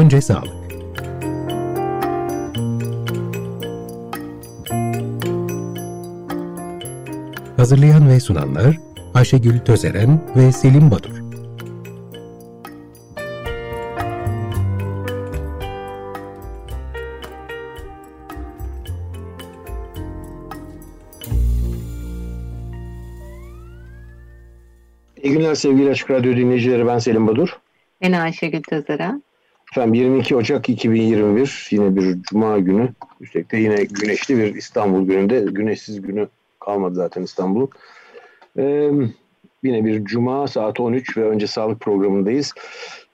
Önce 0.00 0.20
sağlık. 0.20 0.72
Hazırlayan 7.56 8.08
ve 8.08 8.20
sunanlar 8.20 8.76
Ayşegül 9.14 9.58
Tözeren 9.58 10.20
ve 10.36 10.52
Selim 10.52 10.90
Badur. 10.90 11.10
İyi 25.22 25.32
günler 25.32 25.54
sevgili 25.54 25.90
Açık 25.90 26.10
Radyo 26.10 26.36
dinleyicileri. 26.36 26.86
Ben 26.86 26.98
Selim 26.98 27.26
Badur. 27.26 27.58
Ben 28.02 28.12
Ayşegül 28.12 28.62
Tözeren. 28.62 29.22
Efendim 29.72 29.94
22 29.94 30.36
Ocak 30.36 30.68
2021 30.68 31.68
yine 31.70 31.96
bir 31.96 32.22
Cuma 32.22 32.58
günü. 32.58 32.88
Üstelik 33.20 33.52
de 33.52 33.56
yine 33.56 33.84
güneşli 33.84 34.38
bir 34.38 34.54
İstanbul 34.54 35.06
gününde. 35.06 35.40
Güneşsiz 35.40 36.02
günü 36.02 36.28
kalmadı 36.60 36.94
zaten 36.94 37.22
İstanbul'un. 37.22 37.68
Ee, 38.58 38.90
yine 39.62 39.84
bir 39.84 40.04
Cuma 40.04 40.48
saat 40.48 40.80
13 40.80 41.16
ve 41.16 41.24
önce 41.24 41.46
sağlık 41.46 41.80
programındayız. 41.80 42.54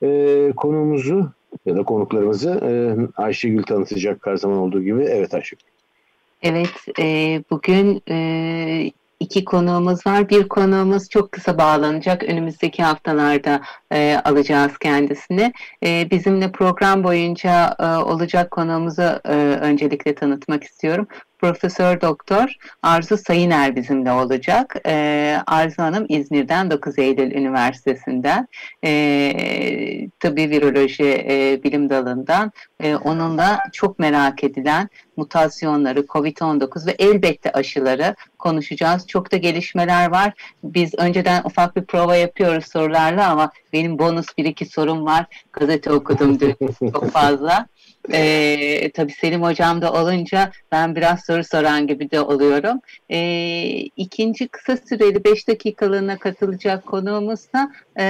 Ee, 0.03 0.53
konuğumuzu 0.57 1.31
ya 1.67 1.77
da 1.77 1.83
konuklarımızı 1.83 2.51
e, 2.51 2.73
Ayşegül 3.23 3.63
tanıtacak 3.63 4.27
her 4.27 4.37
zaman 4.37 4.59
olduğu 4.59 4.83
gibi. 4.83 5.05
Evet 5.05 5.35
Ayşegül. 5.35 5.65
Evet, 6.43 6.99
e, 6.99 7.05
bugün 7.51 8.03
e, 8.11 8.91
iki 9.21 9.45
konuğumuz 9.45 10.07
var. 10.07 10.29
Bir 10.29 10.49
konuğumuz 10.49 11.09
çok 11.09 11.33
kısa 11.33 11.59
bağlanacak. 11.59 12.23
Önümüzdeki 12.23 12.83
haftalarda 12.83 13.61
e, 13.93 14.21
alacağız 14.25 14.79
kendisini. 14.79 15.53
E, 15.85 16.11
bizimle 16.11 16.53
program 16.53 17.05
boyunca 17.05 17.77
e, 17.81 17.85
olacak 17.87 18.51
konuğumuzu 18.51 19.21
e, 19.25 19.35
öncelikle 19.61 20.15
tanıtmak 20.15 20.65
istiyorum. 20.65 21.09
Profesör 21.39 22.01
Doktor 22.01 22.57
Arzu 22.83 23.17
Sayıner 23.17 23.77
bizimle 23.77 24.13
olacak. 24.13 24.77
Ee, 24.87 25.39
Arzu 25.47 25.83
Hanım 25.83 26.07
İzmir'den 26.09 26.71
9 26.71 26.99
Eylül 26.99 27.33
Üniversitesi'nden 27.33 28.49
ee, 28.85 30.09
tıbbi 30.21 30.51
viroloji 30.51 31.25
e, 31.29 31.61
bilim 31.65 31.91
dalından 31.91 32.53
e, 32.81 32.97
onunla 32.97 33.59
çok 33.73 33.99
merak 33.99 34.45
edilen 34.45 34.89
mutasyonları, 35.17 36.01
COVID-19 36.01 36.87
ve 36.87 36.95
elbette 36.99 37.53
aşıları 37.53 38.15
konuşacağız. 38.39 39.07
Çok 39.07 39.33
da 39.33 39.37
gelişmeler 39.37 40.11
var. 40.11 40.33
Biz 40.65 40.95
önceden 40.99 41.43
ufak 41.45 41.77
bir 41.77 41.85
prova 41.85 42.17
yapıyoruz 42.17 42.67
sorularla 42.67 43.29
ama 43.29 43.51
benim 43.73 43.99
bonus 43.99 44.27
bir 44.39 44.45
iki 44.45 44.67
sorum 44.67 45.07
var. 45.07 45.47
Gazete 45.53 45.93
okudum 45.93 46.41
dün 46.41 46.57
çok 46.93 47.11
fazla. 47.11 47.67
Ee, 48.13 48.91
tabii 48.95 49.13
Selim 49.13 49.43
Hocam 49.43 49.83
da 49.83 49.93
olunca 49.93 50.51
ben 50.73 50.97
biraz 50.97 51.25
soru 51.25 51.45
soran 51.45 51.87
gibi 51.87 52.11
de 52.11 52.21
oluyorum. 52.21 52.81
Ee, 53.11 53.69
ikinci 53.97 54.49
kısa 54.49 54.77
süreli 54.77 55.25
5 55.25 55.49
dakikalığına 55.49 56.19
katılacak 56.19 56.87
konuğumuz 56.87 57.41
da 57.55 57.73
e, 57.99 58.07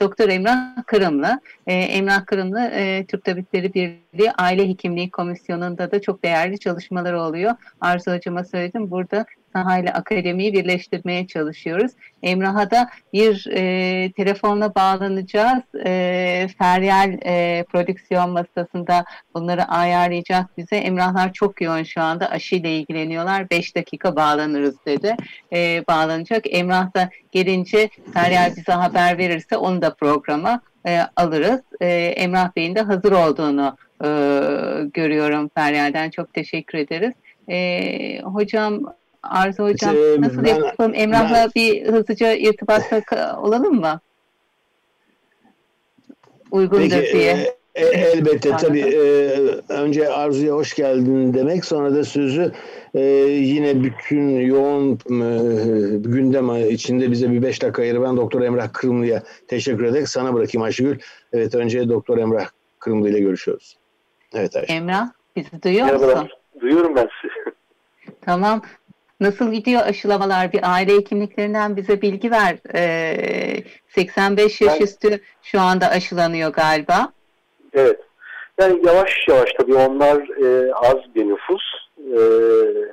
Doktor 0.00 0.28
Emrah 0.28 0.86
Kırımlı. 0.86 1.40
E, 1.66 1.74
Emrah 1.74 2.26
Kırımlı 2.26 2.60
e, 2.60 3.04
Türk 3.06 3.24
Tabipleri 3.24 3.74
Birliği 3.74 4.32
Aile 4.38 4.68
Hekimliği 4.68 5.10
Komisyonu'nda 5.10 5.90
da 5.90 6.00
çok 6.00 6.22
değerli 6.22 6.58
çalışmaları 6.58 7.20
oluyor. 7.20 7.54
Arzu 7.80 8.12
Hocam'a 8.12 8.44
söyledim. 8.44 8.90
Burada 8.90 9.26
sahayla 9.56 9.92
akademiyi 9.92 10.52
birleştirmeye 10.52 11.26
çalışıyoruz. 11.26 11.92
Emrah'a 12.22 12.70
da 12.70 12.88
bir 13.12 13.46
e, 13.50 14.12
telefonla 14.12 14.74
bağlanacağız. 14.74 15.62
E, 15.86 16.48
Feryal 16.58 17.18
e, 17.24 17.64
prodüksiyon 17.72 18.30
masasında 18.30 19.04
bunları 19.34 19.64
ayarlayacak 19.64 20.58
bize. 20.58 20.76
Emrahlar 20.76 21.32
çok 21.32 21.60
yoğun 21.60 21.82
şu 21.82 22.00
anda 22.00 22.30
aşıyla 22.30 22.70
ilgileniyorlar. 22.70 23.50
5 23.50 23.76
dakika 23.76 24.16
bağlanırız 24.16 24.74
dedi. 24.86 25.16
E, 25.52 25.84
bağlanacak. 25.88 26.44
Emrah 26.50 26.94
da 26.94 27.10
gelince 27.32 27.88
Feryal 28.14 28.56
bize 28.56 28.72
haber 28.72 29.18
verirse 29.18 29.56
onu 29.56 29.82
da 29.82 29.94
programa 29.94 30.60
e, 30.86 31.00
alırız. 31.16 31.60
E, 31.80 31.86
Emrah 32.16 32.56
Bey'in 32.56 32.74
de 32.74 32.80
hazır 32.80 33.12
olduğunu 33.12 33.76
e, 34.04 34.08
görüyorum 34.94 35.50
Feryal'den. 35.54 36.10
Çok 36.10 36.34
teşekkür 36.34 36.78
ederiz. 36.78 37.14
E, 37.48 38.20
hocam 38.22 38.80
Arzu 39.22 39.62
Hocam 39.62 39.96
ee, 39.96 40.20
nasıl 40.20 40.44
ben, 40.44 40.54
yapalım? 40.54 40.92
Emrah'la 40.94 41.34
ben, 41.34 41.50
bir 41.56 41.86
hızlıca 41.86 42.32
irtibatta 42.32 43.40
olalım 43.40 43.80
mı? 43.80 44.00
Uygundur 46.50 46.90
peki, 46.90 47.12
diye. 47.12 47.56
E, 47.74 47.86
elbette 47.86 48.48
Anladım. 48.48 48.68
tabii. 48.68 48.80
E, 48.80 49.02
önce 49.68 50.08
Arzu'ya 50.08 50.54
hoş 50.54 50.74
geldin 50.74 51.34
demek 51.34 51.64
sonra 51.64 51.94
da 51.94 52.04
sözü 52.04 52.52
e, 52.94 53.00
yine 53.30 53.82
bütün 53.82 54.40
yoğun 54.40 54.92
e, 54.92 55.28
gündem 55.98 56.70
içinde 56.70 57.10
bize 57.10 57.30
bir 57.30 57.42
beş 57.42 57.62
dakika 57.62 57.82
ayırı 57.82 58.02
ben 58.02 58.16
Doktor 58.16 58.42
Emrah 58.42 58.72
Kırımlı'ya 58.72 59.22
teşekkür 59.48 59.84
ederek 59.84 60.08
sana 60.08 60.34
bırakayım 60.34 60.62
Ayşegül. 60.62 60.98
Evet 61.32 61.54
önce 61.54 61.88
Doktor 61.88 62.18
Emrah 62.18 62.48
Kırımlı 62.78 63.10
ile 63.10 63.20
görüşüyoruz. 63.20 63.76
Evet 64.34 64.56
Ayşegül. 64.56 64.74
Emrah 64.74 65.08
bizi 65.36 65.62
duyuyor 65.62 65.92
musun? 65.92 66.28
Duyuyorum 66.60 66.96
ben 66.96 67.08
sizi. 67.22 67.56
Tamam. 68.20 68.62
Nasıl 69.20 69.52
gidiyor 69.52 69.82
aşılamalar? 69.82 70.52
Bir 70.52 70.72
aile 70.72 70.94
hekimliklerinden 70.94 71.76
bize 71.76 72.02
bilgi 72.02 72.30
ver. 72.30 72.56
Ee, 72.74 73.64
85 73.88 74.60
yaş 74.60 74.80
ben, 74.80 74.84
üstü 74.84 75.20
şu 75.42 75.60
anda 75.60 75.88
aşılanıyor 75.88 76.52
galiba. 76.52 77.12
Evet. 77.72 78.00
Yani 78.60 78.86
yavaş 78.86 79.28
yavaş 79.28 79.52
tabii 79.58 79.74
onlar 79.74 80.16
e, 80.16 80.74
az 80.74 81.14
bir 81.14 81.28
nüfus. 81.28 81.62
E, 81.98 82.20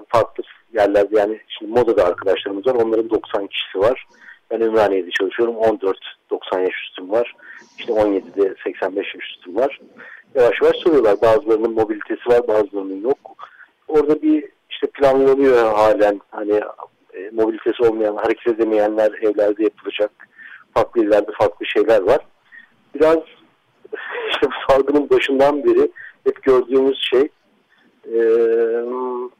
farklı 0.07 0.43
yerlerde 0.73 1.19
yani 1.19 1.39
şimdi 1.47 1.71
modada 1.71 2.05
arkadaşlarımız 2.05 2.67
var. 2.67 2.75
Onların 2.75 3.09
90 3.09 3.47
kişisi 3.47 3.79
var. 3.79 4.05
Ben 4.51 4.59
Ümraniye'de 4.59 5.09
çalışıyorum. 5.11 5.55
14-90 5.55 6.61
yaş 6.61 6.73
üstüm 6.87 7.11
var. 7.11 7.35
İşte 7.79 7.93
17'de 7.93 8.55
85 8.63 9.15
yaş 9.15 9.29
üstüm 9.29 9.55
var. 9.55 9.79
Yavaş 10.35 10.61
yavaş 10.61 10.75
soruyorlar. 10.77 11.21
Bazılarının 11.21 11.73
mobilitesi 11.73 12.29
var, 12.29 12.47
bazılarının 12.47 13.01
yok. 13.01 13.35
Orada 13.87 14.21
bir 14.21 14.45
işte 14.73 14.87
planlanıyor 14.87 15.73
halen 15.73 16.21
hani 16.31 16.61
e, 17.13 17.29
mobilitesi 17.31 17.83
olmayan, 17.83 18.15
hareket 18.15 18.47
edemeyenler 18.47 19.11
evlerde 19.11 19.63
yapılacak. 19.63 20.11
Farklı 20.73 21.03
illerde 21.03 21.31
farklı 21.39 21.65
şeyler 21.65 22.01
var. 22.01 22.19
Biraz 22.95 23.17
işte 24.31 24.47
bu 24.47 24.73
salgının 24.73 25.09
başından 25.09 25.63
beri 25.63 25.91
hep 26.23 26.43
gördüğümüz 26.43 26.97
şey 27.11 27.29
e, 28.13 28.19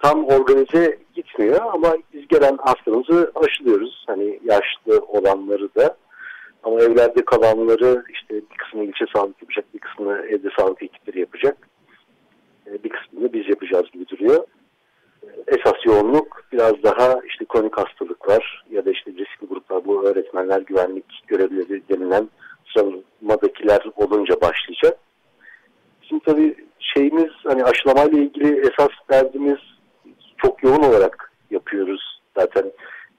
tam 0.01 0.25
organize 0.25 0.97
gitmiyor 1.15 1.61
ama 1.73 1.95
biz 2.13 2.27
gelen 2.27 2.57
hastamızı 2.57 3.31
aşılıyoruz. 3.35 4.03
Hani 4.07 4.39
yaşlı 4.43 5.05
olanları 5.07 5.75
da 5.75 5.97
ama 6.63 6.81
evlerde 6.81 7.25
kalanları 7.25 8.03
işte 8.09 8.35
bir 8.35 8.57
kısmını 8.57 8.85
ilçe 8.85 9.05
sağlık 9.15 9.41
yapacak, 9.41 9.65
bir 9.73 9.79
kısmını 9.79 10.25
evde 10.25 10.49
sağlık 10.59 10.83
ekipleri 10.83 11.19
yapacak. 11.19 11.57
E, 12.67 12.83
bir 12.83 12.89
kısmını 12.89 13.33
biz 13.33 13.49
yapacağız 13.49 13.91
gibi 13.91 14.07
duruyor 14.07 14.43
esas 15.47 15.85
yoğunluk 15.85 16.43
biraz 16.51 16.83
daha 16.83 17.19
işte 17.27 17.45
kronik 17.45 17.77
hastalıklar 17.77 18.65
ya 18.71 18.85
da 18.85 18.91
işte 18.91 19.11
riskli 19.11 19.47
gruplar 19.49 19.85
bu 19.85 20.07
öğretmenler 20.07 20.61
güvenlik 20.61 21.05
görevlileri 21.27 21.81
denilen 21.89 22.29
sıralamaadakiler 22.73 23.81
olunca 23.95 24.41
başlayacak. 24.41 24.97
Şimdi 26.01 26.23
tabii 26.25 26.55
şeyimiz 26.79 27.31
hani 27.43 27.63
aşılamayla 27.63 28.19
ilgili 28.19 28.59
esas 28.59 28.89
derdimiz 29.11 29.59
çok 30.37 30.63
yoğun 30.63 30.83
olarak 30.83 31.31
yapıyoruz. 31.51 32.21
Zaten 32.37 32.71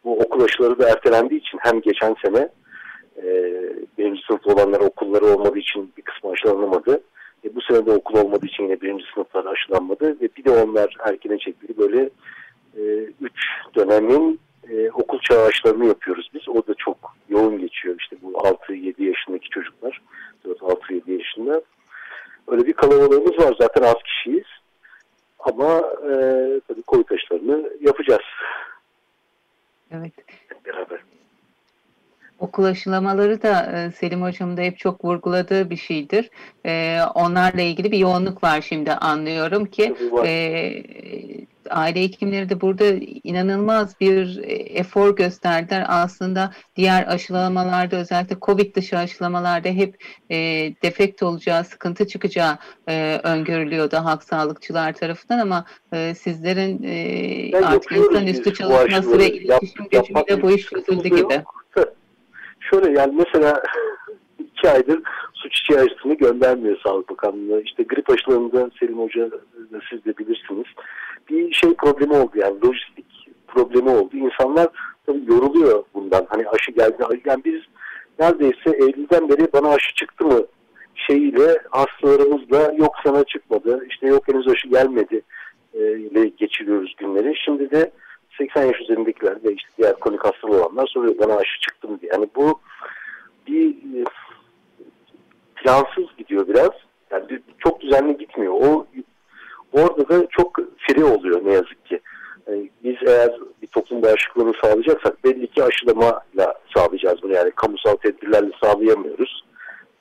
bu 0.04 0.18
okul 0.18 0.44
aşıları 0.44 0.78
da 0.78 0.88
ertelendiği 0.88 1.40
için 1.40 1.58
hem 1.62 1.80
geçen 1.80 2.16
sene 2.24 2.48
e, 3.16 3.24
birinci 3.98 4.20
sınıfta 4.26 4.52
olanlar 4.52 4.80
okulları 4.80 5.26
olmadığı 5.26 5.58
için 5.58 5.92
bir 5.96 6.02
kısmı 6.02 6.30
aşılanamadı 6.30 7.02
e, 7.44 7.54
bu 7.54 7.60
sene 7.60 7.86
de 7.86 7.92
okul 7.92 8.18
olmadığı 8.18 8.46
için 8.46 8.64
yine 8.64 8.80
birinci 8.80 9.04
sınıflar 9.14 9.44
aşılanmadı 9.44 10.20
ve 10.20 10.28
bir 10.36 10.44
de 10.44 10.50
onlar 10.50 10.96
erkene 11.06 11.38
çekildi. 11.38 11.78
Böyle 11.78 12.10
e, 12.76 12.82
üç 13.20 13.38
dönemin 13.74 14.40
e, 14.70 14.90
okul 14.90 15.18
çağı 15.18 15.46
aşılarını 15.46 15.86
yapıyoruz 15.86 16.30
biz. 16.34 16.48
O 16.48 16.66
da 16.66 16.74
çok 16.74 16.96
yoğun 17.28 17.58
geçiyor. 17.58 17.96
İşte 18.00 18.16
bu 18.22 18.32
6-7 18.32 19.04
yaşındaki 19.04 19.48
çocuklar. 19.48 20.02
4-6-7 20.44 21.12
yaşında. 21.12 21.62
Öyle 22.48 22.66
bir 22.66 22.72
kalabalığımız 22.72 23.38
var. 23.38 23.56
Zaten 23.60 23.82
az 23.82 24.02
kişiyiz. 24.04 24.46
Ama 25.38 25.78
e, 26.02 26.12
tabii 26.68 26.82
Covid 26.88 27.10
aşılarını 27.10 27.70
yapacağız. 27.80 28.22
Evet. 29.90 30.12
Beraber. 30.66 31.00
Okul 32.38 32.64
aşılamaları 32.64 33.42
da 33.42 33.72
e, 33.72 33.90
Selim 33.90 34.22
Hocam 34.22 34.56
da 34.56 34.60
hep 34.60 34.78
çok 34.78 35.04
vurguladığı 35.04 35.70
bir 35.70 35.76
şeydir. 35.76 36.30
E, 36.66 37.00
onlarla 37.14 37.60
ilgili 37.60 37.92
bir 37.92 37.98
yoğunluk 37.98 38.44
var 38.44 38.60
şimdi 38.60 38.92
anlıyorum 38.92 39.66
ki. 39.66 39.94
E, 40.24 40.82
aile 41.70 42.02
hekimleri 42.02 42.48
de 42.48 42.60
burada 42.60 42.84
inanılmaz 43.24 44.00
bir 44.00 44.40
efor 44.74 45.16
gösterdiler. 45.16 45.84
Aslında 45.88 46.52
diğer 46.76 47.06
aşılamalarda 47.06 47.96
özellikle 47.96 48.36
COVID 48.42 48.74
dışı 48.74 48.98
aşılamalarda 48.98 49.68
hep 49.68 50.04
e, 50.30 50.36
defekt 50.82 51.22
olacağı, 51.22 51.64
sıkıntı 51.64 52.06
çıkacağı 52.06 52.58
e, 52.88 53.20
öngörülüyordu 53.22 53.96
halk 53.96 54.24
sağlıkçılar 54.24 54.92
tarafından 54.92 55.38
ama 55.38 55.64
e, 55.92 56.14
sizlerin 56.14 56.82
e, 56.82 57.58
artık 57.64 57.92
insanüstü 57.92 58.54
çalışması 58.54 59.18
ve 59.18 59.32
iletişim 59.32 59.84
gücüyle 59.90 60.42
bu 60.42 60.50
iş 60.50 60.66
çözüldü 60.66 61.08
gibi. 61.08 61.42
Şöyle 62.70 63.00
yani 63.00 63.14
mesela 63.16 63.62
iki 64.38 64.70
aydır 64.70 65.02
su 65.34 65.50
çiçeği 65.50 65.80
aşısını 65.80 66.14
göndermiyor 66.14 66.80
Sağlık 66.86 67.10
Bakanlığı. 67.10 67.62
İşte 67.62 67.82
grip 67.82 68.10
aşılarında 68.10 68.70
Selim 68.80 68.98
Hoca 68.98 69.30
siz 69.90 70.04
de 70.04 70.18
bilirsiniz 70.18 70.66
bir 71.30 71.52
şey 71.52 71.74
problemi 71.74 72.14
oldu 72.14 72.32
yani 72.34 72.56
lojistik 72.66 73.06
problemi 73.48 73.90
oldu. 73.90 74.16
İnsanlar 74.16 74.68
tabii 75.06 75.32
yoruluyor 75.32 75.84
bundan. 75.94 76.26
Hani 76.28 76.48
aşı 76.48 76.72
geldi. 76.72 76.96
Yani 77.24 77.44
biz 77.44 77.62
neredeyse 78.18 78.70
Eylül'den 78.70 79.28
beri 79.28 79.52
bana 79.52 79.68
aşı 79.68 79.94
çıktı 79.94 80.24
mı 80.24 80.40
şeyiyle 80.94 81.58
hastalarımızla 81.70 82.72
yok 82.78 82.94
sana 83.04 83.24
çıkmadı. 83.24 83.86
işte 83.90 84.06
yok 84.06 84.28
henüz 84.28 84.48
aşı 84.48 84.68
gelmedi 84.68 85.22
e, 85.74 85.78
ile 85.98 86.28
geçiriyoruz 86.28 86.94
günleri. 86.98 87.34
Şimdi 87.44 87.70
de 87.70 87.90
80 88.38 88.64
yaş 88.64 88.80
üzerindekiler 88.80 89.44
ve 89.44 89.52
işte 89.52 89.68
diğer 89.78 90.00
kronik 90.00 90.24
hastalığı 90.24 90.64
olanlar 90.64 90.86
soruyor 90.86 91.18
bana 91.18 91.36
aşı 91.36 91.60
çıktı 91.60 91.88
mı 91.88 92.00
diye. 92.00 92.12
Yani 92.14 92.28
bu 92.36 92.60
bir 93.46 93.70
e, 93.70 94.04
plansız 95.54 96.16
gidiyor 96.18 96.48
biraz. 96.48 96.70
Yani 97.10 97.40
çok 97.58 97.80
düzenli 97.80 98.18
gitmiyor. 98.18 98.52
O 98.52 98.86
Orada 99.74 100.08
da 100.08 100.26
çok 100.30 100.58
free 100.78 101.04
oluyor 101.04 101.44
ne 101.44 101.52
yazık 101.52 101.86
ki. 101.86 102.00
Yani 102.46 102.70
biz 102.84 102.96
eğer 103.06 103.30
bir 103.62 103.66
toplum 103.66 104.02
bağışıklığını 104.02 104.52
sağlayacaksak 104.62 105.24
belli 105.24 105.46
ki 105.46 105.64
aşılamayla 105.64 106.54
sağlayacağız 106.76 107.22
bunu. 107.22 107.32
Yani 107.32 107.50
kamusal 107.50 107.96
tedbirlerle 107.96 108.50
sağlayamıyoruz 108.62 109.44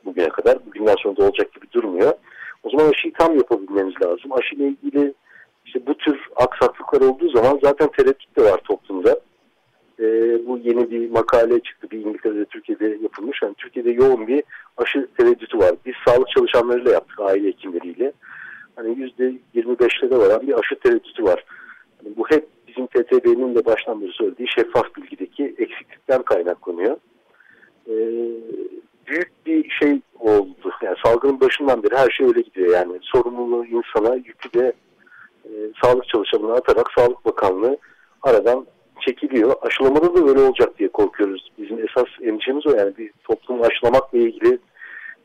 bugüne 0.06 0.30
kadar. 0.30 0.66
Bugünden 0.66 0.96
sonra 1.04 1.18
da 1.18 1.24
olacak 1.24 1.54
gibi 1.54 1.72
durmuyor. 1.72 2.14
O 2.64 2.70
zaman 2.70 2.90
aşıyı 2.90 3.14
tam 3.14 3.36
yapabilmemiz 3.38 3.94
lazım. 4.02 4.32
Aşıyla 4.34 4.66
ilgili 4.66 5.14
işte 5.74 5.88
bu 5.88 5.98
tür 5.98 6.20
aksaklıklar 6.36 7.02
olduğu 7.02 7.30
zaman 7.30 7.60
zaten 7.64 7.90
tereddüt 7.98 8.38
de 8.38 8.44
var 8.44 8.58
toplumda. 8.58 9.20
Ee, 10.00 10.04
bu 10.48 10.58
yeni 10.58 10.92
bir 10.92 11.10
makale 11.10 11.60
çıktı. 11.60 11.88
Bir 11.92 12.06
İngiltere'de, 12.06 12.46
Türkiye'de 12.46 12.98
yapılmış. 13.02 13.42
Yani 13.42 13.54
Türkiye'de 13.54 13.92
yoğun 13.92 14.28
bir 14.28 14.44
aşı 14.78 15.08
tereddütü 15.18 15.58
var. 15.58 15.76
Biz 15.86 15.94
sağlık 16.08 16.30
çalışanlarıyla 16.30 16.92
yaptık, 16.92 17.20
aile 17.20 17.48
hekimleriyle 17.48 18.12
hani 18.76 19.00
yüzde 19.00 19.34
25'lere 19.56 20.18
varan 20.18 20.48
bir 20.48 20.60
aşı 20.60 20.76
tereddütü 20.76 21.24
var. 21.24 21.46
Yani 22.04 22.18
bu 22.18 22.26
hep 22.30 22.48
bizim 22.68 22.88
TTB'nin 22.88 23.56
de 23.56 23.66
baştan 23.66 24.02
beri 24.02 24.12
söylediği 24.12 24.48
şeffaf 24.48 24.96
bilgideki 24.96 25.56
eksiklikten 25.58 26.24
kaynaklanıyor. 26.24 26.98
Ee, 27.88 27.94
büyük 29.08 29.32
bir 29.46 29.70
şey 29.70 30.02
oldu. 30.20 30.72
Yani 30.82 30.96
salgının 31.06 31.40
başından 31.40 31.84
beri 31.84 31.96
her 31.96 32.10
şey 32.10 32.28
öyle 32.28 32.42
gidiyor 32.42 32.74
yani. 32.74 33.00
Sorumluluğu 33.02 33.66
insana, 33.66 34.16
yükü 34.16 34.54
de 34.54 34.74
e, 35.46 35.50
sağlık 35.84 36.08
çalışanına 36.08 36.54
atarak 36.54 36.92
Sağlık 36.98 37.26
Bakanlığı 37.26 37.78
aradan 38.22 38.66
çekiliyor. 39.00 39.56
Aşılamada 39.62 40.16
da 40.16 40.30
öyle 40.30 40.40
olacak 40.42 40.80
diye 40.80 40.90
korkuyoruz. 40.90 41.52
Bizim 41.58 41.80
esas 41.80 42.08
endişemiz 42.22 42.68
o 42.68 42.72
yani 42.72 42.98
bir 42.98 43.12
toplumu 43.24 43.64
aşılamakla 43.66 44.18
ilgili 44.18 44.60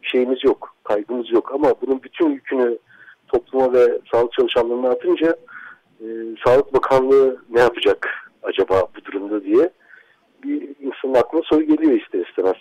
şeyimiz 0.02 0.44
yok, 0.44 0.74
kaygımız 0.84 1.32
yok 1.32 1.52
ama 1.54 1.74
bunun 1.82 2.02
bütün 2.02 2.30
yükünü 2.30 2.78
topluma 3.28 3.72
ve 3.72 3.98
sağlık 4.12 4.32
çalışanlarına 4.32 4.88
atınca 4.88 5.36
e, 6.00 6.06
Sağlık 6.44 6.74
Bakanlığı 6.74 7.42
ne 7.50 7.60
yapacak 7.60 8.30
acaba 8.42 8.82
bu 8.96 9.04
durumda 9.04 9.44
diye 9.44 9.70
bir 10.44 10.68
insanın 10.80 11.14
aklına 11.14 11.42
soru 11.44 11.62
geliyor 11.62 11.92
ister 11.92 12.26
istemez. 12.26 12.56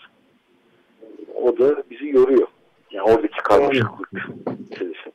O 1.36 1.58
da 1.58 1.84
bizi 1.90 2.08
yoruyor. 2.08 2.48
Yani 2.92 3.12
oradaki 3.12 3.38
karmaşıklık. 3.44 4.07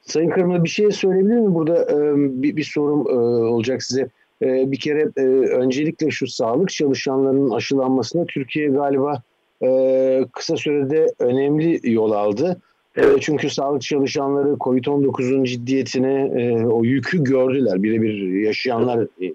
Sayın 0.03 0.31
Kırma 0.31 0.65
bir 0.65 0.69
şey 0.69 0.91
söyleyebilir 0.91 1.37
mi? 1.37 1.55
Burada 1.55 1.83
e, 1.93 2.15
bir, 2.17 2.57
bir 2.57 2.65
sorum 2.65 3.07
e, 3.11 3.15
olacak 3.45 3.83
size. 3.83 4.09
E, 4.43 4.71
bir 4.73 4.81
kere 4.81 5.09
e, 5.17 5.23
öncelikle 5.49 6.11
şu 6.11 6.27
sağlık 6.27 6.69
çalışanlarının 6.69 7.51
aşılanmasına 7.51 8.25
Türkiye 8.25 8.69
galiba 8.69 9.23
e, 9.63 10.25
kısa 10.33 10.57
sürede 10.57 11.07
önemli 11.19 11.81
yol 11.93 12.11
aldı. 12.11 12.61
Evet. 12.97 13.19
Çünkü 13.21 13.51
sağlık 13.51 13.83
çalışanları 13.83 14.57
COVID-19'un 14.61 15.45
ciddiyetini, 15.45 16.43
e, 16.43 16.67
o 16.67 16.85
yükü 16.85 17.25
gördüler. 17.25 17.83
Birebir 17.83 18.41
yaşayanlar, 18.41 19.07
e, 19.23 19.35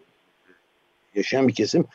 yaşayan 1.16 1.48
bir 1.48 1.54
kesim. 1.54 1.86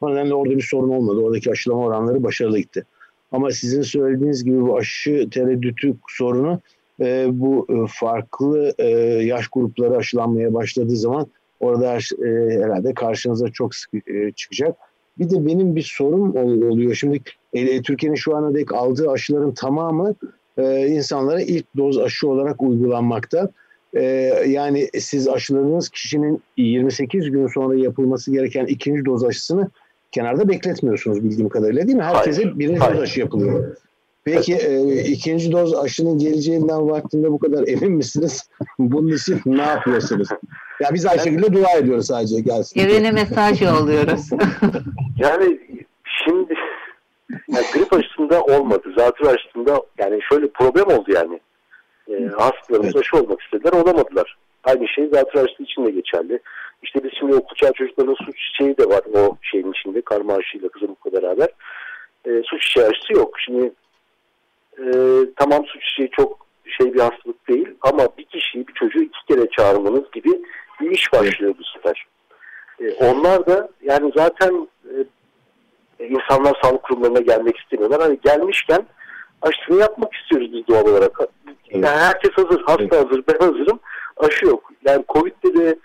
O 0.00 0.10
nedenle 0.10 0.34
orada 0.34 0.56
bir 0.56 0.66
sorun 0.70 0.88
olmadı. 0.88 1.20
Oradaki 1.20 1.50
aşılama 1.50 1.84
oranları 1.84 2.22
başarılı 2.22 2.58
gitti. 2.58 2.84
Ama 3.32 3.50
sizin 3.50 3.82
söylediğiniz 3.82 4.44
gibi 4.44 4.60
bu 4.60 4.76
aşı 4.76 5.30
tereddütü 5.30 5.94
sorunu 6.08 6.60
e, 7.00 7.26
bu 7.30 7.66
e, 7.70 7.74
farklı 7.88 8.74
e, 8.78 8.88
yaş 9.24 9.48
grupları 9.48 9.96
aşılanmaya 9.96 10.54
başladığı 10.54 10.96
zaman 10.96 11.26
orada 11.60 11.96
e, 11.96 12.60
herhalde 12.62 12.94
karşınıza 12.94 13.48
çok 13.48 13.74
sık 13.74 14.08
e, 14.08 14.32
çıkacak. 14.32 14.76
Bir 15.18 15.30
de 15.30 15.46
benim 15.46 15.76
bir 15.76 15.92
sorum 15.94 16.36
oluyor. 16.36 16.94
Şimdi 16.94 17.20
e, 17.52 17.82
Türkiye'nin 17.82 18.16
şu 18.16 18.36
ana 18.36 18.54
dek 18.54 18.74
aldığı 18.74 19.10
aşıların 19.10 19.54
tamamı 19.54 20.14
e, 20.58 20.86
insanlara 20.86 21.40
ilk 21.40 21.64
doz 21.76 21.98
aşı 21.98 22.28
olarak 22.28 22.62
uygulanmakta. 22.62 23.50
E, 23.94 24.02
yani 24.46 24.88
siz 24.98 25.28
aşıladığınız 25.28 25.88
kişinin 25.88 26.42
28 26.56 27.30
gün 27.30 27.46
sonra 27.46 27.78
yapılması 27.78 28.32
gereken 28.32 28.66
ikinci 28.66 29.04
doz 29.04 29.24
aşısını 29.24 29.70
kenarda 30.12 30.48
bekletmiyorsunuz 30.48 31.24
bildiğim 31.24 31.48
kadarıyla 31.48 31.86
değil 31.86 31.96
mi? 31.96 32.02
Herkese 32.02 32.42
Hayır. 32.42 32.58
birinci 32.58 32.78
Hayır. 32.80 32.94
doz 32.94 33.02
aşı 33.02 33.20
yapılıyor. 33.20 33.76
Peki 34.24 34.54
e, 34.54 35.02
ikinci 35.02 35.52
doz 35.52 35.74
aşının 35.74 36.18
geleceğinden 36.18 36.90
vaktinde 36.90 37.30
bu 37.30 37.38
kadar 37.38 37.68
emin 37.68 37.92
misiniz? 37.92 38.50
Bunun 38.78 39.12
için 39.16 39.40
ne 39.46 39.62
yapıyorsunuz? 39.62 40.28
Ya 40.80 40.88
biz 40.94 41.06
Ayşegül'le 41.06 41.52
dua 41.52 41.72
ediyoruz 41.72 42.06
sadece 42.06 42.40
gelsin. 42.40 42.80
Evrene 42.80 43.10
mesaj 43.10 43.62
yolluyoruz. 43.62 44.30
yani 45.18 45.60
şimdi 46.24 46.54
yani 47.48 47.66
grip 47.74 47.92
aşısında 47.92 48.42
olmadı. 48.42 48.92
Zatürre 48.96 49.28
aşısında 49.28 49.82
yani 49.98 50.20
şöyle 50.28 50.48
problem 50.48 50.98
oldu 50.98 51.12
yani. 51.12 51.40
E, 52.08 52.26
hastalarımız 52.26 52.96
evet. 52.96 52.96
aşı 52.96 53.16
olmak 53.16 53.40
istediler 53.40 53.72
olamadılar. 53.72 54.36
Aynı 54.64 54.88
şey 54.88 55.08
zatürre 55.08 55.42
aşısı 55.42 55.62
için 55.62 55.86
de 55.86 55.90
geçerli. 55.90 56.40
İşte 56.82 57.04
biz 57.04 57.10
şimdi 57.18 57.34
okul 57.34 57.56
çağ 57.56 57.72
çocukların 57.72 58.14
su 58.14 58.32
çiçeği 58.32 58.78
de 58.78 58.84
var 58.88 59.02
o 59.14 59.36
şeyin 59.42 59.72
içinde. 59.72 60.00
Karma 60.00 60.34
aşıyla 60.34 60.68
kızamıkla 60.68 61.12
beraber. 61.12 61.48
E, 62.24 62.30
su 62.44 62.58
çiçeği 62.58 62.86
aşısı 62.86 63.12
yok. 63.12 63.40
Şimdi 63.40 63.72
e, 64.78 64.90
tamam 65.36 65.64
su 65.66 65.80
çiçeği 65.80 66.10
çok 66.10 66.46
şey 66.64 66.94
bir 66.94 67.00
hastalık 67.00 67.48
değil 67.48 67.68
ama 67.80 68.08
bir 68.18 68.24
kişiyi 68.24 68.68
bir 68.68 68.74
çocuğu 68.74 69.02
iki 69.02 69.26
kere 69.28 69.48
çağırmanız 69.50 70.10
gibi 70.12 70.30
bir 70.80 70.90
iş 70.90 71.12
başlıyor 71.12 71.54
bu 71.58 71.64
sefer. 71.64 72.06
E, 72.80 72.92
onlar 72.92 73.46
da 73.46 73.68
yani 73.82 74.12
zaten 74.16 74.68
e, 74.84 76.04
insanlar 76.04 76.56
sağlık 76.62 76.82
kurumlarına 76.82 77.20
gelmek 77.20 77.56
istemiyorlar. 77.56 78.00
Hani 78.00 78.18
gelmişken 78.24 78.86
aşısını 79.42 79.80
yapmak 79.80 80.14
istiyoruz 80.14 80.52
biz 80.52 80.68
doğal 80.68 80.86
olarak. 80.86 81.18
Yani 81.70 81.86
herkes 81.86 82.30
hazır, 82.32 82.62
hasta 82.66 82.82
evet. 82.82 82.94
hazır, 82.94 83.22
ben 83.28 83.46
hazırım. 83.46 83.80
Aşı 84.16 84.46
yok. 84.46 84.72
Yani 84.86 85.04
Covid'de 85.08 85.54
de 85.54 85.78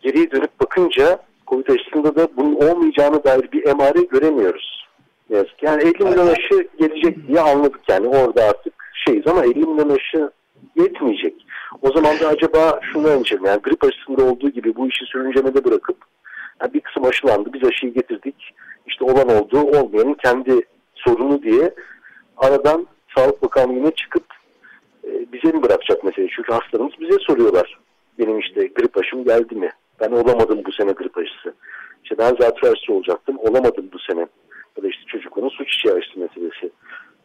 geriye 0.00 0.30
dönüp 0.30 0.60
bakınca 0.60 1.18
Covid 1.46 1.68
aşısında 1.68 2.16
da 2.16 2.28
bunun 2.36 2.54
olmayacağını 2.54 3.24
dair 3.24 3.52
bir 3.52 3.66
emare 3.66 4.00
göremiyoruz. 4.00 4.73
Ne 5.34 5.38
yazık. 5.38 5.62
Yani 5.62 5.82
50 5.82 6.04
milyon 6.04 6.26
aşı 6.26 6.68
gelecek 6.78 7.28
diye 7.28 7.40
anladık 7.40 7.80
yani 7.88 8.08
orada 8.08 8.44
artık 8.44 8.74
şeyiz 9.06 9.26
ama 9.26 9.44
50 9.44 9.54
milyon 9.58 9.88
aşı 9.88 10.30
yetmeyecek. 10.76 11.34
O 11.82 11.92
zaman 11.92 12.20
da 12.20 12.28
acaba 12.28 12.80
şunu 12.92 13.08
öncem 13.08 13.44
yani 13.44 13.60
grip 13.62 13.84
aşısında 13.84 14.24
olduğu 14.24 14.50
gibi 14.50 14.76
bu 14.76 14.88
işi 14.88 15.04
sürüncemede 15.04 15.64
bırakıp 15.64 15.96
yani 16.60 16.74
bir 16.74 16.80
kısım 16.80 17.04
aşılandı 17.04 17.52
biz 17.52 17.68
aşıyı 17.68 17.94
getirdik 17.94 18.54
işte 18.86 19.04
olan 19.04 19.28
olduğu 19.28 19.60
olmayanın 19.60 20.14
kendi 20.14 20.60
sorunu 20.94 21.42
diye 21.42 21.74
aradan 22.36 22.86
Sağlık 23.16 23.42
Bakanlığı'na 23.42 23.90
çıkıp 23.90 24.24
e, 25.04 25.32
bize 25.32 25.56
mi 25.56 25.62
bırakacak 25.62 26.04
mesela? 26.04 26.28
Çünkü 26.36 26.52
hastalarımız 26.52 27.00
bize 27.00 27.18
soruyorlar. 27.20 27.78
Benim 28.18 28.38
işte 28.38 28.66
grip 28.66 28.98
aşım 28.98 29.24
geldi 29.24 29.54
mi? 29.54 29.70
Ben 30.00 30.10
olamadım 30.10 30.62
bu 30.66 30.72
sene 30.72 30.92
grip 30.92 31.18
aşısı. 31.18 31.54
İşte 32.04 32.18
ben 32.18 32.36
zatürre 32.40 32.70
aşısı 32.70 32.92
olacaktım. 32.92 33.36
Olamadım 33.38 33.90
bu 33.92 33.98
sene. 33.98 34.26
Ya 34.76 34.82
da 34.82 34.88
işte 34.88 35.02
çocukların 35.06 35.48
su 35.48 35.64
çiçeği 35.66 35.94
aşısı 35.94 36.18
meselesi. 36.18 36.70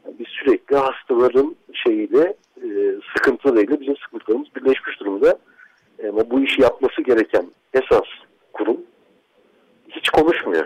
Yani 0.05 0.15
biz 0.19 0.27
sürekli 0.27 0.75
hastaların 0.75 1.55
şeyiyle 1.73 2.35
e, 2.63 2.67
sıkıntılarıyla 3.15 3.81
bizim 3.81 3.97
sıkıntılarımız 3.97 4.47
birleşmiş 4.55 4.99
durumda. 4.99 5.39
E, 5.99 6.07
ama 6.07 6.29
bu 6.29 6.41
işi 6.41 6.61
yapması 6.61 7.01
gereken 7.01 7.45
esas 7.73 8.05
kurum 8.53 8.77
hiç 9.89 10.09
konuşmuyor. 10.09 10.65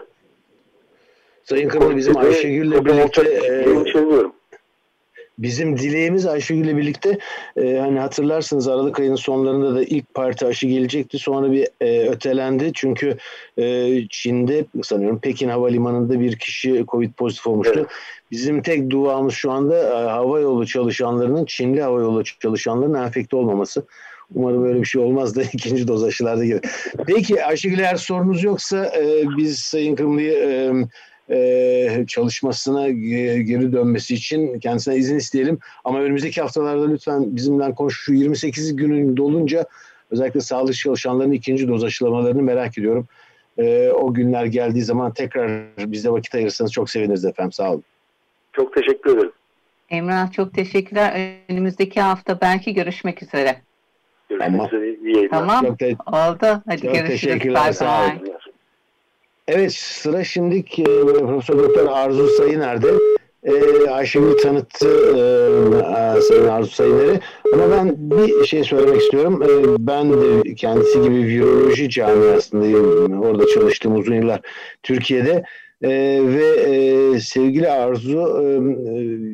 Sayın 1.44 1.70
bize 1.70 1.96
bizim 1.96 2.18
Ayşegül'le 2.18 2.86
birlikte 2.86 3.22
e, 3.22 3.66
Bizim 5.38 5.78
dileğimiz 5.78 6.25
Ayşegül'le 6.25 6.78
birlikte 6.78 7.18
e, 7.58 7.78
hani 7.78 8.00
hatırlarsınız 8.00 8.68
Aralık 8.68 9.00
ayının 9.00 9.16
sonlarında 9.16 9.75
da 9.75 9.84
ilk 9.84 10.13
parti 10.13 10.46
aşı 10.46 10.68
gelecekti. 10.68 11.20
Sonra 11.20 11.52
bir 11.52 11.68
e, 11.82 12.10
ötelendi. 12.10 12.72
Çünkü 12.74 13.18
e, 13.58 13.98
Çin'de 14.10 14.66
sanıyorum 14.84 15.20
Pekin 15.20 15.50
Havalimanı'nda 15.50 16.20
bir 16.20 16.36
kişi 16.36 16.86
Covid 16.88 17.13
pozitif 17.13 17.48
olmuştu. 17.48 17.74
Evet. 17.78 17.88
Bizim 18.32 18.62
tek 18.62 18.90
duamız 18.90 19.34
şu 19.34 19.52
anda 19.52 19.78
e, 19.78 20.10
hava 20.10 20.40
yolu 20.40 20.68
çalışanlarının 20.68 21.46
Çinli 21.46 21.82
hava 21.82 22.00
yolu 22.02 22.24
çalışanlarının 22.24 23.04
enfekte 23.04 23.36
olmaması. 23.36 23.86
Umarım 24.36 24.63
böyle 24.63 24.80
bir 24.80 24.86
şey 24.86 25.02
olmaz 25.02 25.36
da 25.36 25.44
ikinci 25.54 25.88
doz 25.88 26.04
aşılarda 26.04 26.46
gelir. 26.46 26.62
Peki 27.08 27.46
Ayşegül 27.46 27.80
eğer 27.80 27.96
sorunuz 27.96 28.44
yoksa 28.44 28.86
e, 28.86 29.24
biz 29.38 29.60
Sayın 29.60 29.96
Kırmlı'yı 29.96 30.34
e, 30.34 30.72
e, 31.34 32.06
çalışmasına 32.08 32.90
geri 32.90 33.74
dönmesi 33.74 34.13
için 34.13 34.60
kendisine 34.60 34.96
izin 34.96 35.18
isteyelim. 35.18 35.60
Ama 35.84 36.02
önümüzdeki 36.02 36.42
haftalarda 36.42 36.88
lütfen 36.90 37.36
bizimle 37.36 37.74
konuş. 37.74 38.02
Şu 38.06 38.13
28 38.13 38.75
günün 38.75 39.18
dolunca 39.18 39.66
özellikle 40.12 40.42
sağlık 40.42 40.75
çalışanlarının 40.75 41.34
ikinci 41.34 41.68
doz 41.68 41.84
aşılamalarını 41.84 42.42
merak 42.42 42.78
ediyorum. 42.78 43.08
E, 43.58 43.90
o 43.90 44.13
günler 44.13 44.46
geldiği 44.46 44.82
zaman 44.82 45.13
tekrar 45.13 45.62
bize 45.78 46.10
vakit 46.10 46.36
ayırırsanız 46.36 46.72
çok 46.72 46.90
seviniriz 46.90 47.25
efendim. 47.25 47.52
Sağ 47.52 47.72
olun. 47.72 47.84
Çok 48.54 48.74
teşekkür 48.74 49.18
ederim. 49.18 49.32
Emrah 49.90 50.32
çok 50.32 50.54
teşekkürler. 50.54 51.38
Önümüzdeki 51.50 52.02
hafta 52.02 52.42
belki 52.42 52.74
görüşmek 52.74 53.24
üzere. 53.24 53.56
Görüşmek 54.30 54.52
tamam. 54.52 54.68
üzere. 54.68 55.28
Tamam. 55.30 55.66
Çok 55.66 55.80
te- 55.80 55.96
Oldu. 56.08 56.62
Hadi 56.68 56.82
çok 56.82 56.94
görüşürüz. 56.94 57.22
Teşekkürler. 57.22 57.66
Bye 57.66 57.74
sağ 57.74 58.04
olun. 58.04 58.34
Evet 59.48 59.74
sıra 59.74 60.24
şimdi 60.24 60.58
e, 60.58 60.84
Profesör 60.84 61.60
Doktor 61.60 61.88
Arzu 61.92 62.28
Sayıner'de. 62.28 62.88
E, 63.44 63.90
Ayşegül 63.90 64.38
tanıttı 64.38 64.88
e, 64.88 66.22
Sayın 66.22 66.48
Arzu 66.48 66.70
Sayıner'i. 66.70 67.20
Ama 67.54 67.72
ben 67.72 67.96
bir 67.98 68.46
şey 68.46 68.64
söylemek 68.64 69.02
istiyorum. 69.02 69.44
E, 69.44 69.48
ben 69.88 70.14
de 70.14 70.54
kendisi 70.56 71.02
gibi 71.02 71.16
viroloji 71.16 71.90
camiasındayım. 71.90 73.22
Orada 73.22 73.48
çalıştığım 73.48 73.96
uzun 73.96 74.16
yıllar 74.16 74.42
Türkiye'de. 74.84 75.44
E, 75.82 75.90
ve 76.24 76.46
e, 76.46 77.20
sevgili 77.20 77.70
Arzu 77.70 78.20
e, 78.20 78.44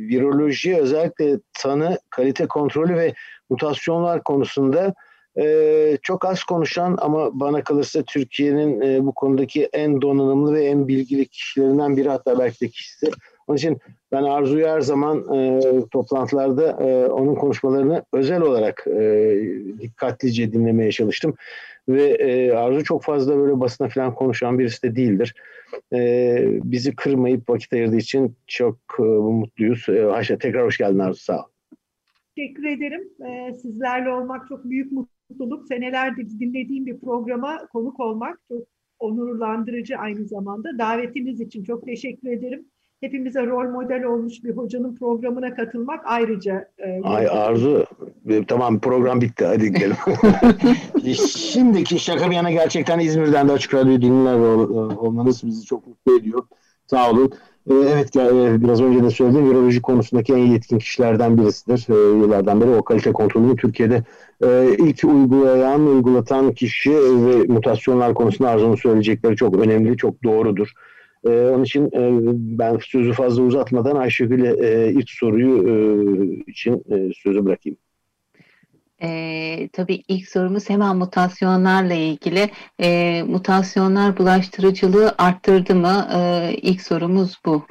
viroloji 0.10 0.78
özellikle 0.78 1.40
tanı, 1.54 1.98
kalite 2.10 2.46
kontrolü 2.46 2.96
ve 2.96 3.14
mutasyonlar 3.50 4.24
konusunda 4.24 4.94
ee, 5.40 5.98
çok 6.02 6.26
az 6.26 6.44
konuşan 6.44 6.98
ama 7.02 7.40
bana 7.40 7.64
kalırsa 7.64 8.04
Türkiye'nin 8.04 8.82
e, 8.82 9.06
bu 9.06 9.12
konudaki 9.12 9.70
en 9.74 10.02
donanımlı 10.02 10.54
ve 10.54 10.66
en 10.66 10.88
bilgili 10.88 11.26
kişilerinden 11.26 11.98
biri 11.98 12.10
hatta 12.10 12.40
belki 12.40 12.62
de 12.62 12.68
kişisi. 12.68 13.12
Onun 13.48 13.58
için 13.58 13.78
ben 14.12 14.24
Arzu'yu 14.24 14.68
her 14.68 14.82
zaman 14.82 15.36
e, 15.36 15.62
toplantılarda 15.92 16.72
e, 16.72 17.08
onun 17.08 17.36
konuşmalarını 17.36 18.04
özel 18.14 18.42
olarak 18.42 18.88
e, 18.88 19.36
dikkatlice 19.80 20.54
dinlemeye 20.54 20.92
çalıştım. 20.92 21.36
Ve 21.90 22.04
e, 22.04 22.52
Arzu 22.52 22.84
çok 22.84 23.04
fazla 23.04 23.38
böyle 23.38 23.60
basına 23.60 23.90
falan 23.90 24.16
konuşan 24.16 24.60
birisi 24.60 24.84
de 24.84 24.96
değildir. 24.96 25.36
E, 25.94 26.44
bizi 26.64 26.96
kırmayıp 26.96 27.50
vakit 27.50 27.74
ayırdığı 27.74 27.98
için 27.98 28.36
çok 28.48 28.76
e, 29.00 29.04
mutluyuz. 29.04 29.90
E, 29.90 30.38
tekrar 30.38 30.66
hoş 30.66 30.78
geldin 30.78 31.00
Arzu 31.00 31.20
sağ 31.20 31.40
ol. 31.40 31.48
Teşekkür 32.36 32.66
ederim. 32.66 33.10
E, 33.26 33.54
sizlerle 33.54 34.10
olmak 34.10 34.48
çok 34.50 34.66
büyük 34.66 34.92
mutluluk 34.92 35.19
mutluluk. 35.30 35.68
Senelerdir 35.68 36.40
dinlediğim 36.40 36.86
bir 36.86 37.00
programa 37.00 37.68
konuk 37.74 38.00
olmak 38.00 38.40
çok 38.48 38.62
onurlandırıcı 39.00 39.98
aynı 39.98 40.26
zamanda. 40.26 40.78
Davetiniz 40.78 41.42
için 41.42 41.64
çok 41.64 41.86
teşekkür 41.86 42.32
ederim. 42.32 42.66
Hepimize 43.02 43.46
rol 43.46 43.70
model 43.72 44.04
olmuş 44.04 44.44
bir 44.44 44.58
hocanın 44.58 44.96
programına 44.96 45.56
katılmak 45.56 46.02
ayrıca. 46.06 46.70
E, 46.78 47.02
Ay 47.04 47.28
Arzu, 47.28 47.86
e, 48.30 48.46
tamam 48.46 48.80
program 48.80 49.22
bitti 49.22 49.46
hadi 49.46 49.74
gidelim. 49.74 49.96
Şimdiki 51.38 52.00
şaka 52.00 52.30
bir 52.30 52.36
yana 52.36 52.52
gerçekten 52.52 53.00
İzmir'den 53.00 53.48
de 53.48 53.52
Açık 53.52 53.74
Radyo 53.74 54.02
dinler 54.02 54.36
olmanız 54.96 55.44
bizi 55.46 55.66
çok 55.66 55.88
mutlu 55.88 56.20
ediyor. 56.20 56.44
Sağ 56.88 57.12
olun. 57.12 57.34
Ee, 57.68 57.74
evet 57.74 58.16
e, 58.16 58.62
biraz 58.62 58.82
önce 58.82 59.04
de 59.04 59.10
söyledim 59.10 59.50
viroloji 59.50 59.82
konusundaki 59.82 60.34
en 60.34 60.38
yetkin 60.38 60.78
kişilerden 60.78 61.38
birisidir. 61.38 61.86
Ee, 61.90 62.18
yıllardan 62.18 62.62
beri 62.62 62.70
o 62.70 62.84
kalite 62.84 63.12
kontrolünü 63.12 63.56
Türkiye'de 63.56 64.04
e, 64.44 64.76
ilk 64.78 65.04
uygulayan, 65.04 65.88
uygulatan 65.88 66.54
kişi 66.54 66.92
ve 66.92 67.54
mutasyonlar 67.54 68.14
konusunda 68.14 68.50
Arzu'nun 68.50 68.76
söyleyecekleri 68.76 69.36
çok 69.36 69.60
önemli, 69.60 69.98
çok 69.98 70.24
doğrudur. 70.24 70.72
Ee, 71.26 71.30
onun 71.30 71.64
için 71.64 71.86
e, 71.86 72.20
ben 72.60 72.78
sözü 72.82 73.14
fazla 73.14 73.44
uzatmadan 73.44 73.96
Ayşegül'e 73.96 74.92
ilk 74.92 75.10
soruyu 75.10 75.64
için 76.48 76.84
sözü 77.14 77.46
bırakayım. 77.46 77.78
E, 79.02 79.70
tabii 79.74 80.04
ilk 80.08 80.30
sorumuz 80.30 80.70
hemen 80.70 80.98
mutasyonlarla 80.98 81.94
ilgili. 81.94 82.50
E, 82.80 83.24
mutasyonlar 83.24 84.18
bulaştırıcılığı 84.18 85.16
arttırdı 85.18 85.76
mı? 85.76 86.08
E, 86.14 86.54
ilk 86.62 86.82
sorumuz 86.82 87.42
bu. 87.46 87.66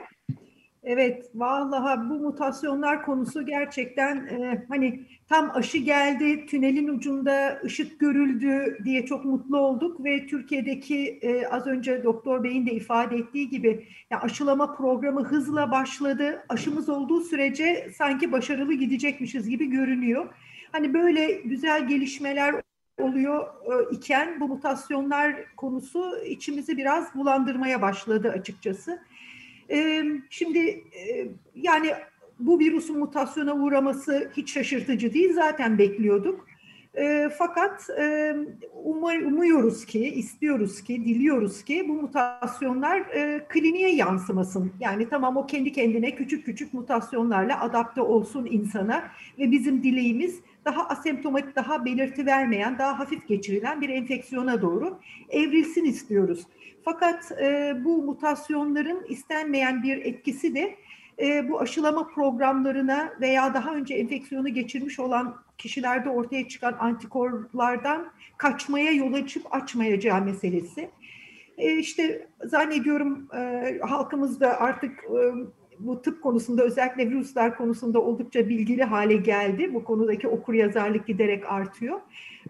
Evet, 0.91 1.31
vallahi 1.35 2.11
bu 2.11 2.15
mutasyonlar 2.15 3.03
konusu 3.03 3.47
gerçekten 3.47 4.17
e, 4.17 4.65
hani 4.69 5.01
tam 5.29 5.51
aşı 5.55 5.79
geldi, 5.79 6.47
tünelin 6.47 6.89
ucunda 6.89 7.61
ışık 7.65 8.01
görüldü 8.01 8.79
diye 8.85 9.07
çok 9.07 9.25
mutlu 9.25 9.59
olduk 9.59 10.05
ve 10.05 10.27
Türkiye'deki 10.27 11.19
e, 11.23 11.47
az 11.47 11.67
önce 11.67 12.05
Doktor 12.05 12.45
Bey'in 12.45 12.67
de 12.67 12.73
ifade 12.73 13.17
ettiği 13.17 13.49
gibi 13.49 13.87
ya 14.11 14.21
aşılama 14.21 14.77
programı 14.77 15.25
hızla 15.25 15.71
başladı. 15.71 16.45
Aşımız 16.49 16.89
olduğu 16.89 17.21
sürece 17.21 17.91
sanki 17.97 18.33
başarılı 18.33 18.75
gidecekmişiz 18.75 19.49
gibi 19.49 19.71
görünüyor. 19.71 20.29
Hani 20.73 20.95
böyle 20.95 21.33
güzel 21.33 21.89
gelişmeler 21.89 22.55
oluyor 22.99 23.47
e, 23.47 23.95
iken 23.95 24.41
bu 24.41 24.49
mutasyonlar 24.49 25.55
konusu 25.57 26.25
içimizi 26.27 26.77
biraz 26.77 27.15
bulandırmaya 27.15 27.83
başladı 27.83 28.31
açıkçası. 28.31 29.03
E, 29.71 30.05
şimdi 30.31 30.59
e, 30.69 31.29
yani 31.55 31.91
bu 32.39 32.59
virüsün 32.59 32.99
mutasyona 32.99 33.55
uğraması 33.55 34.31
hiç 34.37 34.53
şaşırtıcı 34.53 35.15
değil. 35.15 35.33
Zaten 35.35 35.79
bekliyorduk. 35.79 36.49
Fakat 37.39 37.91
umuyoruz 39.25 39.87
ki, 39.87 40.05
istiyoruz 40.05 40.83
ki, 40.83 41.05
diliyoruz 41.05 41.65
ki 41.65 41.89
bu 41.89 41.93
mutasyonlar 41.93 43.05
kliniğe 43.49 43.95
yansımasın. 43.95 44.73
Yani 44.81 45.09
tamam 45.09 45.37
o 45.37 45.47
kendi 45.47 45.73
kendine 45.73 46.15
küçük 46.15 46.47
küçük 46.47 46.75
mutasyonlarla 46.75 47.61
adapte 47.61 48.01
olsun 48.01 48.49
insana 48.51 49.05
ve 49.39 49.51
bizim 49.51 49.83
dileğimiz 49.83 50.41
daha 50.69 50.89
asemptomatik, 50.89 51.57
daha 51.57 51.85
belirti 51.85 52.27
vermeyen, 52.27 52.79
daha 52.79 52.99
hafif 52.99 53.29
geçirilen 53.29 53.81
bir 53.81 53.89
enfeksiyona 53.89 54.63
doğru 54.63 54.99
evrilsin 55.29 55.85
istiyoruz. 55.85 56.47
Fakat 56.85 57.33
e, 57.33 57.77
bu 57.85 58.03
mutasyonların 58.03 59.05
istenmeyen 59.09 59.83
bir 59.83 59.97
etkisi 59.97 60.55
de 60.55 60.77
e, 61.19 61.49
bu 61.49 61.61
aşılama 61.61 62.09
programlarına 62.09 63.13
veya 63.21 63.55
daha 63.55 63.75
önce 63.75 63.95
enfeksiyonu 63.95 64.49
geçirmiş 64.49 64.99
olan 64.99 65.37
kişilerde 65.59 66.11
ortaya 66.11 66.49
çıkan 66.49 66.77
antikorlardan 66.79 68.07
kaçmaya 68.37 68.93
yol 68.93 69.13
açıp 69.13 69.55
açmayacağı 69.55 70.21
meselesi. 70.25 70.91
E, 71.59 71.79
işte 71.79 72.27
zannediyorum 72.45 73.29
e, 73.35 73.79
halkımız 73.83 74.41
da 74.41 74.61
artık 74.61 75.05
e, 75.05 75.19
bu 75.81 76.03
tıp 76.03 76.23
konusunda 76.23 76.63
özellikle 76.63 77.11
virüsler 77.11 77.57
konusunda 77.57 78.03
oldukça 78.03 78.49
bilgili 78.49 78.85
hale 78.85 79.17
geldi. 79.17 79.75
Bu 79.75 79.85
konudaki 79.85 80.29
okur 80.29 80.55
yazarlık 80.55 81.07
giderek 81.07 81.53
artıyor. 81.53 82.01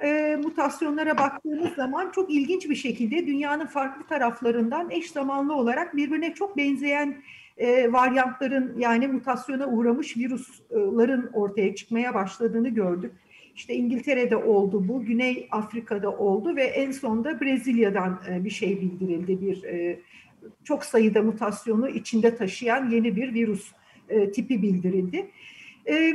E, 0.03 0.39
mutasyonlara 0.43 1.19
baktığımız 1.19 1.75
zaman 1.75 2.11
çok 2.11 2.31
ilginç 2.31 2.71
bir 2.71 2.75
şekilde 2.75 3.27
dünyanın 3.27 3.67
farklı 3.67 4.07
taraflarından 4.07 4.91
eş 4.91 5.11
zamanlı 5.11 5.55
olarak 5.55 5.97
birbirine 5.97 6.35
çok 6.35 6.57
benzeyen 6.57 7.23
e, 7.57 7.93
varyantların 7.93 8.79
yani 8.79 9.07
mutasyona 9.09 9.67
uğramış 9.67 10.17
virüslerin 10.17 11.27
ortaya 11.33 11.75
çıkmaya 11.75 12.15
başladığını 12.15 12.69
gördük. 12.69 13.13
İşte 13.55 13.75
İngiltere'de 13.75 14.37
oldu 14.37 14.89
bu, 14.89 15.05
Güney 15.05 15.49
Afrika'da 15.51 16.11
oldu 16.11 16.57
ve 16.57 16.63
en 16.63 16.91
sonda 16.91 17.41
Brezilya'dan 17.41 18.21
e, 18.31 18.45
bir 18.45 18.51
şey 18.51 18.81
bildirildi, 18.81 19.41
bir 19.41 19.65
e, 19.65 20.01
çok 20.65 20.85
sayıda 20.85 21.23
mutasyonu 21.23 21.89
içinde 21.89 22.37
taşıyan 22.37 22.91
yeni 22.91 23.17
bir 23.17 23.35
virüs 23.35 23.73
e, 24.09 24.33
tipi 24.33 24.63
bildirildi. 24.63 25.31
E, 25.89 26.15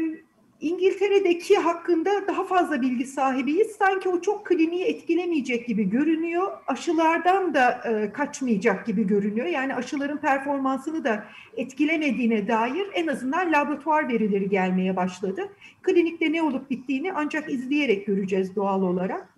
İngiltere'deki 0.63 1.57
hakkında 1.57 2.27
daha 2.27 2.43
fazla 2.43 2.81
bilgi 2.81 3.05
sahibiyiz. 3.05 3.67
Sanki 3.67 4.09
o 4.09 4.21
çok 4.21 4.45
kliniği 4.45 4.83
etkilemeyecek 4.83 5.67
gibi 5.67 5.89
görünüyor. 5.89 6.51
Aşılardan 6.67 7.53
da 7.53 7.81
e, 7.85 8.11
kaçmayacak 8.13 8.85
gibi 8.85 9.07
görünüyor. 9.07 9.47
Yani 9.47 9.75
aşıların 9.75 10.17
performansını 10.17 11.03
da 11.03 11.25
etkilemediğine 11.57 12.47
dair 12.47 12.87
en 12.93 13.07
azından 13.07 13.51
laboratuvar 13.51 14.09
verileri 14.09 14.49
gelmeye 14.49 14.95
başladı. 14.95 15.49
Klinikte 15.81 16.31
ne 16.31 16.41
olup 16.41 16.69
bittiğini 16.69 17.13
ancak 17.13 17.49
izleyerek 17.49 18.05
göreceğiz 18.05 18.55
doğal 18.55 18.81
olarak. 18.81 19.32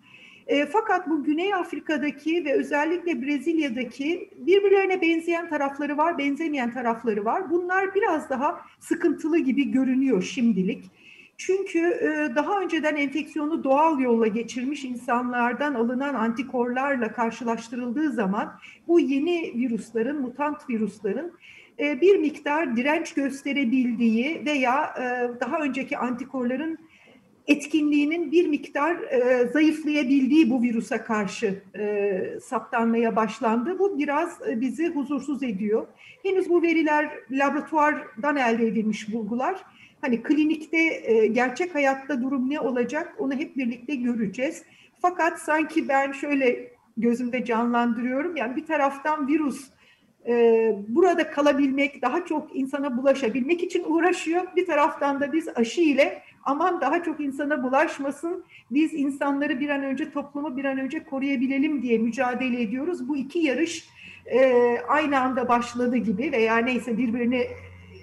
E, 0.48 0.66
fakat 0.66 1.10
bu 1.10 1.24
Güney 1.24 1.54
Afrika'daki 1.54 2.46
ve 2.46 2.54
özellikle 2.54 3.22
Brezilya'daki 3.22 4.30
birbirlerine 4.38 5.02
benzeyen 5.02 5.50
tarafları 5.50 5.98
var, 5.98 6.18
benzemeyen 6.18 6.74
tarafları 6.74 7.26
var. 7.26 7.50
Bunlar 7.50 7.96
biraz 7.96 8.30
daha 8.30 8.62
sıkıntılı 8.80 9.38
gibi 9.38 9.72
görünüyor 9.72 10.24
şimdilik. 10.24 10.92
Çünkü 11.38 11.80
e, 11.80 12.36
daha 12.36 12.62
önceden 12.62 12.96
enfeksiyonu 12.96 13.64
doğal 13.64 14.00
yolla 14.00 14.28
geçirmiş 14.28 14.84
insanlardan 14.84 15.74
alınan 15.74 16.14
antikorlarla 16.14 17.14
karşılaştırıldığı 17.14 18.12
zaman 18.12 18.60
bu 18.88 19.00
yeni 19.00 19.54
virüslerin, 19.56 20.22
mutant 20.22 20.70
virüslerin 20.70 21.34
e, 21.80 22.02
bir 22.02 22.18
miktar 22.18 22.76
direnç 22.76 23.14
gösterebildiği 23.14 24.46
veya 24.46 24.94
e, 25.00 25.04
daha 25.40 25.60
önceki 25.60 25.98
antikorların 25.98 26.78
etkinliğinin 27.48 28.32
bir 28.32 28.48
miktar 28.48 28.96
e, 28.96 29.48
zayıflayabildiği 29.54 30.50
bu 30.50 30.62
virüse 30.62 30.98
karşı 30.98 31.62
e, 31.76 32.40
saptanmaya 32.44 33.16
başlandı. 33.16 33.80
Bu 33.80 34.00
biraz 34.00 34.40
e, 34.50 34.62
bizi 34.62 34.88
huzursuz 34.88 35.44
ediyor. 35.44 35.88
Henüz 36.24 36.50
bu 36.50 36.62
veriler 36.62 37.10
laboratuvardan 37.32 38.36
elde 38.36 38.68
edilmiş 38.68 39.14
bulgular. 39.14 39.64
Hani 40.02 40.24
klinikte 40.24 40.78
e, 41.04 41.28
gerçek 41.28 41.76
hayatta 41.76 42.22
durum 42.22 42.50
ne 42.50 42.60
olacak 42.60 43.16
onu 43.18 43.34
hep 43.34 43.58
birlikte 43.58 43.96
göreceğiz. 43.96 44.64
Fakat 45.02 45.40
sanki 45.40 45.88
ben 45.88 46.12
şöyle 46.12 46.72
gözümde 46.98 47.46
canlandırıyorum. 47.46 48.36
Yani 48.36 48.56
bir 48.56 48.66
taraftan 48.66 49.28
virüs 49.28 49.70
burada 50.88 51.32
kalabilmek, 51.32 52.02
daha 52.02 52.26
çok 52.26 52.56
insana 52.56 52.98
bulaşabilmek 52.98 53.64
için 53.64 53.84
uğraşıyor. 53.88 54.44
Bir 54.56 54.66
taraftan 54.66 55.20
da 55.20 55.34
biz 55.34 55.48
aşı 55.56 55.82
ile 55.82 56.22
aman 56.44 56.82
daha 56.82 57.04
çok 57.04 57.20
insana 57.20 57.64
bulaşmasın, 57.64 58.44
biz 58.72 58.94
insanları 58.94 59.60
bir 59.60 59.70
an 59.70 59.84
önce, 59.84 60.12
toplumu 60.12 60.58
bir 60.58 60.66
an 60.66 60.80
önce 60.80 61.04
koruyabilelim 61.04 61.82
diye 61.82 61.98
mücadele 61.98 62.62
ediyoruz. 62.62 63.10
Bu 63.10 63.18
iki 63.18 63.40
yarış 63.40 63.90
e, 64.26 64.54
aynı 64.88 65.20
anda 65.20 65.48
başladı 65.48 65.98
gibi 65.98 66.32
veya 66.32 66.58
neyse 66.58 66.98
birbirine 66.98 67.48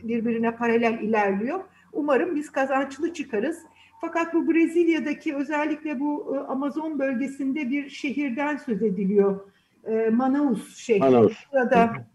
birbirine 0.02 0.57
paralel 0.57 0.99
ilerliyor. 0.99 1.61
Umarım 1.93 2.37
biz 2.37 2.52
kazançlı 2.52 3.12
çıkarız. 3.12 3.59
Fakat 4.00 4.35
bu 4.35 4.49
Brezilya'daki 4.49 5.35
özellikle 5.37 6.00
bu 6.00 6.37
e, 6.37 6.38
Amazon 6.38 6.99
bölgesinde 6.99 7.71
bir 7.71 7.88
şehirden 7.88 8.57
söz 8.57 8.83
ediliyor. 8.83 9.41
E, 9.87 10.11
Manaus 10.11 10.76
şehri. 10.76 11.00
Manaus. 11.00 11.33
Burada 11.52 12.07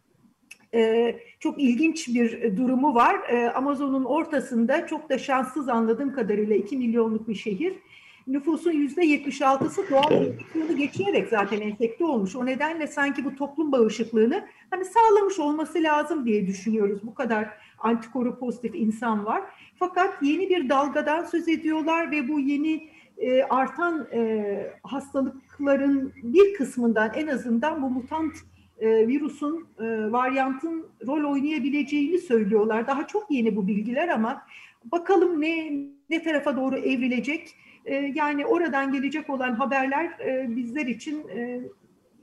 e, 0.77 1.15
çok 1.39 1.61
ilginç 1.61 2.07
bir 2.07 2.57
durumu 2.57 2.95
var. 2.95 3.15
Amazon'un 3.55 4.05
ortasında 4.05 4.87
çok 4.87 5.09
da 5.09 5.17
şanssız 5.17 5.69
anladığım 5.69 6.13
kadarıyla 6.13 6.55
2 6.55 6.77
milyonluk 6.77 7.27
bir 7.27 7.35
şehir. 7.35 7.73
Nüfusun 8.27 8.71
yüzde 8.71 9.01
76'sı 9.01 9.89
doğal 9.89 10.11
enfeksiyonu 10.11 10.77
geçirerek 10.77 11.29
zaten 11.29 11.61
enfekte 11.61 12.05
olmuş. 12.05 12.35
O 12.35 12.45
nedenle 12.45 12.87
sanki 12.87 13.25
bu 13.25 13.35
toplum 13.35 13.71
bağışıklığını 13.71 14.47
hani 14.69 14.85
sağlamış 14.85 15.39
olması 15.39 15.83
lazım 15.83 16.25
diye 16.25 16.47
düşünüyoruz. 16.47 16.99
Bu 17.03 17.13
kadar 17.13 17.49
antikoru 17.79 18.39
pozitif 18.39 18.75
insan 18.75 19.25
var. 19.25 19.43
Fakat 19.79 20.23
yeni 20.23 20.49
bir 20.49 20.69
dalgadan 20.69 21.23
söz 21.23 21.47
ediyorlar 21.47 22.11
ve 22.11 22.27
bu 22.27 22.39
yeni 22.39 22.89
e, 23.17 23.43
artan 23.43 24.07
e, 24.13 24.73
hastalıkların 24.83 26.13
bir 26.23 26.53
kısmından 26.53 27.11
en 27.15 27.27
azından 27.27 27.81
bu 27.81 27.89
mutant 27.89 28.33
e, 28.79 29.07
virüsün, 29.07 29.65
e, 29.79 30.11
varyantın 30.11 30.85
rol 31.07 31.31
oynayabileceğini 31.31 32.17
söylüyorlar. 32.17 32.87
Daha 32.87 33.07
çok 33.07 33.31
yeni 33.31 33.55
bu 33.55 33.67
bilgiler 33.67 34.07
ama 34.07 34.41
bakalım 34.91 35.41
ne 35.41 35.73
ne 36.09 36.23
tarafa 36.23 36.55
doğru 36.55 36.77
evrilecek. 36.77 37.55
E, 37.85 37.95
yani 38.15 38.45
oradan 38.45 38.91
gelecek 38.91 39.29
olan 39.29 39.53
haberler 39.53 40.05
e, 40.05 40.55
bizler 40.55 40.85
için 40.85 41.27
e, 41.27 41.61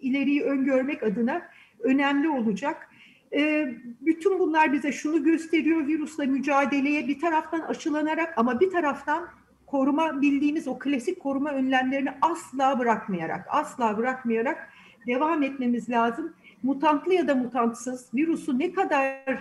ileriyi 0.01 0.43
öngörmek 0.43 1.03
adına 1.03 1.43
önemli 1.81 2.29
olacak. 2.29 2.91
E, 3.33 3.73
bütün 4.01 4.39
bunlar 4.39 4.73
bize 4.73 4.93
şunu 4.93 5.25
gösteriyor 5.25 5.87
virüsle 5.87 6.27
mücadeleye 6.27 7.09
bir 7.09 7.21
taraftan 7.21 7.61
aşılanarak 7.61 8.39
ama 8.39 8.61
bir 8.61 8.71
taraftan 8.71 9.29
koruma 9.67 10.23
bildiğimiz 10.23 10.69
o 10.69 10.79
klasik 10.79 11.21
koruma 11.21 11.51
önlemlerini 11.51 12.11
asla 12.23 12.79
bırakmayarak, 12.79 13.47
asla 13.51 13.99
bırakmayarak 13.99 14.69
devam 15.07 15.43
etmemiz 15.43 15.91
lazım. 15.91 16.35
Mutantlı 16.65 17.15
ya 17.15 17.29
da 17.29 17.35
mutantsız 17.35 18.15
virüsü 18.15 18.59
ne 18.59 18.73
kadar 18.73 19.39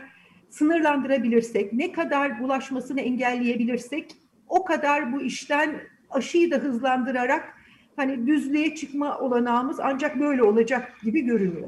sınırlandırabilirsek, 0.50 1.74
ne 1.74 1.92
kadar 1.92 2.40
bulaşmasını 2.40 3.02
engelleyebilirsek 3.02 4.16
o 4.48 4.64
kadar 4.64 5.14
bu 5.14 5.22
işten 5.22 5.76
aşıyı 6.10 6.52
da 6.52 6.56
hızlandırarak 6.56 7.44
hani 7.96 8.28
düzlüğe 8.28 8.76
çıkma 8.76 9.20
olanağımız 9.20 9.80
ancak 9.80 10.20
böyle 10.20 10.44
olacak 10.44 10.94
gibi 11.04 11.22
görünüyor. 11.22 11.68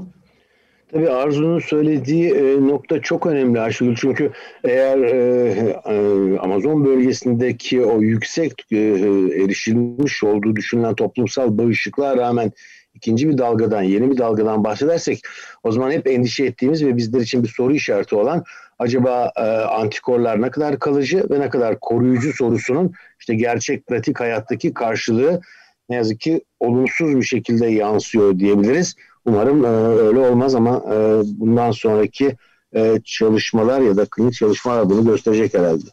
Tabii 0.91 1.09
Arzu'nun 1.09 1.59
söylediği 1.59 2.33
e, 2.33 2.67
nokta 2.67 3.01
çok 3.01 3.25
önemli 3.25 3.59
Ayşegül. 3.59 3.95
Çünkü 3.95 4.31
eğer 4.63 4.97
e, 4.97 5.79
e, 5.85 6.37
Amazon 6.37 6.85
bölgesindeki 6.85 7.81
o 7.81 8.01
yüksek 8.01 8.53
erişilmiş 8.71 10.23
olduğu 10.23 10.55
düşünülen 10.55 10.95
toplumsal 10.95 11.57
bağışıklığa 11.57 12.17
rağmen 12.17 12.51
ikinci 12.95 13.29
bir 13.29 13.38
dalgadan, 13.38 13.81
yeni 13.81 14.12
bir 14.12 14.17
dalgadan 14.17 14.63
bahsedersek 14.63 15.21
o 15.63 15.71
zaman 15.71 15.91
hep 15.91 16.08
endişe 16.08 16.45
ettiğimiz 16.45 16.86
ve 16.86 16.97
bizler 16.97 17.21
için 17.21 17.43
bir 17.43 17.47
soru 17.47 17.73
işareti 17.73 18.15
olan 18.15 18.43
acaba 18.79 19.31
e, 19.38 19.41
antikorlar 19.65 20.41
ne 20.41 20.51
kadar 20.51 20.79
kalıcı 20.79 21.25
ve 21.29 21.39
ne 21.39 21.49
kadar 21.49 21.79
koruyucu 21.79 22.34
sorusunun 22.34 22.93
işte 23.19 23.36
gerçek 23.36 23.88
pratik 23.88 24.19
hayattaki 24.19 24.73
karşılığı 24.73 25.41
ne 25.89 25.95
yazık 25.95 26.19
ki 26.19 26.41
olumsuz 26.60 27.15
bir 27.15 27.23
şekilde 27.23 27.67
yansıyor 27.67 28.39
diyebiliriz. 28.39 28.95
Umarım 29.25 29.65
e, 29.65 29.67
öyle 30.08 30.19
olmaz 30.19 30.55
ama 30.55 30.84
e, 30.93 31.21
bundan 31.25 31.71
sonraki 31.71 32.36
e, 32.75 32.99
çalışmalar 33.03 33.81
ya 33.81 33.97
da 33.97 34.05
klinik 34.05 34.34
çalışmalar 34.34 34.89
bunu 34.89 35.05
gösterecek 35.05 35.53
herhalde. 35.53 35.86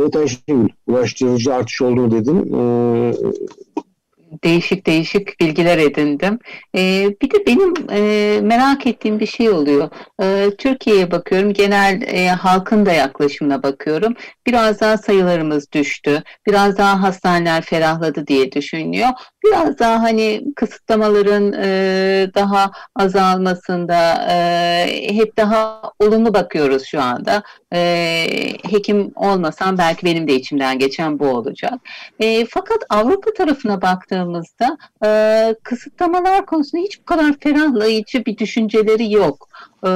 Evet 0.00 0.16
Ayşegül, 0.16 0.68
ulaştırıcı 0.86 1.54
artış 1.54 1.82
olduğunu 1.82 2.10
dedin. 2.10 2.54
E, 2.54 2.62
değişik 4.44 4.86
değişik 4.86 5.40
bilgiler 5.40 5.78
edindim. 5.78 6.38
E, 6.76 7.10
bir 7.22 7.30
de 7.30 7.46
benim 7.46 7.74
e, 7.90 8.40
merak 8.40 8.86
ettiğim 8.86 9.20
bir 9.20 9.26
şey 9.26 9.50
oluyor. 9.50 9.90
E, 10.22 10.50
Türkiye'ye 10.58 11.10
bakıyorum, 11.10 11.52
genel 11.52 12.02
e, 12.02 12.28
halkın 12.28 12.86
da 12.86 12.92
yaklaşımına 12.92 13.62
bakıyorum. 13.62 14.14
Biraz 14.46 14.80
daha 14.80 14.98
sayılarımız 14.98 15.72
düştü, 15.72 16.22
biraz 16.46 16.78
daha 16.78 17.02
hastaneler 17.02 17.62
ferahladı 17.62 18.26
diye 18.26 18.52
düşünülüyor. 18.52 19.08
Biraz 19.48 19.78
daha 19.78 20.02
hani 20.02 20.44
kısıtlamaların 20.56 21.52
e, 21.52 22.30
daha 22.34 22.70
azalmasında 22.96 24.26
e, 24.30 25.14
hep 25.14 25.36
daha 25.36 25.82
olumlu 26.00 26.34
bakıyoruz 26.34 26.84
şu 26.84 27.00
anda. 27.02 27.42
E, 27.72 27.78
hekim 28.70 29.12
olmasam 29.14 29.78
belki 29.78 30.06
benim 30.06 30.28
de 30.28 30.34
içimden 30.34 30.78
geçen 30.78 31.18
bu 31.18 31.26
olacak. 31.26 31.74
E, 32.20 32.46
fakat 32.46 32.78
Avrupa 32.88 33.32
tarafına 33.32 33.82
baktığımızda 33.82 34.78
e, 35.04 35.54
kısıtlamalar 35.62 36.46
konusunda 36.46 36.82
hiç 36.82 37.00
bu 37.00 37.04
kadar 37.04 37.34
ferahlayıcı 37.40 38.24
bir 38.24 38.38
düşünceleri 38.38 39.12
yok. 39.12 39.48
E, 39.86 39.90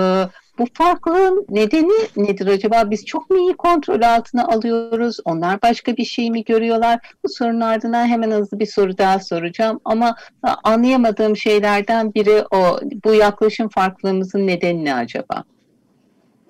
bu 0.58 0.64
farklılığın 0.74 1.46
nedeni 1.48 1.92
nedir 2.16 2.46
acaba? 2.46 2.90
Biz 2.90 3.04
çok 3.06 3.30
mu 3.30 3.38
iyi 3.38 3.56
kontrol 3.56 4.02
altına 4.02 4.46
alıyoruz? 4.46 5.16
Onlar 5.24 5.62
başka 5.62 5.96
bir 5.96 6.04
şey 6.04 6.30
mi 6.30 6.44
görüyorlar? 6.44 7.14
Bu 7.24 7.28
sorunun 7.28 7.60
ardından 7.60 8.06
hemen 8.06 8.30
hızlı 8.30 8.60
bir 8.60 8.66
soru 8.66 8.98
daha 8.98 9.18
soracağım. 9.18 9.80
Ama 9.84 10.16
anlayamadığım 10.64 11.36
şeylerden 11.36 12.14
biri 12.14 12.44
o. 12.50 12.80
Bu 13.04 13.14
yaklaşım 13.14 13.68
farklılığımızın 13.68 14.46
nedeni 14.46 14.84
ne 14.84 14.94
acaba? 14.94 15.44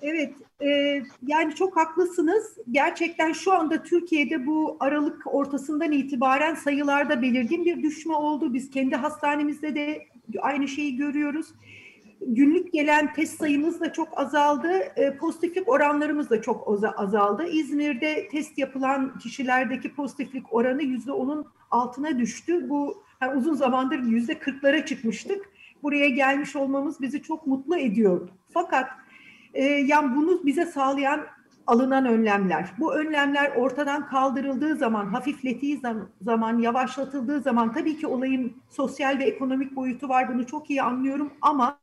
Evet, 0.01 0.33
e, 0.61 1.01
yani 1.27 1.55
çok 1.55 1.77
haklısınız. 1.77 2.57
Gerçekten 2.71 3.33
şu 3.33 3.53
anda 3.53 3.83
Türkiye'de 3.83 4.47
bu 4.47 4.77
Aralık 4.79 5.35
ortasından 5.35 5.91
itibaren 5.91 6.55
sayılarda 6.55 7.21
belirgin 7.21 7.65
bir 7.65 7.83
düşme 7.83 8.15
oldu. 8.15 8.53
Biz 8.53 8.69
kendi 8.69 8.95
hastanemizde 8.95 9.75
de 9.75 10.05
aynı 10.41 10.67
şeyi 10.67 10.95
görüyoruz 10.95 11.47
günlük 12.27 12.73
gelen 12.73 13.13
test 13.13 13.39
sayımız 13.39 13.81
da 13.81 13.93
çok 13.93 14.19
azaldı. 14.19 14.71
E, 14.95 15.17
pozitiflik 15.17 15.69
oranlarımız 15.69 16.29
da 16.29 16.41
çok 16.41 16.83
azaldı. 16.97 17.47
İzmir'de 17.47 18.27
test 18.27 18.57
yapılan 18.57 19.17
kişilerdeki 19.17 19.95
pozitiflik 19.95 20.53
oranı 20.53 20.83
yüzde 20.83 21.11
onun 21.11 21.45
altına 21.71 22.19
düştü. 22.19 22.69
Bu 22.69 23.03
yani 23.21 23.37
uzun 23.37 23.53
zamandır 23.53 23.99
yüzde 23.99 24.39
kırklara 24.39 24.85
çıkmıştık. 24.85 25.49
Buraya 25.83 26.09
gelmiş 26.09 26.55
olmamız 26.55 27.01
bizi 27.01 27.21
çok 27.21 27.47
mutlu 27.47 27.77
ediyor. 27.77 28.29
Fakat 28.53 28.89
e, 29.53 29.63
yani 29.63 30.15
bunu 30.15 30.45
bize 30.45 30.65
sağlayan 30.65 31.21
alınan 31.67 32.05
önlemler. 32.05 32.69
Bu 32.79 32.95
önlemler 32.95 33.51
ortadan 33.55 34.07
kaldırıldığı 34.07 34.75
zaman, 34.75 35.05
hafiflettiği 35.05 35.81
zaman, 36.21 36.59
yavaşlatıldığı 36.59 37.41
zaman 37.41 37.73
tabii 37.73 37.97
ki 37.97 38.07
olayın 38.07 38.53
sosyal 38.69 39.19
ve 39.19 39.23
ekonomik 39.23 39.75
boyutu 39.75 40.09
var. 40.09 40.33
Bunu 40.33 40.47
çok 40.47 40.69
iyi 40.69 40.81
anlıyorum 40.81 41.33
ama 41.41 41.79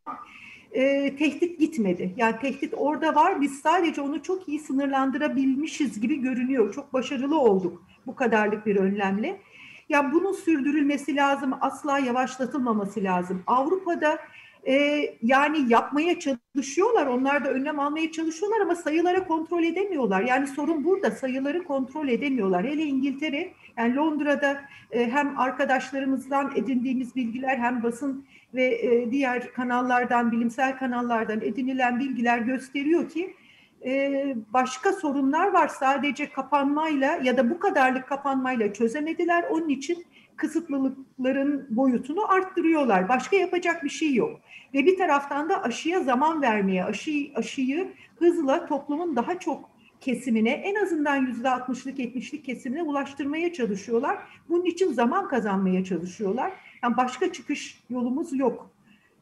e, 0.73 1.17
tehdit 1.17 1.61
gitmedi. 1.61 2.15
Yani 2.17 2.39
tehdit 2.39 2.75
orada 2.77 3.15
var. 3.15 3.41
Biz 3.41 3.61
sadece 3.61 4.01
onu 4.01 4.23
çok 4.23 4.49
iyi 4.49 4.59
sınırlandırabilmişiz 4.59 6.01
gibi 6.01 6.21
görünüyor. 6.21 6.75
Çok 6.75 6.93
başarılı 6.93 7.41
olduk 7.41 7.83
bu 8.07 8.15
kadarlık 8.15 8.67
bir 8.67 8.77
önlemle. 8.77 9.41
Ya 9.89 10.13
bunun 10.13 10.33
sürdürülmesi 10.33 11.17
lazım, 11.17 11.55
asla 11.61 11.99
yavaşlatılmaması 11.99 13.05
lazım. 13.05 13.43
Avrupa'da 13.47 14.19
e, 14.67 15.05
yani 15.23 15.73
yapmaya 15.73 16.19
çalışıyorlar, 16.19 17.07
onlar 17.07 17.45
da 17.45 17.51
önlem 17.51 17.81
almaya 17.81 18.13
çalışıyorlar 18.13 18.61
ama 18.61 18.75
sayıları 18.75 19.27
kontrol 19.27 19.63
edemiyorlar. 19.63 20.23
Yani 20.23 20.47
sorun 20.47 20.85
burada, 20.85 21.11
sayıları 21.11 21.65
kontrol 21.65 22.09
edemiyorlar. 22.09 22.65
Hele 22.65 22.83
İngiltere, 22.83 23.53
yani 23.77 23.97
Londra'da 23.97 24.61
e, 24.91 25.11
hem 25.11 25.39
arkadaşlarımızdan 25.39 26.53
edindiğimiz 26.57 27.17
bilgiler 27.17 27.59
hem 27.59 27.83
basın 27.83 28.25
ve 28.55 28.65
e, 28.65 29.11
diğer 29.11 29.53
kanallardan, 29.53 30.33
bilimsel 30.33 30.79
kanallardan 30.79 31.41
edinilen 31.41 32.01
bilgiler 32.01 32.39
gösteriyor 32.39 33.09
ki 33.09 33.35
e, 33.85 34.35
başka 34.53 34.93
sorunlar 34.93 35.53
var. 35.53 35.69
Sadece 35.69 36.31
kapanmayla 36.31 37.21
ya 37.23 37.37
da 37.37 37.51
bu 37.51 37.59
kadarlık 37.59 38.09
kapanmayla 38.09 38.73
çözemediler. 38.73 39.43
Onun 39.51 39.69
için 39.69 40.05
kısıtlılıkların 40.41 41.67
boyutunu 41.71 42.33
arttırıyorlar. 42.33 43.09
Başka 43.09 43.37
yapacak 43.37 43.85
bir 43.85 43.89
şey 43.89 44.15
yok. 44.15 44.41
Ve 44.75 44.87
bir 44.87 44.99
taraftan 44.99 45.49
da 45.49 45.63
aşıya 45.63 46.01
zaman 46.01 46.43
vermeye, 46.43 46.85
aşı, 46.85 47.11
aşıyı 47.35 47.93
hızla 48.19 48.67
toplumun 48.67 49.17
daha 49.17 49.39
çok 49.39 49.71
kesimine 50.01 50.51
en 50.51 50.75
azından 50.75 51.17
yüzde 51.17 51.51
altmışlık 51.51 51.99
yetmişlik 51.99 52.45
kesimine 52.45 52.83
ulaştırmaya 52.83 53.53
çalışıyorlar. 53.53 54.19
Bunun 54.49 54.65
için 54.65 54.93
zaman 54.93 55.29
kazanmaya 55.29 55.85
çalışıyorlar. 55.85 56.53
Yani 56.83 56.97
başka 56.97 57.33
çıkış 57.33 57.81
yolumuz 57.91 58.39
yok. 58.39 58.71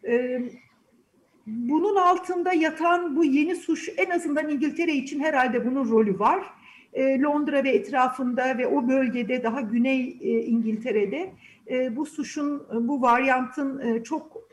Ee, 0.05 0.43
bunun 1.47 1.97
altında 1.97 2.53
yatan 2.53 3.17
bu 3.17 3.25
yeni 3.25 3.57
suç 3.57 3.89
en 3.97 4.11
azından 4.11 4.49
İngiltere 4.49 4.93
için 4.93 5.21
herhalde 5.21 5.67
bunun 5.67 5.91
rolü 5.91 6.19
var. 6.19 6.45
Ee, 6.93 7.21
Londra 7.21 7.65
ve 7.65 7.71
etrafında 7.71 8.59
ve 8.59 8.67
o 8.67 8.89
bölgede 8.89 9.43
daha 9.43 9.61
güney 9.61 10.19
e, 10.21 10.29
İngiltere'de 10.29 11.33
e, 11.71 11.97
bu 11.97 12.07
suçun, 12.07 12.67
bu 12.89 13.03
varyantın 13.03 13.81
e, 13.81 14.05
çok 14.05 14.49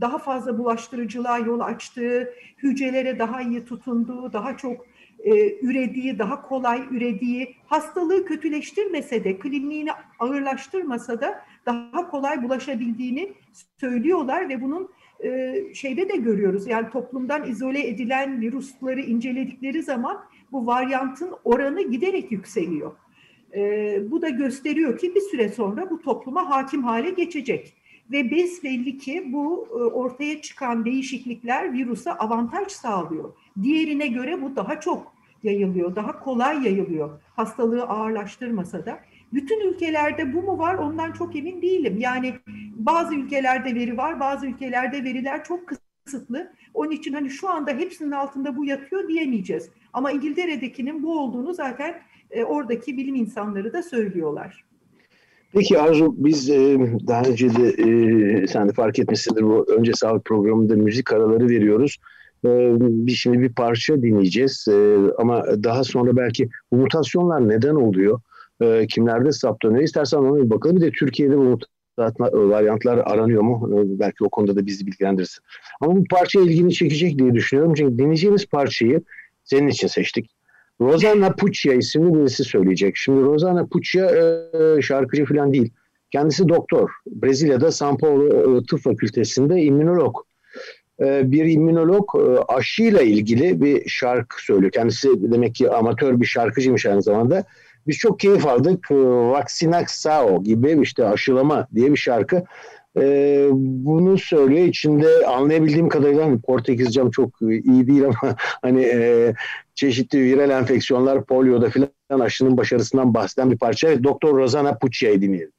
daha 0.00 0.18
fazla 0.18 0.58
bulaştırıcılığa 0.58 1.38
yol 1.38 1.60
açtığı, 1.60 2.34
hücrelere 2.62 3.18
daha 3.18 3.42
iyi 3.42 3.64
tutunduğu, 3.64 4.32
daha 4.32 4.56
çok 4.56 4.86
ürediği, 5.62 6.18
daha 6.18 6.42
kolay 6.42 6.82
ürediği, 6.90 7.54
hastalığı 7.66 8.24
kötüleştirmese 8.24 9.24
de, 9.24 9.38
kliniğini 9.38 9.90
ağırlaştırmasa 10.18 11.20
da 11.20 11.40
daha 11.66 12.10
kolay 12.10 12.42
bulaşabildiğini 12.42 13.32
söylüyorlar 13.80 14.48
ve 14.48 14.62
bunun 14.62 14.90
şeyde 15.74 16.08
de 16.08 16.16
görüyoruz. 16.16 16.66
Yani 16.66 16.90
toplumdan 16.90 17.50
izole 17.50 17.88
edilen 17.88 18.40
virüsleri 18.40 19.04
inceledikleri 19.04 19.82
zaman 19.82 20.24
bu 20.52 20.66
varyantın 20.66 21.34
oranı 21.44 21.82
giderek 21.82 22.32
yükseliyor. 22.32 22.92
E, 23.54 24.02
bu 24.10 24.22
da 24.22 24.28
gösteriyor 24.28 24.98
ki 24.98 25.14
bir 25.14 25.20
süre 25.20 25.48
sonra 25.48 25.90
bu 25.90 26.02
topluma 26.02 26.50
hakim 26.50 26.84
hale 26.84 27.10
geçecek. 27.10 27.74
Ve 28.10 28.30
belli 28.30 28.98
ki 28.98 29.24
bu 29.32 29.68
e, 29.70 29.74
ortaya 29.74 30.42
çıkan 30.42 30.84
değişiklikler 30.84 31.72
virüse 31.72 32.12
avantaj 32.12 32.68
sağlıyor. 32.68 33.32
Diğerine 33.62 34.06
göre 34.06 34.42
bu 34.42 34.56
daha 34.56 34.80
çok 34.80 35.12
yayılıyor, 35.42 35.96
daha 35.96 36.20
kolay 36.20 36.64
yayılıyor. 36.64 37.20
Hastalığı 37.36 37.82
ağırlaştırmasa 37.82 38.86
da. 38.86 39.00
Bütün 39.32 39.60
ülkelerde 39.60 40.34
bu 40.34 40.42
mu 40.42 40.58
var 40.58 40.74
ondan 40.74 41.12
çok 41.12 41.36
emin 41.36 41.62
değilim. 41.62 41.96
Yani 41.98 42.34
bazı 42.76 43.14
ülkelerde 43.14 43.74
veri 43.74 43.96
var, 43.96 44.20
bazı 44.20 44.46
ülkelerde 44.46 45.04
veriler 45.04 45.44
çok 45.44 45.60
kısıtlı. 46.04 46.52
Onun 46.74 46.90
için 46.90 47.12
hani 47.12 47.30
şu 47.30 47.48
anda 47.48 47.70
hepsinin 47.70 48.10
altında 48.10 48.56
bu 48.56 48.64
yatıyor 48.64 49.08
diyemeyeceğiz. 49.08 49.70
Ama 49.92 50.12
İngiltere'dekinin 50.12 51.02
bu 51.02 51.20
olduğunu 51.20 51.54
zaten 51.54 51.94
e, 52.30 52.44
oradaki 52.44 52.96
bilim 52.96 53.14
insanları 53.14 53.72
da 53.72 53.82
söylüyorlar. 53.82 54.64
Peki 55.52 55.78
Arzu 55.78 56.14
biz 56.18 56.50
e, 56.50 56.78
daha 57.06 57.22
önce 57.22 57.48
de 57.54 57.68
e, 57.68 58.46
sen 58.46 58.68
de 58.68 58.72
fark 58.72 58.98
etmişsindir 58.98 59.42
bu 59.42 59.66
önce 59.78 59.92
sağlık 59.94 60.24
programında 60.24 60.76
müzik 60.76 61.12
araları 61.12 61.48
veriyoruz. 61.48 61.96
E, 62.44 62.48
bir 62.80 63.12
şimdi 63.12 63.40
bir 63.40 63.52
parça 63.54 64.02
dinleyeceğiz 64.02 64.68
e, 64.68 64.96
ama 65.18 65.44
daha 65.64 65.84
sonra 65.84 66.16
belki 66.16 66.48
bu 66.72 66.76
mutasyonlar 66.76 67.48
neden 67.48 67.74
oluyor? 67.74 68.20
E, 68.60 68.86
kimlerde 68.86 69.32
saptanıyor? 69.32 69.82
İstersen 69.82 70.18
ona 70.18 70.44
bir 70.44 70.50
bakalım. 70.50 70.76
Bir 70.76 70.80
de 70.80 70.90
Türkiye'de 70.90 71.38
bu 71.38 71.58
varyantlar 72.32 72.98
aranıyor 72.98 73.42
mu? 73.42 73.68
Belki 73.98 74.24
o 74.24 74.28
konuda 74.28 74.56
da 74.56 74.66
bizi 74.66 74.86
bilgilendirirsin. 74.86 75.44
Ama 75.80 75.96
bu 75.96 76.04
parça 76.10 76.40
ilgini 76.40 76.72
çekecek 76.72 77.18
diye 77.18 77.34
düşünüyorum. 77.34 77.74
Çünkü 77.74 77.98
dinleyeceğimiz 77.98 78.46
parçayı 78.46 79.02
senin 79.50 79.68
için 79.68 79.88
seçtik. 79.88 80.30
Rosanna 80.80 81.32
Puccia 81.32 81.74
isimli 81.74 82.14
birisi 82.14 82.44
söyleyecek. 82.44 82.96
Şimdi 82.96 83.22
Rosanna 83.22 83.66
Puccia 83.66 84.10
e, 84.10 84.82
şarkıcı 84.82 85.24
falan 85.24 85.52
değil. 85.52 85.70
Kendisi 86.10 86.48
doktor. 86.48 86.90
Brezilya'da 87.06 87.66
São 87.66 87.98
Paulo 87.98 88.58
e, 88.58 88.66
Tıp 88.66 88.80
Fakültesi'nde 88.80 89.62
immünolog. 89.62 90.16
E, 91.00 91.32
bir 91.32 91.44
immünolog 91.44 92.04
e, 92.14 92.52
aşıyla 92.52 93.02
ilgili 93.02 93.60
bir 93.60 93.88
şarkı 93.88 94.44
söylüyor. 94.44 94.72
Kendisi 94.72 95.32
demek 95.32 95.54
ki 95.54 95.70
amatör 95.70 96.20
bir 96.20 96.26
şarkıcıymış 96.26 96.86
aynı 96.86 97.02
zamanda. 97.02 97.44
Biz 97.86 97.96
çok 97.96 98.20
keyif 98.20 98.46
aldık. 98.46 98.90
E, 98.90 98.94
Vaccinaxao 98.94 100.42
gibi 100.44 100.78
işte 100.82 101.04
aşılama 101.04 101.68
diye 101.74 101.92
bir 101.92 101.96
şarkı. 101.96 102.44
E, 103.02 103.48
bunu 103.52 104.18
söylüyor. 104.18 104.66
İçinde 104.66 105.26
anlayabildiğim 105.26 105.88
kadarıyla 105.88 106.24
hani 106.24 106.40
Portekizcem 106.40 107.10
çok 107.10 107.42
iyi 107.42 107.86
değil 107.86 108.04
ama 108.04 108.36
hani 108.62 108.82
e, 108.82 109.34
çeşitli 109.74 110.22
viral 110.22 110.50
enfeksiyonlar, 110.50 111.24
polioda 111.24 111.70
filan 111.70 112.20
aşının 112.20 112.56
başarısından 112.56 113.14
bahseden 113.14 113.50
bir 113.50 113.58
parça. 113.58 113.88
Evet, 113.88 114.04
Doktor 114.04 114.38
Rozana 114.38 114.78
Puccia'yı 114.78 115.22
dinleyelim. 115.22 115.52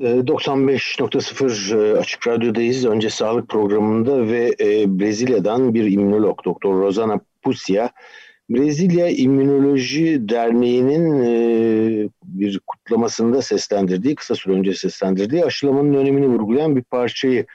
95.0 0.00 1.94
e, 1.94 1.98
Açık 1.98 2.28
Radyo'dayız. 2.28 2.84
Önce 2.84 3.10
sağlık 3.10 3.48
programında 3.48 4.26
ve 4.28 4.54
e, 4.60 4.98
Brezilya'dan 4.98 5.74
bir 5.74 5.92
immünolog 5.92 6.44
Doktor 6.44 6.82
Rozana 6.82 7.20
Puccia 7.42 7.90
Brezilya 8.50 9.08
İmmünoloji 9.08 10.28
Derneği'nin 10.28 11.22
e, 11.22 12.08
bir 12.24 12.60
kutlamasında 12.66 13.42
seslendirdiği, 13.42 14.14
kısa 14.14 14.34
süre 14.34 14.54
önce 14.54 14.74
seslendirdiği 14.74 15.44
aşılamanın 15.44 15.94
önemini 15.94 16.26
vurgulayan 16.26 16.76
bir 16.76 16.82
parçayı 16.82 17.46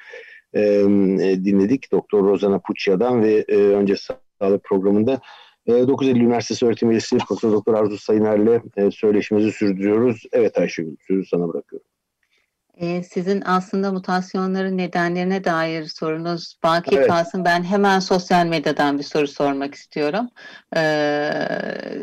e, 0.53 0.61
e 0.61 1.45
dinledik. 1.45 1.91
Doktor 1.91 2.23
Rozana 2.23 2.59
Puccia'dan 2.59 3.23
ve 3.23 3.45
önce 3.49 3.95
sağlık 4.39 4.63
programında 4.63 5.21
e, 5.67 5.87
9 5.87 6.07
Eylül 6.07 6.21
Üniversitesi 6.21 6.65
öğretim 6.65 6.91
üyesi 6.91 7.17
Profesör 7.17 7.51
Doktor 7.51 7.73
Arzu 7.73 7.97
Sayıner'le 7.97 8.61
söyleşimizi 8.91 9.51
sürdürüyoruz. 9.51 10.23
Evet 10.31 10.57
Ayşegül, 10.57 10.95
sözü 11.07 11.25
sana 11.25 11.47
bırakıyorum. 11.47 11.88
Ee, 12.81 13.03
sizin 13.03 13.41
aslında 13.45 13.91
mutasyonların 13.91 14.77
nedenlerine 14.77 15.43
dair 15.43 15.85
sorunuz 15.85 16.55
baki 16.63 16.95
evet. 16.95 17.07
kalsın. 17.07 17.45
Ben 17.45 17.63
hemen 17.63 17.99
sosyal 17.99 18.45
medyadan 18.45 18.97
bir 18.97 19.03
soru 19.03 19.27
sormak 19.27 19.75
istiyorum. 19.75 20.29
Ee, 20.75 21.31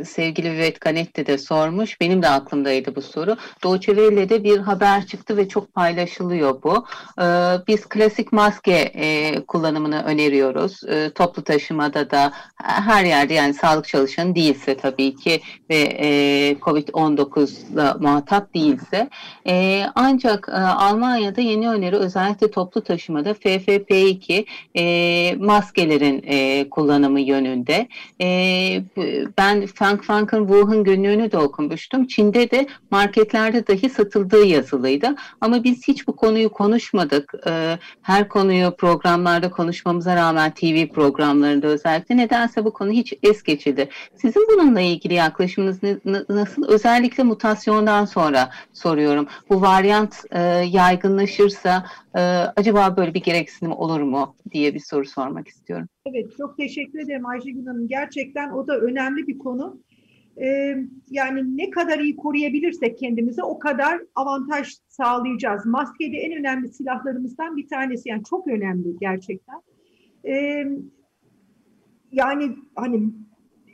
sevgili 0.07 0.53
Vivet 0.53 0.81
Ganetti 0.81 1.27
de 1.27 1.39
sormuş. 1.39 2.01
Benim 2.01 2.23
de 2.23 2.29
aklımdaydı 2.29 2.97
bu 2.97 3.03
soru. 3.03 3.37
Doğu 3.63 3.81
Welle'de 3.81 4.45
bir 4.45 4.59
haber 4.59 5.07
çıktı 5.07 5.37
ve 5.37 5.49
çok 5.49 5.75
paylaşılıyor 5.75 6.63
bu. 6.63 6.87
Ee, 7.21 7.25
biz 7.67 7.87
klasik 7.89 8.33
maske 8.33 8.93
e, 8.95 9.41
kullanımını 9.41 10.03
öneriyoruz. 10.03 10.81
Ee, 10.89 11.11
toplu 11.15 11.45
taşımada 11.45 12.11
da 12.11 12.33
her 12.63 13.05
yerde 13.05 13.35
yani 13.35 13.55
sağlık 13.55 13.89
çalışanı 13.89 14.35
değilse 14.35 14.77
tabii 14.77 15.15
ki 15.15 15.41
ve 15.71 15.77
e, 15.77 16.09
COVID-19'la 16.61 17.97
muhatap 18.01 18.55
değilse. 18.55 19.11
E, 19.47 19.87
ancak 19.95 20.49
e, 20.49 20.66
Almanya'da 20.69 21.41
yeni 21.41 21.69
öneri 21.69 21.97
özellikle 21.97 22.51
toplu 22.51 22.81
taşımada 22.81 23.31
FFP2 23.31 24.45
e, 24.77 25.37
maskelerin 25.37 26.25
e, 26.27 26.69
kullanımı 26.71 27.21
yönünde. 27.21 27.89
E, 28.21 28.27
ben 29.39 29.67
Frank 29.67 30.05
Frank'ın 30.05 30.47
Wuhan 30.47 30.85
günlüğünü 30.85 31.33
de 31.33 31.39
okumuştum. 31.39 32.07
Çin'de 32.07 32.51
de 32.51 32.67
marketlerde 32.91 33.67
dahi 33.67 33.91
satıldığı 33.91 34.45
yazılıydı. 34.45 35.15
Ama 35.41 35.65
biz 35.65 35.89
hiç 35.89 36.09
bu 36.09 36.17
konuyu 36.17 36.49
konuşmadık. 36.49 37.35
E, 37.47 37.79
her 38.03 38.29
konuyu 38.29 38.77
programlarda 38.77 39.51
konuşmamıza 39.51 40.17
rağmen 40.17 40.51
TV 40.51 40.87
programlarında 40.87 41.67
özellikle 41.67 42.17
nedense 42.17 42.65
bu 42.65 42.73
konu 42.73 42.91
hiç 42.91 43.13
es 43.23 43.43
geçildi. 43.43 43.89
Sizin 44.17 44.47
bununla 44.53 44.81
ilgili 44.81 45.15
yaklaşımınız 45.15 45.79
nasıl? 46.29 46.69
Özellikle 46.69 47.23
mutasyondan 47.23 48.05
sonra 48.05 48.51
soruyorum. 48.73 49.27
Bu 49.51 49.61
varyant 49.61 50.15
e, 50.33 50.56
yaygınlaşırsa 50.57 51.87
e, 52.15 52.21
acaba 52.57 52.97
böyle 52.97 53.15
bir 53.15 53.23
gereksinim 53.23 53.73
olur 53.73 54.01
mu 54.01 54.37
diye 54.53 54.75
bir 54.75 54.81
soru 54.81 55.07
sormak 55.07 55.49
istiyorum. 55.49 55.89
Evet 56.07 56.37
çok 56.37 56.57
teşekkür 56.57 56.99
ederim 56.99 57.27
Ayşegül 57.27 57.67
Hanım. 57.67 57.89
Gerçekten 57.89 58.51
o 58.51 58.67
da 58.67 58.79
önemli 58.79 59.27
bir 59.27 59.39
konu. 59.39 59.81
Ee, 60.43 60.77
yani 61.11 61.57
ne 61.57 61.71
kadar 61.71 61.99
iyi 61.99 62.17
koruyabilirsek 62.17 62.99
kendimize 62.99 63.43
o 63.43 63.59
kadar 63.59 64.01
avantaj 64.15 64.75
sağlayacağız. 64.89 65.67
Maske 65.67 66.13
de 66.13 66.17
en 66.17 66.39
önemli 66.39 66.69
silahlarımızdan 66.69 67.57
bir 67.57 67.69
tanesi. 67.69 68.09
Yani 68.09 68.25
çok 68.25 68.49
önemli 68.49 68.99
gerçekten. 69.01 69.63
Ee, 70.29 70.65
yani 72.13 72.57
hani 72.75 73.03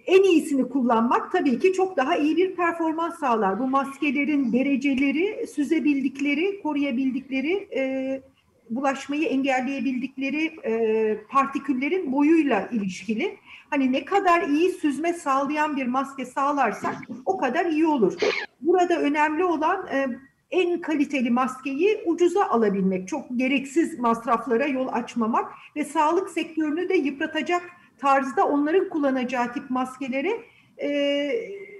en 0.07 0.23
iyisini 0.23 0.69
kullanmak 0.69 1.33
tabii 1.33 1.59
ki 1.59 1.73
çok 1.73 1.97
daha 1.97 2.17
iyi 2.17 2.37
bir 2.37 2.57
performans 2.57 3.19
sağlar. 3.19 3.59
Bu 3.59 3.67
maskelerin 3.67 4.53
dereceleri, 4.53 5.47
süzebildikleri, 5.47 6.63
koruyabildikleri, 6.63 7.69
e, 7.77 8.23
bulaşmayı 8.71 9.29
engelleyebildikleri 9.29 10.45
e, 10.65 11.25
partiküllerin 11.29 12.13
boyuyla 12.13 12.69
ilişkili. 12.73 13.37
Hani 13.71 13.93
ne 13.93 14.05
kadar 14.05 14.49
iyi 14.49 14.71
süzme 14.71 15.13
sağlayan 15.13 15.77
bir 15.77 15.87
maske 15.87 16.27
sağlarsak 16.27 16.97
o 17.27 17.39
kadar 17.39 17.67
iyi 17.67 17.87
olur. 17.87 18.15
Burada 18.61 19.01
önemli 19.01 19.45
olan 19.45 19.87
e, 19.87 20.07
en 20.51 20.81
kaliteli 20.81 21.31
maskeyi 21.31 22.03
ucuza 22.07 22.45
alabilmek, 22.45 23.09
çok 23.09 23.25
gereksiz 23.37 23.99
masraflara 23.99 24.67
yol 24.67 24.89
açmamak 24.89 25.53
ve 25.77 25.85
sağlık 25.85 26.31
sektörünü 26.31 26.89
de 26.89 26.95
yıpratacak 26.95 27.63
tarzda 28.03 28.49
onların 28.49 28.89
kullanacağı 28.89 29.53
tip 29.53 29.71
maskeleri 29.71 30.41
e, 30.83 31.31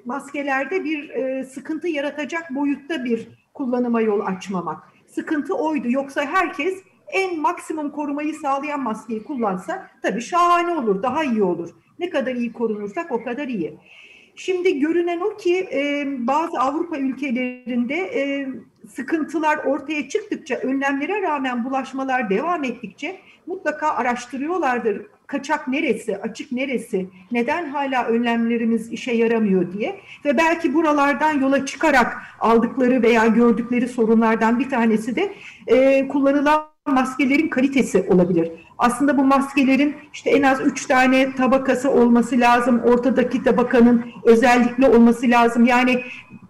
maskelerde 0.05 0.85
bir 0.85 1.11
e, 1.11 1.45
sıkıntı 1.45 1.89
yaratacak 1.89 2.55
boyutta 2.55 3.05
bir 3.05 3.29
kullanıma 3.55 4.01
yol 4.01 4.21
açmamak. 4.21 4.83
Sıkıntı 5.07 5.55
oydu. 5.55 5.91
Yoksa 5.91 6.23
herkes 6.25 6.75
en 7.13 7.41
maksimum 7.41 7.91
korumayı 7.91 8.35
sağlayan 8.35 8.83
maskeyi 8.83 9.25
kullansa 9.25 9.87
tabii 10.03 10.21
şahane 10.21 10.75
olur, 10.75 11.03
daha 11.03 11.25
iyi 11.25 11.43
olur. 11.43 11.71
Ne 11.99 12.11
kadar 12.11 12.35
iyi 12.35 12.53
korunursak 12.53 13.13
o 13.13 13.25
kadar 13.25 13.49
iyi. 13.49 13.79
Şimdi 14.35 14.81
görünen 14.81 15.21
o 15.21 15.37
ki 15.37 15.69
e, 15.73 16.05
bazı 16.27 16.61
Avrupa 16.61 16.99
ülkelerinde 16.99 17.95
e, 17.95 18.49
sıkıntılar 18.89 19.57
ortaya 19.57 20.09
çıktıkça, 20.09 20.55
önlemlere 20.55 21.23
rağmen 21.23 21.65
bulaşmalar 21.65 22.31
devam 22.31 22.65
ettikçe 22.65 23.21
mutlaka 23.47 23.91
araştırıyorlardır. 23.91 25.07
Kaçak 25.33 25.69
neresi, 25.69 26.17
açık 26.17 26.53
neresi, 26.53 27.07
neden 27.31 27.69
hala 27.69 28.05
önlemlerimiz 28.05 28.93
işe 28.93 29.13
yaramıyor 29.13 29.73
diye. 29.73 30.01
Ve 30.25 30.39
belki 30.39 30.75
buralardan 30.75 31.41
yola 31.41 31.67
çıkarak 31.67 32.17
aldıkları 32.41 33.03
veya 33.03 33.27
gördükleri 33.27 33.89
sorunlardan 33.89 34.59
bir 34.59 34.71
tanesi 34.71 35.17
de 35.17 35.33
e, 35.67 36.09
kullanılan 36.09 36.63
maskelerin 36.87 37.49
kalitesi 37.49 38.07
olabilir. 38.09 38.51
Aslında 38.79 39.19
bu 39.19 39.25
maskelerin 39.25 39.97
işte 40.13 40.31
en 40.31 40.43
az 40.43 40.61
üç 40.61 40.87
tane 40.87 41.35
tabakası 41.35 41.91
olması 41.91 42.41
lazım. 42.41 42.81
Ortadaki 42.81 43.43
tabakanın 43.43 44.05
özellikle 44.25 44.89
olması 44.89 45.31
lazım. 45.31 45.65
Yani 45.65 46.03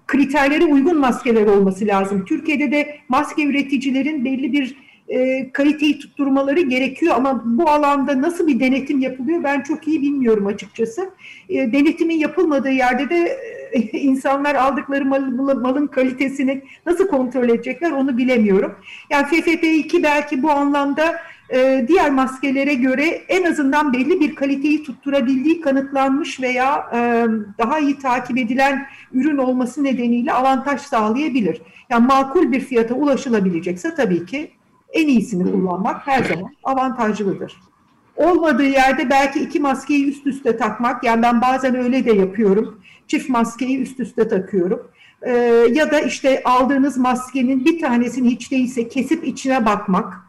kriterlere 0.07 0.65
uygun 0.65 0.99
maskeler 0.99 1.47
olması 1.47 1.87
lazım. 1.87 2.25
Türkiye'de 2.25 2.73
de 2.73 2.99
maske 3.09 3.45
üreticilerin 3.45 4.25
belli 4.25 4.53
bir 4.53 4.92
e, 5.13 5.53
kaliteyi 5.53 5.99
tutturmaları 5.99 6.61
gerekiyor 6.61 7.15
ama 7.17 7.43
bu 7.45 7.71
alanda 7.71 8.23
nasıl 8.23 8.47
bir 8.47 8.61
denetim 8.61 8.99
yapılıyor 8.99 9.45
ben 9.45 9.61
çok 9.61 9.89
iyi 9.89 10.03
bilmiyorum 10.03 10.47
açıkçası. 10.47 11.11
E, 11.49 11.73
denetimin 11.73 12.19
yapılmadığı 12.19 12.71
yerde 12.71 13.11
de 13.11 13.39
e, 13.73 13.81
insanlar 13.99 14.55
aldıkları 14.55 15.05
mal, 15.05 15.55
malın 15.55 15.87
kalitesini 15.87 16.63
nasıl 16.87 17.09
kontrol 17.09 17.49
edecekler 17.49 17.91
onu 17.91 18.19
bilemiyorum. 18.19 18.75
Yani 19.11 19.27
FFP2 19.27 20.03
belki 20.03 20.43
bu 20.43 20.51
anlamda 20.51 21.17
diğer 21.89 22.11
maskelere 22.11 22.75
göre 22.75 23.05
en 23.29 23.45
azından 23.45 23.93
belli 23.93 24.21
bir 24.21 24.35
kaliteyi 24.35 24.83
tutturabildiği 24.83 25.61
kanıtlanmış 25.61 26.41
veya 26.41 26.91
daha 27.59 27.79
iyi 27.79 27.99
takip 27.99 28.39
edilen 28.39 28.87
ürün 29.13 29.37
olması 29.37 29.85
nedeniyle 29.85 30.33
avantaj 30.33 30.81
sağlayabilir. 30.81 31.63
Yani 31.91 32.07
makul 32.07 32.53
bir 32.53 32.61
fiyata 32.61 32.95
ulaşılabilecekse 32.95 33.95
tabii 33.95 34.27
ki 34.27 34.51
en 34.93 35.09
iyisini 35.09 35.53
kullanmak 35.53 36.07
her 36.07 36.25
zaman 36.25 36.51
avantajlıdır. 36.65 37.57
Olmadığı 38.17 38.65
yerde 38.65 39.11
belki 39.11 39.41
iki 39.41 39.61
maskeyi 39.61 40.09
üst 40.09 40.27
üste 40.27 40.57
takmak, 40.57 41.05
yani 41.05 41.23
ben 41.23 41.41
bazen 41.41 41.77
öyle 41.77 42.05
de 42.05 42.13
yapıyorum. 42.13 42.81
Çift 43.07 43.29
maskeyi 43.29 43.79
üst 43.79 44.01
üste 44.01 44.29
takıyorum. 44.29 44.83
Ee, 45.23 45.33
ya 45.73 45.91
da 45.91 46.01
işte 46.01 46.43
aldığınız 46.45 46.99
maskenin 46.99 47.65
bir 47.65 47.81
tanesini 47.81 48.31
hiç 48.31 48.51
değilse 48.51 48.89
kesip 48.89 49.27
içine 49.27 49.67
bakmak, 49.67 50.21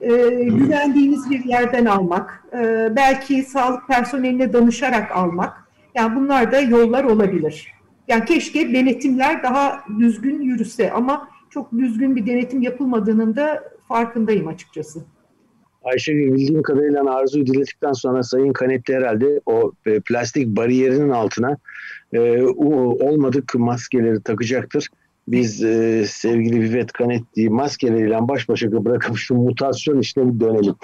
e, 0.00 0.08
güvendiğiniz 0.44 1.30
bir 1.30 1.44
yerden 1.44 1.84
almak, 1.84 2.44
e, 2.52 2.88
belki 2.96 3.42
sağlık 3.42 3.88
personeline 3.88 4.52
danışarak 4.52 5.16
almak. 5.16 5.68
Yani 5.94 6.16
bunlar 6.16 6.52
da 6.52 6.60
yollar 6.60 7.04
olabilir. 7.04 7.72
Yani 8.08 8.24
keşke 8.24 8.72
denetimler 8.72 9.42
daha 9.42 9.84
düzgün 9.98 10.40
yürüse 10.40 10.92
ama 10.92 11.28
çok 11.50 11.72
düzgün 11.72 12.16
bir 12.16 12.26
denetim 12.26 12.62
yapılmadığının 12.62 13.36
da 13.36 13.71
farkındayım 13.88 14.48
açıkçası. 14.48 15.00
Ayşegül 15.84 16.34
bildiğim 16.34 16.62
kadarıyla 16.62 17.14
arzu 17.14 17.46
diledikten 17.46 17.92
sonra 17.92 18.22
Sayın 18.22 18.52
Kanetti 18.52 18.94
herhalde 18.94 19.40
o 19.46 19.72
e, 19.86 20.00
plastik 20.00 20.48
bariyerinin 20.48 21.10
altına 21.10 21.56
e, 22.12 22.42
olmadık 23.00 23.54
maskeleri 23.54 24.22
takacaktır. 24.22 24.88
Biz 25.28 25.64
e, 25.64 26.04
sevgili 26.08 26.60
Vivet 26.60 26.92
Kanetti'yi 26.92 27.50
maskeleriyle 27.50 28.18
baş 28.20 28.48
başa 28.48 28.84
bırakıp 28.84 29.16
şu 29.16 29.34
mutasyon 29.34 29.98
işine 29.98 30.34
bir 30.34 30.40
dönelim. 30.40 30.74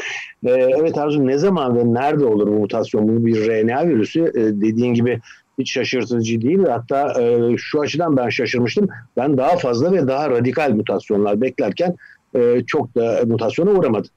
E, 0.45 0.51
evet 0.51 0.99
Arzu 0.99 1.27
ne 1.27 1.39
zaman 1.39 1.77
ve 1.77 1.95
nerede 2.01 2.25
olur 2.25 2.47
bu 2.47 2.53
mutasyon? 2.53 3.09
Bu 3.09 3.27
bir 3.27 3.49
RNA 3.49 3.89
virüsü. 3.89 4.23
E, 4.23 4.41
dediğin 4.41 4.95
gibi 4.95 5.21
hiç 5.59 5.73
şaşırtıcı 5.73 6.41
değil. 6.41 6.65
Hatta 6.69 7.23
e, 7.23 7.57
şu 7.57 7.81
açıdan 7.81 8.17
ben 8.17 8.29
şaşırmıştım. 8.29 8.89
Ben 9.17 9.37
daha 9.37 9.57
fazla 9.57 9.93
ve 9.93 10.09
daha 10.09 10.31
radikal 10.31 10.71
mutasyonlar 10.71 11.41
beklerken 11.41 11.97
e, 12.35 12.63
çok 12.67 12.95
da 12.95 13.21
mutasyona 13.27 13.71
uğramadı. 13.71 14.09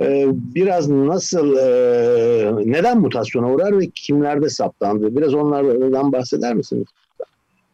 E, 0.00 0.26
biraz 0.30 0.88
nasıl, 0.90 1.56
e, 1.56 2.72
neden 2.72 3.00
mutasyona 3.00 3.52
uğrar 3.52 3.78
ve 3.78 3.90
kimlerde 3.94 4.48
saptandı? 4.48 5.16
Biraz 5.16 5.34
onlardan 5.34 6.12
bahseder 6.12 6.54
misiniz? 6.54 6.86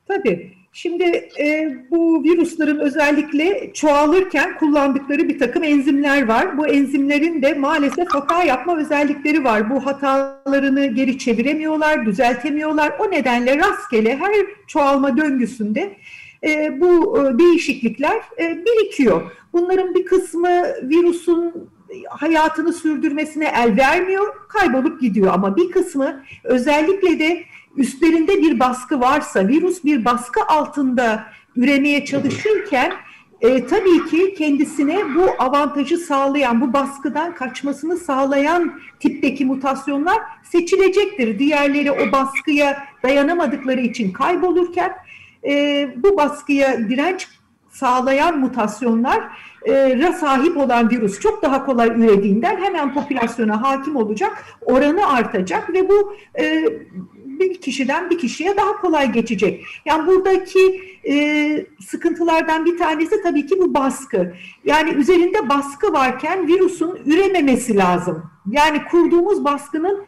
Tabii. 0.08 0.60
Şimdi 0.72 1.04
e, 1.40 1.76
bu 1.90 2.24
virüslerin 2.24 2.78
özellikle 2.78 3.70
çoğalırken 3.74 4.58
kullandıkları 4.58 5.28
bir 5.28 5.38
takım 5.38 5.64
enzimler 5.64 6.28
var. 6.28 6.58
Bu 6.58 6.66
enzimlerin 6.66 7.42
de 7.42 7.54
maalesef 7.54 8.08
hata 8.08 8.44
yapma 8.44 8.78
özellikleri 8.78 9.44
var. 9.44 9.70
Bu 9.70 9.86
hatalarını 9.86 10.86
geri 10.86 11.18
çeviremiyorlar, 11.18 12.06
düzeltemiyorlar. 12.06 12.92
O 12.98 13.10
nedenle 13.10 13.58
rastgele 13.58 14.16
her 14.16 14.32
çoğalma 14.66 15.16
döngüsünde 15.16 15.96
e, 16.44 16.80
bu 16.80 17.18
e, 17.18 17.38
değişiklikler 17.38 18.16
e, 18.38 18.64
birikiyor. 18.64 19.30
Bunların 19.52 19.94
bir 19.94 20.04
kısmı 20.04 20.62
virüsün 20.82 21.52
hayatını 22.10 22.72
sürdürmesine 22.72 23.52
el 23.56 23.76
vermiyor, 23.76 24.34
kaybolup 24.48 25.00
gidiyor. 25.00 25.32
Ama 25.34 25.56
bir 25.56 25.70
kısmı 25.70 26.22
özellikle 26.44 27.18
de 27.18 27.44
üstlerinde 27.76 28.42
bir 28.42 28.60
baskı 28.60 29.00
varsa, 29.00 29.48
virüs 29.48 29.84
bir 29.84 30.04
baskı 30.04 30.40
altında 30.48 31.24
üremeye 31.56 32.04
çalışırken 32.04 32.92
e, 33.40 33.66
tabii 33.66 34.06
ki 34.10 34.34
kendisine 34.34 35.14
bu 35.14 35.26
avantajı 35.38 35.98
sağlayan, 35.98 36.60
bu 36.60 36.72
baskıdan 36.72 37.34
kaçmasını 37.34 37.96
sağlayan 37.96 38.80
tipteki 39.00 39.44
mutasyonlar 39.44 40.18
seçilecektir. 40.42 41.38
Diğerleri 41.38 41.92
o 41.92 42.12
baskıya 42.12 42.84
dayanamadıkları 43.02 43.80
için 43.80 44.12
kaybolurken 44.12 44.92
e, 45.44 45.88
bu 45.96 46.16
baskıya 46.16 46.78
direnç 46.78 47.28
sağlayan 47.70 48.38
mutasyonlar 48.38 49.20
e, 49.68 50.12
sahip 50.20 50.56
olan 50.56 50.90
virüs 50.90 51.20
çok 51.20 51.42
daha 51.42 51.66
kolay 51.66 51.88
ürediğinden 51.88 52.56
hemen 52.56 52.94
popülasyona 52.94 53.62
hakim 53.62 53.96
olacak, 53.96 54.44
oranı 54.60 55.08
artacak 55.08 55.72
ve 55.72 55.88
bu 55.88 56.14
e, 56.38 56.64
bir 57.24 57.60
kişiden 57.60 58.10
bir 58.10 58.18
kişiye 58.18 58.56
daha 58.56 58.80
kolay 58.80 59.12
geçecek. 59.12 59.66
Yani 59.84 60.06
buradaki 60.06 60.82
e, 61.08 61.66
sıkıntılardan 61.86 62.64
bir 62.64 62.78
tanesi 62.78 63.22
tabii 63.22 63.46
ki 63.46 63.58
bu 63.58 63.74
baskı. 63.74 64.34
Yani 64.64 64.90
üzerinde 64.90 65.48
baskı 65.48 65.92
varken 65.92 66.46
virüsün 66.46 66.98
ürememesi 67.06 67.76
lazım. 67.76 68.22
Yani 68.50 68.84
kurduğumuz 68.90 69.44
baskının 69.44 70.06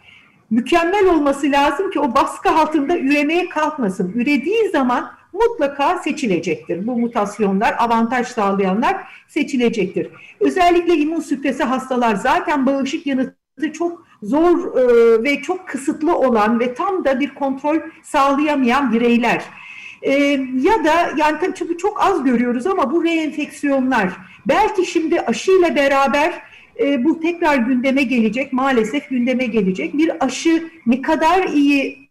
mükemmel 0.51 1.07
olması 1.07 1.51
lazım 1.51 1.91
ki 1.91 2.01
o 2.01 2.15
baskı 2.15 2.51
altında 2.51 2.99
üremeye 2.99 3.49
kalkmasın. 3.49 4.13
Ürediği 4.15 4.69
zaman 4.69 5.11
mutlaka 5.33 5.99
seçilecektir. 5.99 6.87
Bu 6.87 6.99
mutasyonlar, 6.99 7.75
avantaj 7.79 8.27
sağlayanlar 8.27 8.97
seçilecektir. 9.29 10.09
Özellikle 10.41 10.95
immün 10.95 11.21
süpresi 11.21 11.65
hastalar 11.65 12.15
zaten 12.15 12.67
bağışık 12.67 13.07
yanıtı 13.07 13.73
çok 13.73 14.07
zor 14.23 14.77
e, 14.77 15.23
ve 15.25 15.43
çok 15.43 15.69
kısıtlı 15.69 16.17
olan 16.17 16.61
ve 16.61 16.75
tam 16.75 17.05
da 17.05 17.21
bir 17.21 17.35
kontrol 17.35 17.77
sağlayamayan 18.03 18.93
bireyler. 18.93 19.43
E, 20.03 20.13
ya 20.63 20.85
da 20.85 21.13
yani 21.17 21.39
tabii 21.59 21.77
çok 21.79 22.03
az 22.03 22.25
görüyoruz 22.25 22.67
ama 22.67 22.93
bu 22.93 23.05
reenfeksiyonlar 23.05 24.09
belki 24.47 24.87
şimdi 24.87 25.21
aşıyla 25.21 25.77
beraber 25.77 26.43
e, 26.81 27.05
bu 27.05 27.21
tekrar 27.21 27.57
gündeme 27.57 28.03
gelecek, 28.03 28.53
maalesef 28.53 29.09
gündeme 29.09 29.47
gelecek. 29.47 29.99
Bir 29.99 30.25
aşı 30.25 30.71
ne 30.87 31.03
kadar 31.03 31.45
iyi 31.49 32.03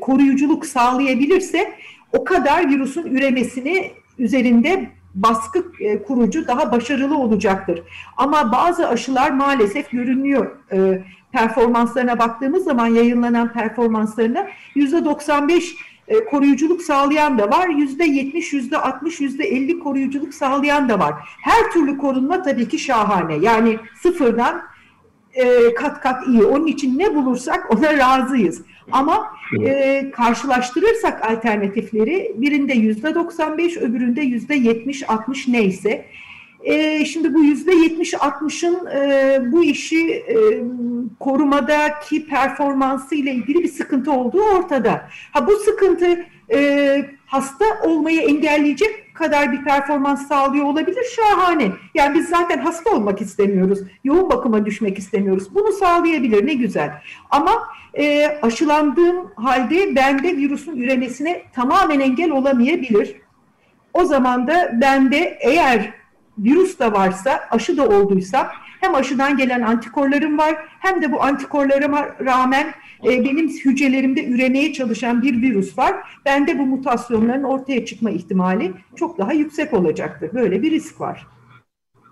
koruyuculuk 0.00 0.66
sağlayabilirse 0.66 1.72
o 2.18 2.24
kadar 2.24 2.68
virüsün 2.68 3.06
üremesini 3.06 3.92
üzerinde 4.18 4.90
baskı 5.14 5.66
e, 5.80 6.02
kurucu, 6.02 6.46
daha 6.46 6.72
başarılı 6.72 7.18
olacaktır. 7.18 7.82
Ama 8.16 8.52
bazı 8.52 8.88
aşılar 8.88 9.30
maalesef 9.30 9.90
görünüyor. 9.90 10.56
E, 10.72 11.02
performanslarına 11.32 12.18
baktığımız 12.18 12.64
zaman 12.64 12.86
yayınlanan 12.86 13.52
performanslarına 13.52 14.46
%95 14.76 15.74
e, 16.08 16.24
koruyuculuk 16.24 16.82
sağlayan 16.82 17.38
da 17.38 17.50
var. 17.50 17.68
Yüzde 17.68 18.04
yetmiş, 18.04 18.52
yüzde 18.52 18.78
altmış, 18.78 19.20
yüzde 19.20 19.44
elli 19.44 19.78
koruyuculuk 19.78 20.34
sağlayan 20.34 20.88
da 20.88 20.98
var. 20.98 21.14
Her 21.40 21.70
türlü 21.72 21.98
korunma 21.98 22.42
tabii 22.42 22.68
ki 22.68 22.78
şahane. 22.78 23.36
Yani 23.36 23.78
sıfırdan 24.02 24.62
kat 25.76 26.00
kat 26.00 26.26
iyi. 26.26 26.44
Onun 26.44 26.66
için 26.66 26.98
ne 26.98 27.14
bulursak 27.14 27.74
ona 27.74 27.98
razıyız. 27.98 28.62
Ama 28.92 29.33
e, 29.66 30.10
karşılaştırırsak 30.10 31.30
alternatifleri 31.30 32.32
birinde 32.36 32.72
yüzde 32.72 33.14
95, 33.14 33.76
öbüründe 33.76 34.20
yüzde 34.20 34.54
70, 34.54 35.10
60 35.10 35.48
neyse. 35.48 36.04
E, 36.64 37.04
şimdi 37.04 37.34
bu 37.34 37.44
yüzde 37.44 37.72
70-60'ın 37.72 38.86
e, 38.86 39.52
bu 39.52 39.64
işi 39.64 40.10
e, 40.10 40.36
korumadaki 41.20 42.26
performansı 42.26 43.14
ile 43.14 43.30
ilgili 43.32 43.62
bir 43.62 43.68
sıkıntı 43.68 44.12
olduğu 44.12 44.42
ortada. 44.42 45.08
Ha 45.32 45.46
bu 45.46 45.52
sıkıntı 45.56 46.26
e, 46.52 47.04
hasta 47.26 47.64
olmayı 47.84 48.20
engelleyecek 48.20 49.14
kadar 49.14 49.52
bir 49.52 49.64
performans 49.64 50.28
sağlıyor 50.28 50.64
olabilir 50.64 51.04
şahane. 51.16 51.70
Yani 51.94 52.14
biz 52.14 52.28
zaten 52.28 52.58
hasta 52.58 52.90
olmak 52.90 53.20
istemiyoruz. 53.20 53.78
Yoğun 54.04 54.30
bakıma 54.30 54.66
düşmek 54.66 54.98
istemiyoruz. 54.98 55.54
Bunu 55.54 55.72
sağlayabilir 55.72 56.46
ne 56.46 56.54
güzel. 56.54 56.92
Ama 57.30 57.52
e, 57.98 58.26
aşılandığım 58.42 59.32
halde 59.36 59.96
bende 59.96 60.36
virüsün 60.36 60.76
üremesine 60.76 61.42
tamamen 61.52 62.00
engel 62.00 62.30
olamayabilir. 62.30 63.16
O 63.92 64.04
zaman 64.04 64.46
da 64.46 64.70
bende 64.80 65.38
eğer 65.40 65.92
virüs 66.38 66.78
de 66.78 66.92
varsa, 66.92 67.40
aşı 67.50 67.76
da 67.76 67.88
olduysa 67.88 68.52
hem 68.80 68.94
aşıdan 68.94 69.36
gelen 69.36 69.62
antikorlarım 69.62 70.38
var 70.38 70.56
hem 70.78 71.02
de 71.02 71.12
bu 71.12 71.22
antikorlarıma 71.22 72.08
rağmen 72.24 72.66
e, 73.04 73.24
benim 73.24 73.48
hücrelerimde 73.48 74.24
üremeye 74.24 74.72
çalışan 74.72 75.22
bir 75.22 75.42
virüs 75.42 75.78
var. 75.78 75.94
Bende 76.24 76.58
bu 76.58 76.66
mutasyonların 76.66 77.42
ortaya 77.42 77.86
çıkma 77.86 78.10
ihtimali 78.10 78.72
çok 78.96 79.18
daha 79.18 79.32
yüksek 79.32 79.72
olacaktır. 79.72 80.30
Böyle 80.34 80.62
bir 80.62 80.70
risk 80.70 81.00
var. 81.00 81.26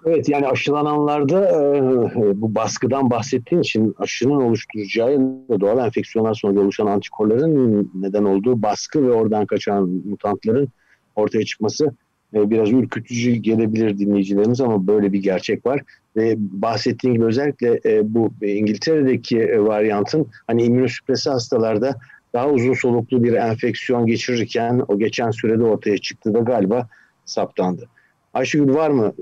Evet 0.07 0.29
yani 0.29 0.47
aşılananlarda 0.47 1.49
e, 1.49 2.41
bu 2.41 2.55
baskıdan 2.55 3.11
bahsettiğin 3.11 3.63
için 3.63 3.95
aşının 3.99 4.41
oluşturacağı 4.41 5.19
doğal 5.61 5.79
enfeksiyonlar 5.87 6.35
sonucu 6.35 6.61
oluşan 6.61 6.87
antikorların 6.87 7.91
neden 7.95 8.25
olduğu 8.25 8.63
baskı 8.63 9.07
ve 9.07 9.13
oradan 9.13 9.47
kaçan 9.47 9.89
mutantların 9.89 10.69
ortaya 11.17 11.45
çıkması 11.45 11.95
e, 12.35 12.51
biraz 12.51 12.73
ürkütücü 12.73 13.33
gelebilir 13.33 13.99
dinleyicilerimiz 13.99 14.61
ama 14.61 14.87
böyle 14.87 15.13
bir 15.13 15.23
gerçek 15.23 15.67
var. 15.67 15.81
Ve 16.17 16.35
bahsettiğim 16.39 17.15
gibi 17.15 17.25
özellikle 17.25 17.81
e, 17.85 18.15
bu 18.15 18.31
İngiltere'deki 18.43 19.39
e, 19.39 19.61
varyantın 19.61 20.27
hani 20.47 20.63
immünosüpresi 20.63 21.31
hastalarda 21.31 21.97
daha 22.35 22.51
uzun 22.51 22.75
soluklu 22.75 23.25
bir 23.25 23.33
enfeksiyon 23.33 24.07
geçirirken 24.07 24.83
o 24.89 24.99
geçen 24.99 25.31
sürede 25.31 25.63
ortaya 25.63 25.99
çıktı 25.99 26.35
da 26.35 26.39
galiba 26.39 26.89
saptandı. 27.25 27.89
Ayşegül 28.35 28.75
var 28.75 28.91
mı 28.91 29.13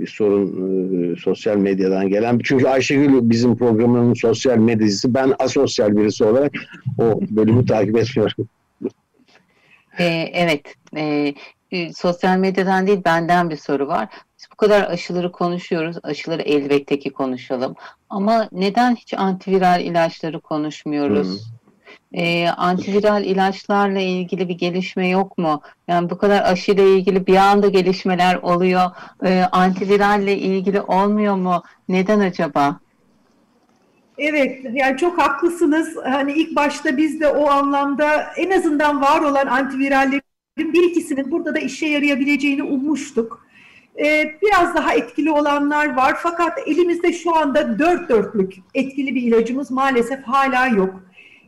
bir 0.00 0.06
sorun 0.06 1.14
sosyal 1.14 1.56
medyadan 1.56 2.08
gelen? 2.08 2.40
Çünkü 2.44 2.66
Ayşegül 2.66 3.30
bizim 3.30 3.56
programın 3.56 4.14
sosyal 4.14 4.56
medyacısı. 4.56 5.14
Ben 5.14 5.34
asosyal 5.38 5.96
birisi 5.96 6.24
olarak 6.24 6.52
o 6.98 7.20
bölümü 7.30 7.66
takip 7.66 7.96
etmiyorum. 7.96 8.48
evet. 10.32 10.74
E, 11.72 11.92
sosyal 11.92 12.38
medyadan 12.38 12.86
değil 12.86 13.00
benden 13.04 13.50
bir 13.50 13.56
soru 13.56 13.88
var. 13.88 14.08
Biz 14.38 14.48
bu 14.52 14.56
kadar 14.56 14.90
aşıları 14.90 15.32
konuşuyoruz. 15.32 15.96
Aşıları 16.02 16.42
elbette 16.42 16.98
ki 16.98 17.10
konuşalım. 17.10 17.74
Ama 18.10 18.48
neden 18.52 18.94
hiç 18.96 19.14
antiviral 19.14 19.80
ilaçları 19.80 20.40
konuşmuyoruz? 20.40 21.28
Hmm. 21.28 21.59
E, 22.12 22.48
antiviral 22.48 23.24
ilaçlarla 23.24 24.00
ilgili 24.00 24.48
bir 24.48 24.58
gelişme 24.58 25.08
yok 25.08 25.38
mu? 25.38 25.62
Yani 25.88 26.10
bu 26.10 26.18
kadar 26.18 26.42
aşıyla 26.42 26.84
ilgili 26.84 27.26
bir 27.26 27.36
anda 27.36 27.68
gelişmeler 27.68 28.36
oluyor. 28.36 28.90
E, 29.24 29.42
antiviralle 29.52 30.38
ilgili 30.38 30.80
olmuyor 30.80 31.36
mu? 31.36 31.62
Neden 31.88 32.20
acaba? 32.20 32.80
Evet, 34.18 34.60
yani 34.72 34.96
çok 34.96 35.18
haklısınız. 35.18 35.96
Hani 36.04 36.32
ilk 36.32 36.56
başta 36.56 36.96
biz 36.96 37.20
de 37.20 37.28
o 37.28 37.50
anlamda 37.50 38.22
en 38.36 38.50
azından 38.50 39.02
var 39.02 39.20
olan 39.20 39.46
antiviralleri 39.46 40.20
bir 40.58 40.90
ikisinin 40.90 41.30
burada 41.30 41.54
da 41.54 41.58
işe 41.58 41.86
yarayabileceğini 41.86 42.62
ummuştuk. 42.62 43.46
Ee, 43.98 44.34
biraz 44.42 44.74
daha 44.74 44.94
etkili 44.94 45.30
olanlar 45.30 45.96
var 45.96 46.16
fakat 46.22 46.58
elimizde 46.66 47.12
şu 47.12 47.36
anda 47.36 47.78
dört 47.78 48.08
dörtlük 48.08 48.54
etkili 48.74 49.14
bir 49.14 49.22
ilacımız 49.22 49.70
maalesef 49.70 50.22
hala 50.22 50.66
yok. 50.66 51.02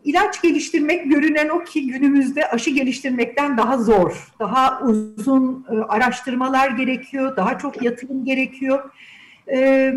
İlaç 0.05 0.43
geliştirmek 0.43 1.11
görünen 1.11 1.49
o 1.49 1.65
ki 1.65 1.87
günümüzde 1.87 2.51
aşı 2.51 2.71
geliştirmekten 2.71 3.57
daha 3.57 3.79
zor. 3.79 4.33
Daha 4.39 4.81
uzun 4.83 5.67
e, 5.71 5.75
araştırmalar 5.75 6.71
gerekiyor, 6.71 7.37
daha 7.37 7.59
çok 7.59 7.83
yatırım 7.83 8.25
gerekiyor. 8.25 8.91
Ee, 9.53 9.95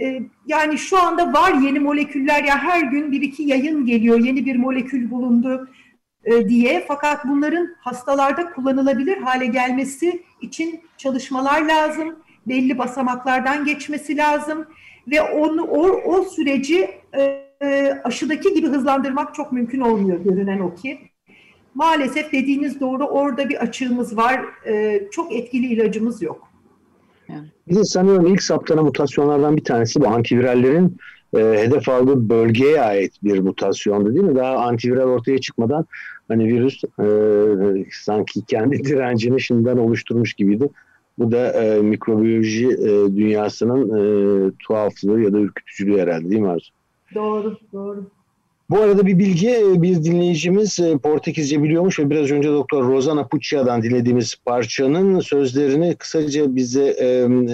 e, 0.00 0.22
yani 0.46 0.78
şu 0.78 1.02
anda 1.02 1.32
var 1.32 1.52
yeni 1.52 1.80
moleküller 1.80 2.44
ya 2.44 2.58
her 2.58 2.80
gün 2.80 3.12
bir 3.12 3.22
iki 3.22 3.42
yayın 3.42 3.86
geliyor, 3.86 4.18
yeni 4.18 4.46
bir 4.46 4.56
molekül 4.56 5.10
bulundu 5.10 5.68
e, 6.24 6.48
diye 6.48 6.84
fakat 6.88 7.24
bunların 7.24 7.76
hastalarda 7.80 8.52
kullanılabilir 8.52 9.16
hale 9.16 9.46
gelmesi 9.46 10.22
için 10.40 10.80
çalışmalar 10.96 11.62
lazım. 11.62 12.16
Belli 12.46 12.78
basamaklardan 12.78 13.64
geçmesi 13.64 14.16
lazım 14.16 14.66
ve 15.10 15.22
onu 15.22 15.62
o, 15.62 15.88
o 16.04 16.22
süreci 16.22 16.90
e, 17.12 17.22
e, 17.22 17.45
aşıdaki 18.04 18.54
gibi 18.54 18.66
hızlandırmak 18.66 19.34
çok 19.34 19.52
mümkün 19.52 19.80
olmuyor 19.80 20.20
görünen 20.20 20.60
o 20.60 20.74
ki. 20.74 20.98
Maalesef 21.74 22.32
dediğiniz 22.32 22.80
doğru 22.80 23.04
orada 23.04 23.48
bir 23.48 23.62
açığımız 23.62 24.16
var. 24.16 24.40
E, 24.66 25.02
çok 25.10 25.32
etkili 25.32 25.66
ilacımız 25.66 26.22
yok. 26.22 26.48
Bir 27.68 27.76
de 27.76 27.84
sanıyorum 27.84 28.26
ilk 28.26 28.42
saptanan 28.42 28.84
mutasyonlardan 28.84 29.56
bir 29.56 29.64
tanesi 29.64 30.00
bu 30.00 30.08
antivirallerin 30.08 30.96
e, 31.36 31.38
hedef 31.38 31.88
aldığı 31.88 32.28
bölgeye 32.28 32.80
ait 32.80 33.12
bir 33.24 33.38
mutasyondu 33.38 34.14
değil 34.14 34.24
mi? 34.24 34.34
Daha 34.34 34.56
antiviral 34.56 35.08
ortaya 35.08 35.38
çıkmadan 35.38 35.86
hani 36.28 36.44
virüs 36.44 36.84
e, 36.84 37.06
sanki 37.92 38.44
kendi 38.44 38.78
direncini 38.84 39.40
şimdiden 39.40 39.76
oluşturmuş 39.76 40.34
gibiydi. 40.34 40.68
Bu 41.18 41.32
da 41.32 41.52
e, 41.52 41.82
mikrobiyoloji 41.82 42.68
e, 42.68 43.16
dünyasının 43.16 43.82
e, 43.98 44.52
tuhaflığı 44.58 45.20
ya 45.20 45.32
da 45.32 45.38
ürkütücülüğü 45.38 45.98
herhalde 45.98 46.30
değil 46.30 46.40
mi 46.40 46.48
Arzu? 46.48 46.75
Doğru, 47.16 47.58
doğru. 47.72 48.10
Bu 48.70 48.80
arada 48.80 49.06
bir 49.06 49.18
bilgi, 49.18 49.50
e, 49.50 49.82
bir 49.82 50.04
dinleyicimiz 50.04 50.80
e, 50.80 50.98
Portekizce 50.98 51.62
biliyormuş 51.62 51.98
ve 51.98 52.10
biraz 52.10 52.30
önce 52.30 52.48
Doktor 52.48 52.88
Rosana 52.88 53.26
Puccia'dan 53.26 53.82
dinlediğimiz 53.82 54.36
parçanın 54.44 55.20
sözlerini 55.20 55.94
kısaca 55.94 56.56
bize 56.56 56.84
e, 56.84 57.06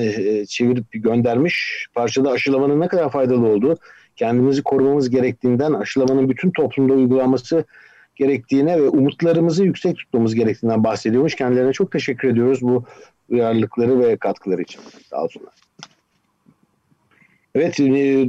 e, 0.02 0.46
çevirip 0.46 0.84
göndermiş. 0.92 1.86
Parçada 1.94 2.30
aşılamanın 2.30 2.80
ne 2.80 2.88
kadar 2.88 3.10
faydalı 3.10 3.46
olduğu, 3.46 3.76
kendimizi 4.16 4.62
korumamız 4.62 5.10
gerektiğinden, 5.10 5.72
aşılamanın 5.72 6.28
bütün 6.28 6.50
toplumda 6.50 6.92
uygulanması 6.92 7.64
gerektiğine 8.16 8.82
ve 8.82 8.88
umutlarımızı 8.88 9.64
yüksek 9.64 9.96
tutmamız 9.96 10.34
gerektiğinden 10.34 10.84
bahsediyormuş. 10.84 11.34
Kendilerine 11.34 11.72
çok 11.72 11.92
teşekkür 11.92 12.28
ediyoruz 12.28 12.62
bu 12.62 12.84
uyarlılıkları 13.28 14.00
ve 14.00 14.16
katkıları 14.16 14.62
için. 14.62 14.80
Sağ 15.10 15.22
olsunlar. 15.22 15.61
Evet 17.54 17.80
e, 17.80 17.84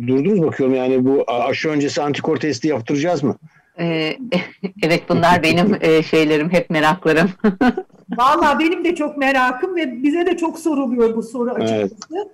durdunuz 0.08 0.42
bakıyorum 0.42 0.76
yani 0.76 1.06
bu 1.06 1.24
aşı 1.28 1.70
öncesi 1.70 2.02
antikor 2.02 2.38
testi 2.38 2.68
yaptıracağız 2.68 3.24
mı? 3.24 3.38
Ee, 3.80 4.18
evet 4.84 5.04
bunlar 5.10 5.44
benim 5.44 5.78
e, 5.82 6.04
şeylerim 6.04 6.50
hep 6.50 6.70
meraklarım. 6.70 7.32
Valla 8.18 8.60
benim 8.60 8.86
de 8.86 8.96
çok 8.96 9.18
merakım 9.18 9.76
ve 9.76 10.04
bize 10.04 10.26
de 10.26 10.38
çok 10.38 10.60
soruluyor 10.60 11.16
bu 11.16 11.24
soru 11.24 11.52
açıkçası. 11.52 11.96
Evet. 12.12 12.28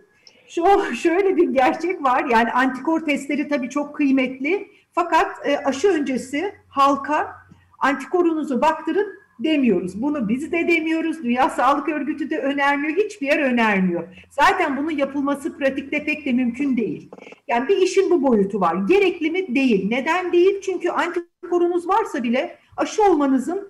Şu 0.48 0.96
şöyle 0.96 1.38
bir 1.38 1.50
gerçek 1.50 2.04
var 2.04 2.26
yani 2.32 2.52
antikor 2.52 3.06
testleri 3.06 3.48
tabii 3.48 3.70
çok 3.70 3.96
kıymetli 3.96 4.68
fakat 4.94 5.48
e, 5.48 5.58
aşı 5.58 5.88
öncesi 5.88 6.54
halka 6.70 7.36
antikorunuzu 7.80 8.62
baktırın 8.62 9.19
demiyoruz. 9.44 10.02
Bunu 10.02 10.30
biz 10.30 10.52
de 10.52 10.68
demiyoruz. 10.68 11.24
Dünya 11.24 11.50
Sağlık 11.50 11.90
Örgütü 11.90 12.30
de 12.30 12.40
önermiyor. 12.40 12.98
Hiçbir 12.98 13.28
yer 13.28 13.40
önermiyor. 13.40 14.04
Zaten 14.30 14.78
bunun 14.78 14.92
yapılması 14.92 15.58
pratikte 15.58 16.04
pek 16.04 16.26
de 16.26 16.34
mümkün 16.34 16.78
değil. 16.78 17.10
Yani 17.48 17.68
bir 17.68 17.78
işin 17.78 18.10
bu 18.10 18.24
boyutu 18.24 18.62
var. 18.62 18.76
Gerekli 18.88 19.32
mi? 19.32 19.56
Değil. 19.56 19.88
Neden 19.90 20.32
değil? 20.32 20.62
Çünkü 20.62 20.90
antikorunuz 20.90 21.88
varsa 21.88 22.24
bile 22.24 22.58
aşı 22.78 23.04
olmanızın 23.04 23.70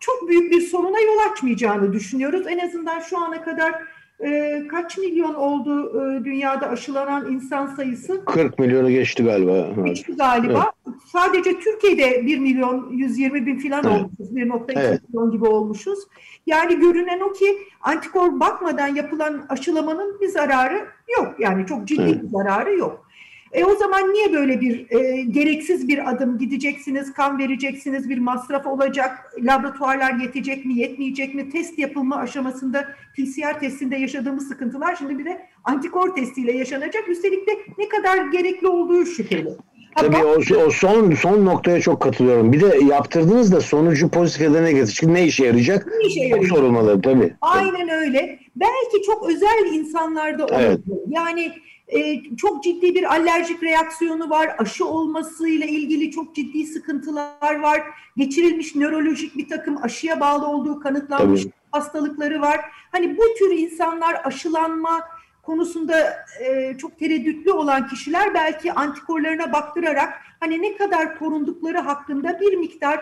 çok 0.00 0.28
büyük 0.28 0.52
bir 0.52 0.60
soruna 0.60 1.00
yol 1.00 1.32
açmayacağını 1.32 1.92
düşünüyoruz. 1.92 2.46
En 2.46 2.58
azından 2.58 3.00
şu 3.00 3.18
ana 3.18 3.44
kadar 3.44 3.74
e, 4.24 4.62
kaç 4.68 4.98
milyon 4.98 5.34
oldu 5.34 6.02
e, 6.02 6.24
dünyada 6.24 6.68
aşılanan 6.68 7.32
insan 7.32 7.66
sayısı? 7.66 8.24
40 8.24 8.58
milyonu 8.58 8.90
geçti 8.90 9.24
galiba. 9.24 9.68
Geçti 9.84 10.12
galiba. 10.16 10.52
Evet. 10.52 10.81
Sadece 11.06 11.58
Türkiye'de 11.60 12.26
1 12.26 12.38
milyon 12.38 12.90
120 12.92 13.46
bin 13.46 13.58
falan 13.58 13.84
evet. 13.84 14.02
olmuşuz. 14.02 14.36
1.2 14.36 14.72
evet. 14.76 15.00
milyon 15.08 15.30
gibi 15.30 15.44
olmuşuz. 15.44 15.98
Yani 16.46 16.80
görünen 16.80 17.20
o 17.20 17.32
ki 17.32 17.58
antikor 17.80 18.40
bakmadan 18.40 18.94
yapılan 18.94 19.46
aşılamanın 19.48 20.20
bir 20.20 20.28
zararı 20.28 20.86
yok. 21.18 21.34
Yani 21.38 21.66
çok 21.66 21.88
ciddi 21.88 22.02
evet. 22.02 22.22
bir 22.22 22.28
zararı 22.28 22.78
yok. 22.78 23.06
E 23.52 23.64
o 23.64 23.74
zaman 23.76 24.12
niye 24.12 24.32
böyle 24.32 24.60
bir 24.60 24.90
e, 24.90 25.22
gereksiz 25.22 25.88
bir 25.88 26.10
adım 26.10 26.38
gideceksiniz, 26.38 27.12
kan 27.12 27.38
vereceksiniz, 27.38 28.08
bir 28.08 28.18
masraf 28.18 28.66
olacak, 28.66 29.32
laboratuvarlar 29.38 30.14
yetecek 30.14 30.64
mi, 30.64 30.74
yetmeyecek 30.74 31.34
mi, 31.34 31.50
test 31.50 31.78
yapılma 31.78 32.16
aşamasında 32.16 32.88
PCR 33.16 33.60
testinde 33.60 33.96
yaşadığımız 33.96 34.48
sıkıntılar 34.48 34.96
şimdi 34.96 35.18
bir 35.18 35.24
de 35.24 35.46
antikor 35.64 36.14
testiyle 36.14 36.52
yaşanacak. 36.52 37.08
Üstelik 37.08 37.46
de 37.46 37.52
ne 37.78 37.88
kadar 37.88 38.26
gerekli 38.26 38.68
olduğu 38.68 39.06
şüpheli. 39.06 39.56
Tabii 39.96 40.16
o, 40.16 40.64
o 40.66 40.70
son 40.70 41.14
son 41.14 41.44
noktaya 41.44 41.80
çok 41.80 42.00
katılıyorum. 42.02 42.52
Bir 42.52 42.60
de 42.60 42.84
yaptırdınız 42.84 43.52
da 43.52 43.60
sonucu 43.60 44.08
pozitif 44.08 44.42
ya 44.42 44.54
da 44.54 44.60
negatif. 44.60 44.94
Çünkü 44.94 45.14
ne 45.14 45.24
işe 45.24 45.44
yarayacak? 45.46 45.86
Ne 45.86 46.06
işe 46.06 46.20
yarayacak? 46.20 46.48
Çok 46.48 46.58
sorulmalı 46.58 47.02
tabii. 47.02 47.34
Aynen 47.40 47.88
öyle. 47.88 48.38
Belki 48.56 49.02
çok 49.06 49.28
özel 49.28 49.72
insanlarda 49.72 50.44
olabilir. 50.44 50.66
Evet. 50.66 50.80
Yani 51.08 51.52
e, 51.88 52.22
çok 52.36 52.64
ciddi 52.64 52.94
bir 52.94 53.12
alerjik 53.12 53.62
reaksiyonu 53.62 54.30
var. 54.30 54.56
Aşı 54.58 54.86
olmasıyla 54.86 55.66
ilgili 55.66 56.10
çok 56.10 56.34
ciddi 56.34 56.66
sıkıntılar 56.66 57.60
var. 57.60 57.82
Geçirilmiş 58.16 58.74
nörolojik 58.74 59.36
bir 59.36 59.48
takım 59.48 59.76
aşıya 59.82 60.20
bağlı 60.20 60.46
olduğu 60.46 60.80
kanıtlanmış 60.80 61.42
Tabii. 61.42 61.52
hastalıkları 61.72 62.40
var. 62.40 62.60
Hani 62.92 63.16
bu 63.18 63.22
tür 63.38 63.50
insanlar 63.50 64.20
aşılanma 64.24 65.00
konusunda 65.42 66.26
e, 66.40 66.76
çok 66.78 66.98
tereddütlü 66.98 67.52
olan 67.52 67.88
kişiler 67.88 68.34
belki 68.34 68.72
antikorlarına 68.72 69.52
baktırarak 69.52 70.20
hani 70.40 70.62
ne 70.62 70.76
kadar 70.76 71.18
korundukları 71.18 71.78
hakkında 71.78 72.40
bir 72.40 72.56
miktar 72.56 73.00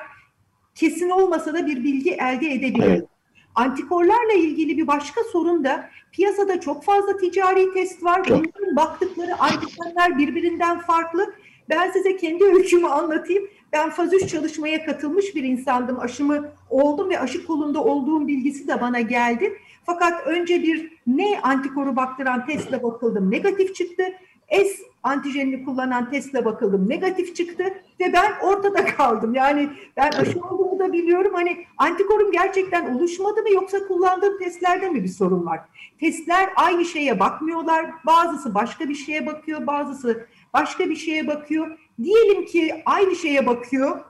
kesin 0.74 1.10
olmasa 1.10 1.54
da 1.54 1.66
bir 1.66 1.84
bilgi 1.84 2.10
elde 2.10 2.52
edebilir. 2.52 2.86
Evet. 2.86 3.06
Antikorlarla 3.54 4.32
ilgili 4.32 4.78
bir 4.78 4.86
başka 4.86 5.20
sorun 5.32 5.64
da 5.64 5.90
piyasada 6.12 6.60
çok 6.60 6.84
fazla 6.84 7.16
ticari 7.16 7.74
test 7.74 8.04
var. 8.04 8.22
Bunların 8.28 8.76
baktıkları 8.76 9.36
antikorlar 9.36 10.18
birbirinden 10.18 10.78
farklı. 10.78 11.34
Ben 11.68 11.90
size 11.90 12.16
kendi 12.16 12.44
öykümü 12.44 12.86
anlatayım. 12.86 13.48
Ben 13.72 13.90
faz 13.90 14.14
3 14.14 14.30
çalışmaya 14.30 14.84
katılmış 14.86 15.34
bir 15.34 15.42
insandım. 15.42 16.00
Aşımı 16.00 16.52
oldum 16.70 17.10
ve 17.10 17.20
aşı 17.20 17.46
kolunda 17.46 17.84
olduğum 17.84 18.28
bilgisi 18.28 18.68
de 18.68 18.80
bana 18.80 19.00
geldi. 19.00 19.58
Fakat 19.86 20.26
önce 20.26 20.62
bir 20.62 20.99
ne 21.16 21.40
antikoru 21.42 21.96
baktıran 21.96 22.46
testle 22.46 22.82
bakıldım. 22.82 23.30
Negatif 23.30 23.74
çıktı. 23.74 24.04
S 24.50 24.76
antijenini 25.02 25.64
kullanan 25.64 26.10
testle 26.10 26.44
bakıldım. 26.44 26.88
Negatif 26.88 27.36
çıktı 27.36 27.64
ve 28.00 28.12
ben 28.12 28.32
ortada 28.42 28.84
kaldım. 28.96 29.34
Yani 29.34 29.68
ben 29.96 30.10
aşı 30.10 30.40
olduğumu 30.40 30.78
da 30.78 30.92
biliyorum. 30.92 31.32
Hani 31.34 31.64
antikorum 31.78 32.32
gerçekten 32.32 32.94
oluşmadı 32.94 33.42
mı 33.42 33.50
yoksa 33.50 33.86
kullandığım 33.88 34.38
testlerde 34.38 34.90
mi 34.90 35.04
bir 35.04 35.08
sorun 35.08 35.46
var? 35.46 35.60
Testler 36.00 36.50
aynı 36.56 36.84
şeye 36.84 37.20
bakmıyorlar. 37.20 37.86
Bazısı 38.06 38.54
başka 38.54 38.88
bir 38.88 38.94
şeye 38.94 39.26
bakıyor, 39.26 39.66
bazısı 39.66 40.26
başka 40.54 40.90
bir 40.90 40.96
şeye 40.96 41.26
bakıyor. 41.26 41.78
Diyelim 42.02 42.44
ki 42.44 42.82
aynı 42.86 43.16
şeye 43.16 43.46
bakıyor. 43.46 44.00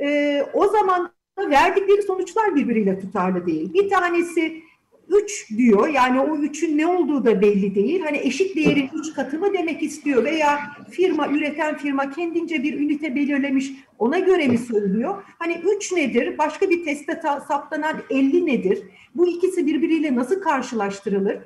Ee, 0.00 0.46
o 0.54 0.68
zaman 0.68 1.12
verdikleri 1.38 2.02
sonuçlar 2.02 2.54
birbiriyle 2.54 3.00
tutarlı 3.00 3.46
değil. 3.46 3.74
Bir 3.74 3.90
tanesi 3.90 4.62
3 5.10 5.48
diyor. 5.56 5.88
Yani 5.88 6.20
o 6.20 6.36
3'ün 6.36 6.78
ne 6.78 6.86
olduğu 6.86 7.24
da 7.24 7.40
belli 7.40 7.74
değil. 7.74 8.00
Hani 8.00 8.18
eşit 8.18 8.56
değerin 8.56 8.90
3 8.94 9.14
katı 9.14 9.38
mı 9.38 9.52
demek 9.52 9.82
istiyor 9.82 10.24
veya 10.24 10.60
firma, 10.90 11.28
üreten 11.28 11.76
firma 11.76 12.10
kendince 12.10 12.62
bir 12.62 12.80
ünite 12.80 13.14
belirlemiş 13.14 13.72
ona 13.98 14.18
göre 14.18 14.48
mi 14.48 14.58
söylüyor? 14.58 15.22
Hani 15.38 15.62
3 15.76 15.92
nedir? 15.92 16.38
Başka 16.38 16.70
bir 16.70 16.84
testte 16.84 17.20
saptanan 17.48 17.96
50 18.10 18.46
nedir? 18.46 18.82
Bu 19.14 19.28
ikisi 19.28 19.66
birbiriyle 19.66 20.14
nasıl 20.14 20.40
karşılaştırılır? 20.40 21.38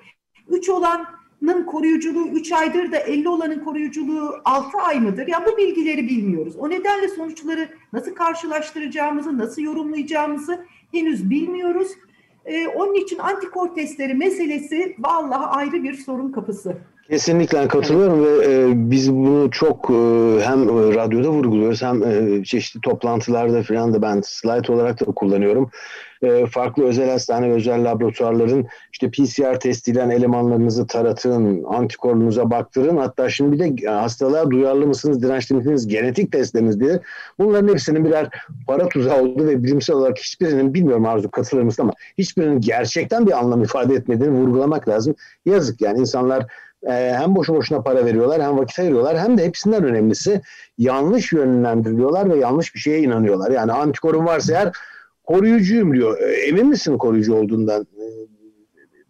3 0.49 0.69
olanın 0.69 1.65
koruyuculuğu 1.67 2.29
3 2.29 2.53
aydır 2.53 2.93
da 2.93 2.97
50 2.97 3.29
olanın 3.29 3.59
koruyuculuğu 3.59 4.35
6 4.45 4.79
ay 4.79 5.01
mıdır? 5.01 5.27
Ya 5.27 5.45
bu 5.47 5.57
bilgileri 5.57 6.09
bilmiyoruz. 6.09 6.57
O 6.57 6.71
nedenle 6.71 7.09
sonuçları 7.09 7.69
nasıl 7.93 8.15
karşılaştıracağımızı, 8.15 9.39
nasıl 9.39 9.63
yorumlayacağımızı 9.63 10.65
henüz 10.93 11.31
bilmiyoruz. 11.31 11.89
E, 12.45 12.69
onun 12.69 12.95
için 12.95 13.19
antikor 13.19 13.75
testleri 13.75 14.15
meselesi 14.15 14.97
vallahi 14.99 15.47
ayrı 15.47 15.83
bir 15.83 15.95
sorun 15.95 16.33
kapısı. 16.33 16.77
Kesinlikle 17.09 17.69
katılıyorum 17.69 18.25
ve 18.25 18.45
e, 18.45 18.73
biz 18.91 19.13
bunu 19.13 19.51
çok 19.51 19.91
e, 19.91 19.95
hem 20.45 20.69
radyoda 20.95 21.31
vurguluyoruz 21.31 21.83
hem 21.83 22.03
e, 22.03 22.45
çeşitli 22.45 22.81
toplantılarda 22.81 23.63
falan 23.63 23.95
da 23.95 24.03
ben 24.03 24.21
slide 24.25 24.73
olarak 24.73 25.01
da 25.01 25.05
kullanıyorum. 25.05 25.71
E, 26.23 26.47
farklı 26.47 26.85
özel 26.85 27.11
hastane 27.11 27.49
ve 27.49 27.53
özel 27.53 27.85
laboratuvarların 27.85 28.67
işte 28.93 29.11
PCR 29.11 29.61
testiyle 29.61 30.01
elemanlarınızı 30.01 30.87
taratın, 30.87 31.65
antikorunuza 31.65 32.51
baktırın. 32.51 32.97
Hatta 32.97 33.31
şimdi 33.31 33.53
bir 33.53 33.85
de 33.85 33.91
hastalığa 33.91 34.51
duyarlı 34.51 34.87
mısınız, 34.87 35.23
dirençli 35.23 35.55
misiniz, 35.55 35.87
genetik 35.87 36.33
testleriniz 36.33 36.81
diye. 36.81 37.01
Bunların 37.39 37.69
hepsinin 37.69 38.05
birer 38.05 38.29
para 38.67 38.89
tuzağı 38.89 39.23
oldu 39.23 39.47
ve 39.47 39.65
bilimsel 39.65 39.97
olarak 39.97 40.19
hiçbirinin 40.19 40.75
bilmiyorum 40.75 41.07
Arzu 41.07 41.31
katılır 41.31 41.63
mısın 41.63 41.83
ama 41.83 41.93
hiçbirinin 42.19 42.61
gerçekten 42.61 43.27
bir 43.27 43.39
anlam 43.39 43.63
ifade 43.63 43.95
etmediğini 43.95 44.35
vurgulamak 44.35 44.89
lazım. 44.89 45.15
Yazık 45.47 45.81
yani 45.81 45.99
insanlar 45.99 46.47
e, 46.89 47.15
hem 47.19 47.37
boşu 47.37 47.55
boşuna 47.55 47.83
para 47.83 48.07
veriyorlar 48.07 48.43
hem 48.43 48.59
vakit 48.59 48.79
ayırıyorlar 48.79 49.19
hem 49.19 49.39
de 49.39 49.45
hepsinden 49.45 49.85
önemlisi 49.85 50.41
yanlış 50.79 51.33
yönlendiriliyorlar 51.33 52.31
ve 52.31 52.39
yanlış 52.39 52.75
bir 52.75 52.81
şeye 52.81 53.01
inanıyorlar. 53.01 53.51
Yani 53.51 53.73
antikorum 53.73 54.27
varsa 54.27 54.53
eğer 54.53 54.73
koruyucuyum 55.25 55.95
diyor. 55.95 56.21
E, 56.21 56.25
emin 56.25 56.67
misin 56.67 56.99
koruyucu 56.99 57.35
olduğundan? 57.35 57.83
E, 57.83 58.05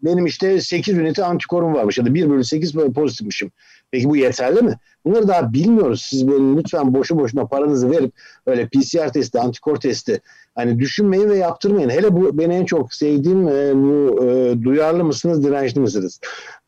benim 0.02 0.26
işte 0.26 0.60
8 0.60 0.98
ünite 0.98 1.24
antikorum 1.24 1.74
varmış 1.74 1.98
ya 1.98 2.06
da 2.06 2.14
1 2.14 2.30
bölü 2.30 2.44
8 2.44 2.72
pozitifmişim. 2.94 3.50
Peki 3.90 4.08
bu 4.08 4.16
yeterli 4.16 4.62
mi? 4.62 4.78
Bunları 5.04 5.28
daha 5.28 5.52
bilmiyoruz. 5.52 6.02
Siz 6.02 6.28
böyle 6.28 6.56
lütfen 6.56 6.94
boşu 6.94 7.18
boşuna 7.18 7.46
paranızı 7.46 7.90
verip 7.90 8.12
öyle 8.46 8.68
PCR 8.68 9.12
testi, 9.12 9.40
antikor 9.40 9.76
testi 9.76 10.20
hani 10.54 10.78
düşünmeyin 10.78 11.28
ve 11.28 11.36
yaptırmayın. 11.36 11.90
Hele 11.90 12.16
bu 12.16 12.38
beni 12.38 12.54
en 12.54 12.64
çok 12.64 12.94
sevdiğim 12.94 13.48
e, 13.48 13.74
bu 13.74 14.24
e, 14.24 14.62
duyarlı 14.62 15.04
mısınız, 15.04 15.44
dirençli 15.44 15.80
misiniz? 15.80 16.20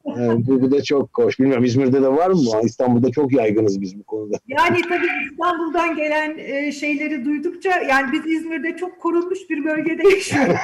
Yani 0.06 0.46
bu, 0.46 0.62
bu 0.62 0.70
da 0.70 0.82
çok 0.82 1.18
hoş. 1.18 1.38
Bilmiyorum 1.38 1.64
İzmir'de 1.64 2.02
de 2.02 2.08
var 2.08 2.30
mı? 2.30 2.60
İstanbul'da 2.62 3.10
çok 3.10 3.32
yaygınız 3.32 3.80
biz 3.80 3.98
bu 3.98 4.02
konuda. 4.02 4.36
Yani 4.46 4.82
tabii 4.88 5.06
İstanbul'dan 5.32 5.96
gelen 5.96 6.38
e, 6.38 6.72
şeyleri 6.72 7.24
duydukça 7.24 7.70
yani 7.70 8.12
biz 8.12 8.26
İzmir'de 8.26 8.76
çok 8.76 9.00
korunmuş 9.00 9.38
bir 9.50 9.64
bölgede 9.64 10.08
yaşıyoruz. 10.08 10.56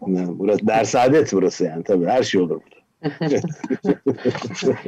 burası 0.38 0.66
dersadet 0.66 1.32
burası 1.32 1.64
yani 1.64 1.84
tabii 1.84 2.06
her 2.06 2.22
şey 2.22 2.40
olur 2.40 2.50
burada 2.50 2.75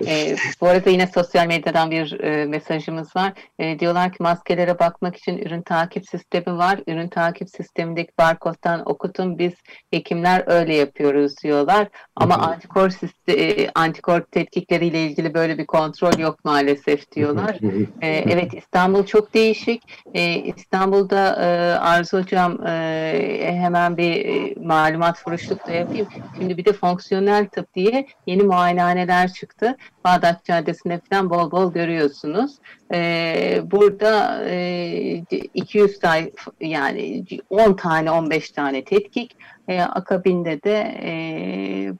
e, 0.07 0.37
bu 0.61 0.67
arada 0.67 0.91
yine 0.91 1.07
sosyal 1.07 1.47
medyadan 1.47 1.91
bir 1.91 2.21
e, 2.21 2.47
mesajımız 2.47 3.17
var. 3.17 3.33
E, 3.59 3.79
diyorlar 3.79 4.13
ki 4.13 4.17
maskelere 4.23 4.79
bakmak 4.79 5.17
için 5.17 5.39
ürün 5.39 5.63
takip 5.63 6.09
sistemi 6.09 6.59
var. 6.59 6.81
Ürün 6.87 7.09
takip 7.09 7.51
sistemindeki 7.51 8.13
barkodtan 8.19 8.91
okutun. 8.91 9.39
Biz 9.39 9.53
hekimler 9.91 10.45
öyle 10.47 10.75
yapıyoruz 10.75 11.35
diyorlar. 11.43 11.89
Ama 12.17 12.35
antikor 12.35 12.91
e, 13.29 13.71
antikor 13.75 14.21
tetkikleriyle 14.21 15.07
ilgili 15.07 15.35
böyle 15.35 15.59
bir 15.59 15.67
kontrol 15.67 16.19
yok 16.19 16.45
maalesef 16.45 17.13
diyorlar. 17.13 17.59
e, 18.03 18.09
evet 18.09 18.55
İstanbul 18.55 19.07
çok 19.07 19.35
değişik. 19.35 19.83
E, 20.15 20.35
İstanbul'da 20.35 21.37
e, 21.45 21.79
Arzu 21.79 22.19
Hocam 22.19 22.67
e, 22.67 23.59
hemen 23.61 23.97
bir 23.97 24.27
e, 24.27 24.55
malumat 24.61 25.19
furuşluk 25.19 25.67
da 25.67 25.73
yapayım. 25.73 26.09
Şimdi 26.39 26.57
bir 26.57 26.65
de 26.65 26.73
fonksiyonel 26.73 27.47
tıp 27.47 27.75
diye 27.75 28.07
yeni 28.27 28.43
muayenehaneler 28.43 29.33
çıktı. 29.33 29.77
Bağdat 30.05 30.45
Caddesi'nde 30.45 31.01
falan 31.11 31.31
bol 31.31 31.51
bol 31.51 31.73
görüyorsunuz. 31.73 32.57
Ee, 32.95 33.63
burada 33.65 34.45
e, 34.49 35.25
200 35.55 35.99
tane 35.99 36.31
yani 36.61 37.25
10 37.51 37.73
tane 37.75 38.11
15 38.11 38.51
tane 38.51 38.85
tetkik 38.85 39.37
e, 39.69 39.81
akabinde 39.81 40.63
de 40.63 40.99
e, 41.03 41.13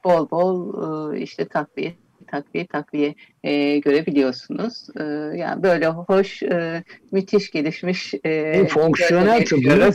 bol 0.03 0.29
bol 0.29 1.13
e, 1.13 1.19
işte 1.21 1.47
takviye 1.47 1.95
takviye 2.31 2.67
takviye 2.67 3.15
e, 3.43 3.77
görebiliyorsunuz. 3.77 4.87
E, 4.99 5.03
yani 5.37 5.63
böyle 5.63 5.87
hoş, 5.87 6.43
e, 6.43 6.83
müthiş 7.11 7.51
gelişmiş. 7.51 8.13
E, 8.23 8.67
fonksiyonel 8.67 9.45
tıp 9.45 9.65
mı? 9.65 9.89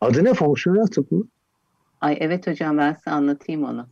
Adı 0.00 0.24
ne 0.24 0.34
fonksiyonel 0.34 0.86
tıp 0.86 1.12
mı? 1.12 1.24
Ay 2.00 2.16
evet 2.20 2.46
hocam 2.46 2.78
ben 2.78 2.94
size 2.94 3.10
anlatayım 3.10 3.64
onu. 3.64 3.86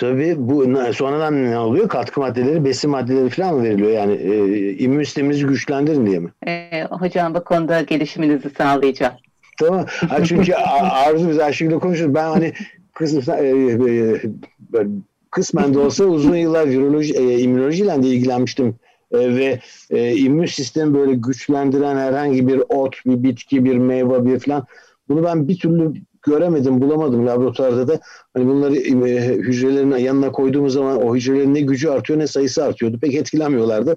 Tabii 0.00 0.34
bu 0.38 0.64
sonradan 0.92 1.50
ne 1.50 1.58
oluyor? 1.58 1.88
Katkı 1.88 2.20
maddeleri, 2.20 2.64
besin 2.64 2.90
maddeleri 2.90 3.30
falan 3.30 3.54
mı 3.54 3.62
veriliyor? 3.62 3.90
Yani 3.90 4.12
e, 4.12 4.72
immün 4.72 5.04
sisteminizi 5.04 5.46
güçlendirin 5.46 6.06
diye 6.06 6.18
mi? 6.18 6.30
E, 6.46 6.84
hocam 6.90 7.34
bu 7.34 7.44
konuda 7.44 7.80
gelişiminizi 7.80 8.50
sağlayacağım. 8.50 9.12
Tamam. 9.58 9.86
Ha, 10.08 10.24
çünkü 10.24 10.54
Arzu 10.54 11.28
biz 11.28 11.38
Ayşegül'le 11.38 11.78
konuşuyoruz. 11.78 12.14
Ben 12.14 12.28
hani 12.28 12.52
kızım 12.94 13.34
e, 13.34 13.46
e, 13.46 14.86
kısmen 15.30 15.74
de 15.74 15.78
olsa 15.78 16.04
uzun 16.04 16.36
yıllar 16.36 16.68
viroloji, 16.68 17.14
e, 17.14 17.38
immünolojiyle 17.38 18.02
de 18.02 18.06
ilgilenmiştim. 18.06 18.74
E, 19.12 19.18
ve 19.18 19.60
e, 19.90 20.16
immün 20.16 20.46
sistemi 20.46 20.94
böyle 20.94 21.14
güçlendiren 21.14 21.96
herhangi 21.96 22.48
bir 22.48 22.62
ot, 22.68 22.96
bir 23.06 23.22
bitki, 23.22 23.64
bir 23.64 23.76
meyve, 23.76 24.26
bir 24.26 24.38
falan 24.38 24.66
bunu 25.08 25.24
ben 25.24 25.48
bir 25.48 25.58
türlü 25.58 25.92
göremedim, 26.22 26.80
bulamadım 26.80 27.26
laboratuvarda 27.26 27.88
da. 27.88 28.00
Hani 28.34 28.46
bunları 28.46 28.76
e, 28.76 29.26
hücrelerin 29.26 29.96
yanına 29.96 30.32
koyduğumuz 30.32 30.72
zaman 30.72 31.02
o 31.02 31.16
hücrelerin 31.16 31.54
ne 31.54 31.60
gücü 31.60 31.88
artıyor 31.88 32.18
ne 32.18 32.26
sayısı 32.26 32.64
artıyordu. 32.64 32.98
Pek 33.00 33.14
etkilenmiyorlardı. 33.14 33.96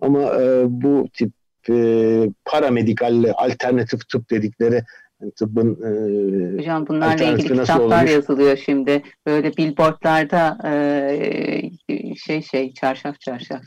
Ama 0.00 0.20
e, 0.20 0.64
bu 0.68 1.08
tip 1.12 1.32
e, 1.70 2.28
paramedikal, 2.44 3.24
alternatif 3.36 4.08
tıp 4.08 4.30
dedikleri 4.30 4.82
yani 5.20 5.32
tıbbın 5.32 5.70
e, 5.72 6.58
Hocam 6.58 6.86
bunlarla 6.86 7.24
ilgili 7.24 7.48
kitaplar 7.48 7.98
olmuş? 7.98 8.12
yazılıyor 8.12 8.56
şimdi. 8.56 9.02
Böyle 9.26 9.56
billboardlarda 9.56 10.58
e, 10.68 12.16
şey 12.16 12.42
şey 12.42 12.74
çarşaf 12.74 13.20
çarşaf. 13.20 13.62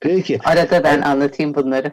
Peki. 0.00 0.38
Arada 0.44 0.84
ben 0.84 1.00
anlatayım 1.00 1.54
bunları. 1.54 1.92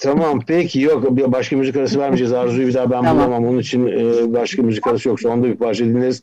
Tamam 0.00 0.40
peki 0.46 0.80
yok 0.80 1.10
başka 1.10 1.56
müzik 1.56 1.76
arası 1.76 2.00
vermeyeceğiz. 2.00 2.32
Arzu'yu 2.32 2.68
bir 2.68 2.74
daha 2.74 2.90
ben 2.90 3.02
tamam. 3.02 3.16
bulamam. 3.16 3.46
Onun 3.46 3.58
için 3.58 3.86
e, 3.86 4.32
başka 4.32 4.62
müzik 4.62 4.86
arası 4.86 5.08
yoksa 5.08 5.28
onda 5.28 5.46
bir 5.46 5.56
parça 5.56 5.84
dinleriz. 5.84 6.22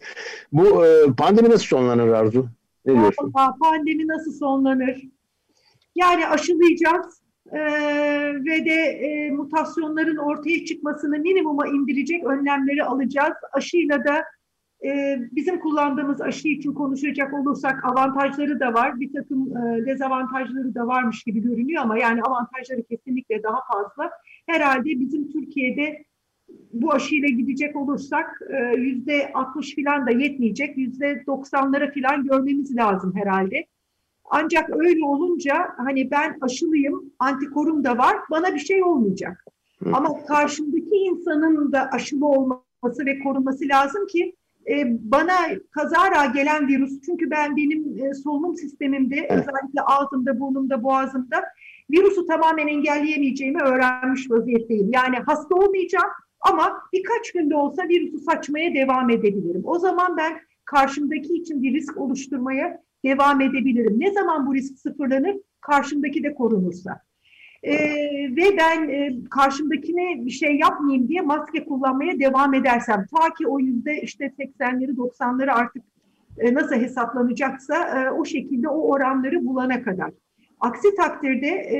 Bu 0.52 0.86
e, 0.86 1.06
pandemi 1.18 1.50
nasıl 1.50 1.66
sonlanır 1.66 2.08
Arzu? 2.08 2.48
Ne 2.86 2.94
diyorsun? 2.94 3.34
Pandemi 3.62 4.08
nasıl 4.08 4.32
sonlanır? 4.32 5.02
Yani 5.96 6.28
aşılayacağız 6.28 7.22
e, 7.52 7.60
ve 8.46 8.66
de 8.66 8.74
e, 8.74 9.32
mutasyonların 9.32 10.18
ortaya 10.18 10.66
çıkmasını 10.66 11.20
minimuma 11.20 11.68
indirecek 11.68 12.24
önlemleri 12.24 12.84
alacağız. 12.84 13.34
Aşıyla 13.54 14.04
da 14.04 14.24
e, 14.86 15.20
bizim 15.32 15.60
kullandığımız 15.60 16.22
aşı 16.22 16.48
için 16.48 16.74
konuşacak 16.74 17.34
olursak 17.34 17.86
avantajları 17.86 18.60
da 18.60 18.74
var. 18.74 19.00
Bir 19.00 19.14
takım 19.14 19.58
e, 19.58 19.86
dezavantajları 19.86 20.76
da 20.76 20.88
varmış 20.88 21.24
gibi 21.24 21.42
görünüyor 21.42 21.84
ama 21.84 21.98
yani 21.98 22.22
avantajları 22.24 22.84
kesinlikle 22.84 23.44
daha 23.44 23.60
fazla. 23.74 24.12
Herhalde 24.46 25.00
bizim 25.00 25.32
Türkiye'de 25.32 26.06
bu 26.74 26.94
aşıyla 26.94 27.28
gidecek 27.28 27.76
olursak 27.76 28.42
e, 28.50 28.80
yüzde 28.80 29.32
60 29.34 29.76
falan 29.76 30.08
da 30.08 30.12
yetmeyecek. 30.12 30.78
Yüzde 30.78 31.24
90'lara 31.28 32.02
falan 32.02 32.24
görmemiz 32.24 32.76
lazım 32.76 33.16
herhalde. 33.16 33.66
Ancak 34.32 34.70
öyle 34.76 35.06
olunca 35.06 35.68
hani 35.78 36.12
ben 36.12 36.38
aşılıyım, 36.42 37.12
antikorum 37.20 37.84
da 37.84 37.98
var, 37.98 38.18
bana 38.32 38.54
bir 38.54 38.60
şey 38.60 38.84
olmayacak. 38.84 39.46
Hı. 39.84 39.90
Ama 39.94 40.26
karşımdaki 40.26 40.96
insanın 40.96 41.72
da 41.72 41.90
aşılı 41.92 42.28
olması 42.28 43.06
ve 43.06 43.20
korunması 43.20 43.68
lazım 43.68 44.08
ki 44.08 44.36
bana 44.89 45.38
kazara 45.72 46.26
gelen 46.26 46.68
virüs, 46.68 47.01
çünkü 47.01 47.32
ben 47.32 47.55
benim 47.55 48.05
e, 48.05 48.14
solunum 48.14 48.55
sistemimde, 48.55 49.28
özellikle 49.30 49.82
ağzımda, 49.86 50.39
burnumda, 50.39 50.84
boğazımda 50.84 51.43
virüsü 51.91 52.26
tamamen 52.26 52.68
engelleyemeyeceğimi 52.68 53.62
öğrenmiş 53.62 54.32
vaziyetteyim. 54.32 54.89
Yani 54.93 55.16
hasta 55.26 55.55
olmayacağım 55.55 56.10
ama 56.41 56.82
birkaç 56.93 57.32
günde 57.32 57.55
olsa 57.55 57.84
virüsü 57.89 58.18
saçmaya 58.18 58.74
devam 58.74 59.10
edebilirim. 59.10 59.62
O 59.66 59.80
zaman 59.80 60.18
ben 60.18 60.39
karşımdaki 60.66 61.34
için 61.34 61.64
bir 61.64 61.74
risk 61.74 61.97
oluşturmaya 61.97 62.84
devam 63.05 63.41
edebilirim. 63.41 63.99
Ne 63.99 64.12
zaman 64.12 64.47
bu 64.47 64.55
risk 64.55 64.80
sıfırlanır? 64.80 65.36
Karşımdaki 65.62 66.24
de 66.24 66.34
korunursa. 66.34 67.01
Ee, 67.64 68.36
ve 68.36 68.57
ben 68.57 68.89
e, 68.89 69.12
karşımdakine 69.30 70.26
bir 70.26 70.32
şey 70.32 70.55
yapmayayım 70.55 71.07
diye 71.07 71.22
maske 71.22 71.66
kullanmaya 71.66 72.20
devam 72.20 72.53
edersem 72.53 73.05
ta 73.05 73.34
ki 73.34 73.47
o 73.47 73.60
yüzde 73.60 74.01
işte 74.01 74.26
80'leri 74.39 74.95
90'ları 74.95 75.51
artık 75.51 75.84
e, 76.38 76.53
nasıl 76.53 76.76
hesaplanacaksa 76.76 77.76
e, 77.76 78.12
o 78.12 78.26
şekilde 78.26 78.70
o 78.70 78.91
oranları 78.91 79.45
bulana 79.45 79.84
kadar. 79.84 80.12
Aksi 80.60 80.95
takdirde 80.95 81.47
e, 81.47 81.80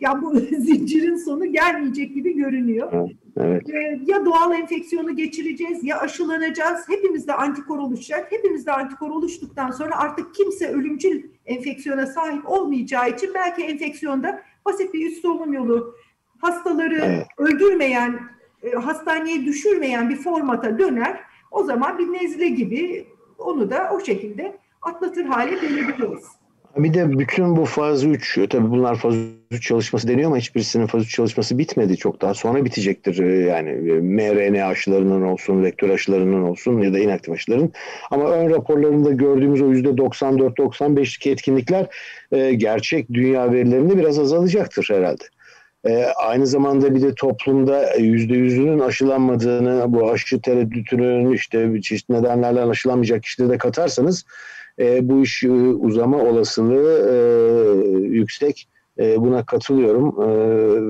ya 0.00 0.22
bu 0.22 0.34
zincirin 0.40 1.16
sonu 1.16 1.52
gelmeyecek 1.52 2.14
gibi 2.14 2.36
görünüyor. 2.36 3.10
Evet. 3.36 3.62
Ee, 3.70 4.00
ya 4.06 4.24
doğal 4.24 4.52
enfeksiyonu 4.52 5.16
geçireceğiz 5.16 5.84
ya 5.84 6.00
aşılanacağız. 6.00 6.88
Hepimizde 6.88 7.34
antikor 7.34 7.78
oluşacak. 7.78 8.32
Hepimizde 8.32 8.72
antikor 8.72 9.10
oluştuktan 9.10 9.70
sonra 9.70 9.98
artık 9.98 10.34
kimse 10.34 10.68
ölümcül 10.68 11.22
enfeksiyona 11.46 12.06
sahip 12.06 12.48
olmayacağı 12.48 13.10
için 13.10 13.30
belki 13.34 13.62
enfeksiyonda 13.62 14.42
basit 14.66 14.94
bir 14.94 15.06
üst 15.06 15.22
solunum 15.22 15.52
yolu 15.52 15.94
hastaları 16.38 17.00
evet. 17.04 17.26
öldürmeyen, 17.38 18.20
e, 18.62 18.70
hastaneye 18.70 19.44
düşürmeyen 19.44 20.08
bir 20.08 20.16
formata 20.16 20.78
döner. 20.78 21.20
O 21.50 21.64
zaman 21.64 21.98
bir 21.98 22.12
nezle 22.12 22.48
gibi 22.48 23.06
onu 23.38 23.70
da 23.70 23.90
o 23.94 24.00
şekilde 24.00 24.58
atlatır 24.82 25.24
hale 25.24 25.54
gelebiliriz. 25.54 26.37
Bir 26.78 26.94
de 26.94 27.18
bütün 27.18 27.56
bu 27.56 27.64
faz 27.64 28.04
3, 28.04 28.38
tabii 28.50 28.70
bunlar 28.70 28.96
faz 28.96 29.14
3 29.50 29.62
çalışması 29.62 30.08
deniyor 30.08 30.26
ama 30.26 30.38
hiçbirisinin 30.38 30.86
faz 30.86 31.02
3 31.02 31.14
çalışması 31.14 31.58
bitmedi. 31.58 31.96
Çok 31.96 32.20
daha 32.20 32.34
sonra 32.34 32.64
bitecektir. 32.64 33.18
Ee, 33.18 33.46
yani 33.46 33.70
e, 33.70 34.00
mRNA 34.00 34.66
aşılarının 34.66 35.22
olsun, 35.22 35.62
vektör 35.62 35.90
aşılarının 35.90 36.42
olsun 36.42 36.80
ya 36.80 36.92
da 36.92 36.98
inaktif 36.98 37.34
aşıların. 37.34 37.72
Ama 38.10 38.30
ön 38.30 38.50
raporlarında 38.50 39.10
gördüğümüz 39.10 39.62
o 39.62 39.72
%94-95'lik 39.72 41.26
etkinlikler 41.26 41.86
e, 42.32 42.54
gerçek 42.54 43.12
dünya 43.12 43.52
verilerinde 43.52 43.98
biraz 43.98 44.18
azalacaktır 44.18 44.88
herhalde. 44.90 45.24
E, 45.86 46.04
aynı 46.04 46.46
zamanda 46.46 46.94
bir 46.94 47.02
de 47.02 47.14
toplumda 47.14 47.94
yüzde 47.94 48.34
yüzünün 48.34 48.78
aşılanmadığını, 48.78 49.84
bu 49.88 50.10
aşı 50.10 50.40
tereddütünün 50.40 51.32
işte 51.32 51.80
çeşitli 51.82 52.14
nedenlerle 52.14 52.60
aşılanmayacak 52.60 53.22
kişileri 53.22 53.50
de 53.50 53.58
katarsanız 53.58 54.24
e, 54.78 55.08
bu 55.08 55.22
iş 55.22 55.44
e, 55.44 55.50
uzama 55.50 56.18
olasılığı 56.18 57.08
e, 57.10 57.16
yüksek. 58.06 58.68
E, 58.98 59.20
buna 59.20 59.46
katılıyorum 59.46 60.22
e, 60.22 60.28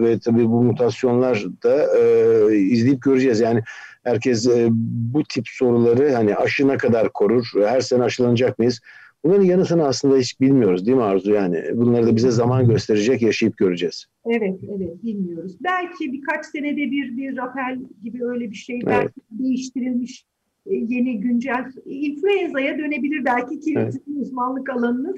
ve 0.06 0.18
tabii 0.18 0.48
bu 0.48 0.62
mutasyonlar 0.62 1.44
da 1.64 1.98
e, 1.98 2.56
izleyip 2.56 3.02
göreceğiz. 3.02 3.40
Yani 3.40 3.62
herkes 4.04 4.46
e, 4.46 4.68
bu 5.14 5.22
tip 5.24 5.48
soruları 5.48 6.12
hani 6.12 6.36
aşı 6.36 6.68
ne 6.68 6.76
kadar 6.76 7.12
korur, 7.12 7.46
her 7.64 7.80
sene 7.80 8.02
aşılanacak 8.02 8.58
mıyız? 8.58 8.80
Bunların 9.24 9.44
yanıtını 9.44 9.86
aslında 9.86 10.16
hiç 10.16 10.40
bilmiyoruz 10.40 10.86
değil 10.86 10.96
mi 10.96 11.02
Arzu? 11.02 11.32
Yani 11.32 11.64
bunları 11.74 12.06
da 12.06 12.16
bize 12.16 12.30
zaman 12.30 12.68
gösterecek, 12.68 13.22
yaşayıp 13.22 13.56
göreceğiz. 13.56 14.06
Evet, 14.26 14.60
evet 14.76 15.04
bilmiyoruz. 15.04 15.56
Belki 15.60 16.12
birkaç 16.12 16.46
senede 16.46 16.76
bir 16.76 17.16
bir 17.16 17.36
rapel 17.36 17.78
gibi 18.02 18.24
öyle 18.24 18.50
bir 18.50 18.56
şey 18.56 18.76
evet. 18.76 18.86
belki 18.86 19.20
değiştirilmiş 19.30 20.22
e, 20.22 20.37
yeni 20.66 21.20
güncel 21.20 21.72
influenza'ya 21.84 22.78
dönebilir 22.78 23.24
belki 23.24 23.60
ki 23.60 23.74
evet. 23.76 23.94
uzmanlık 24.20 24.70
alanınız. 24.70 25.16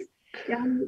Yani 0.49 0.81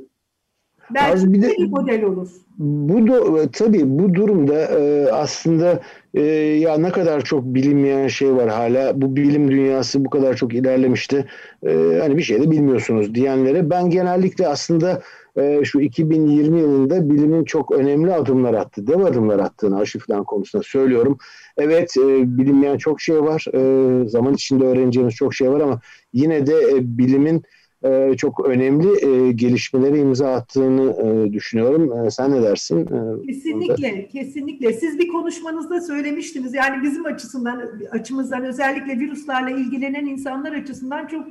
belki 0.90 1.12
Az 1.12 1.32
bir 1.32 1.42
de, 1.42 1.48
bir 1.58 1.70
model 1.70 2.04
olur. 2.04 2.28
Bu 2.58 3.08
da 3.08 3.50
tabii 3.50 3.98
bu 3.98 4.14
durumda 4.14 4.54
e, 4.54 5.10
aslında 5.12 5.80
e, 6.14 6.22
ya 6.22 6.78
ne 6.78 6.90
kadar 6.90 7.20
çok 7.20 7.44
bilinmeyen 7.44 8.08
şey 8.08 8.34
var 8.34 8.48
hala. 8.48 9.02
Bu 9.02 9.16
bilim 9.16 9.50
dünyası 9.50 10.04
bu 10.04 10.10
kadar 10.10 10.36
çok 10.36 10.54
ilerlemişti. 10.54 11.26
E, 11.66 11.98
hani 12.00 12.16
bir 12.16 12.22
şey 12.22 12.42
de 12.42 12.50
bilmiyorsunuz 12.50 13.14
diyenlere 13.14 13.70
ben 13.70 13.90
genellikle 13.90 14.48
aslında 14.48 15.02
e, 15.36 15.60
şu 15.64 15.80
2020 15.80 16.60
yılında 16.60 17.10
bilimin 17.10 17.44
çok 17.44 17.72
önemli 17.72 18.12
adımlar 18.14 18.54
attı, 18.54 18.86
dev 18.86 19.00
adımlar 19.00 19.38
attığını 19.38 19.78
aşı 19.78 19.98
falan 19.98 20.24
konusunda 20.24 20.62
söylüyorum. 20.62 21.18
Evet 21.56 21.94
e, 21.96 22.38
bilinmeyen 22.38 22.78
çok 22.78 23.00
şey 23.00 23.22
var, 23.22 23.44
e, 23.54 24.08
zaman 24.08 24.34
içinde 24.34 24.64
öğreneceğimiz 24.64 25.14
çok 25.14 25.34
şey 25.34 25.50
var 25.50 25.60
ama 25.60 25.80
yine 26.12 26.46
de 26.46 26.54
e, 26.54 26.98
bilimin 26.98 27.42
e, 27.84 28.16
çok 28.16 28.46
önemli 28.46 29.06
e, 29.06 29.32
gelişmeleri 29.32 29.98
imza 29.98 30.34
attığını 30.34 30.96
e, 31.02 31.32
düşünüyorum. 31.32 32.06
E, 32.06 32.10
sen 32.10 32.32
ne 32.32 32.42
dersin? 32.42 32.80
E, 32.80 33.26
kesinlikle, 33.26 33.92
burada? 33.92 34.08
kesinlikle. 34.08 34.72
Siz 34.72 34.98
bir 34.98 35.08
konuşmanızda 35.08 35.80
söylemiştiniz. 35.80 36.54
Yani 36.54 36.82
bizim 36.82 37.06
açısından, 37.06 37.62
açımızdan 37.90 38.44
özellikle 38.44 39.00
virüslerle 39.00 39.60
ilgilenen 39.60 40.06
insanlar 40.06 40.52
açısından 40.52 41.06
çok 41.06 41.26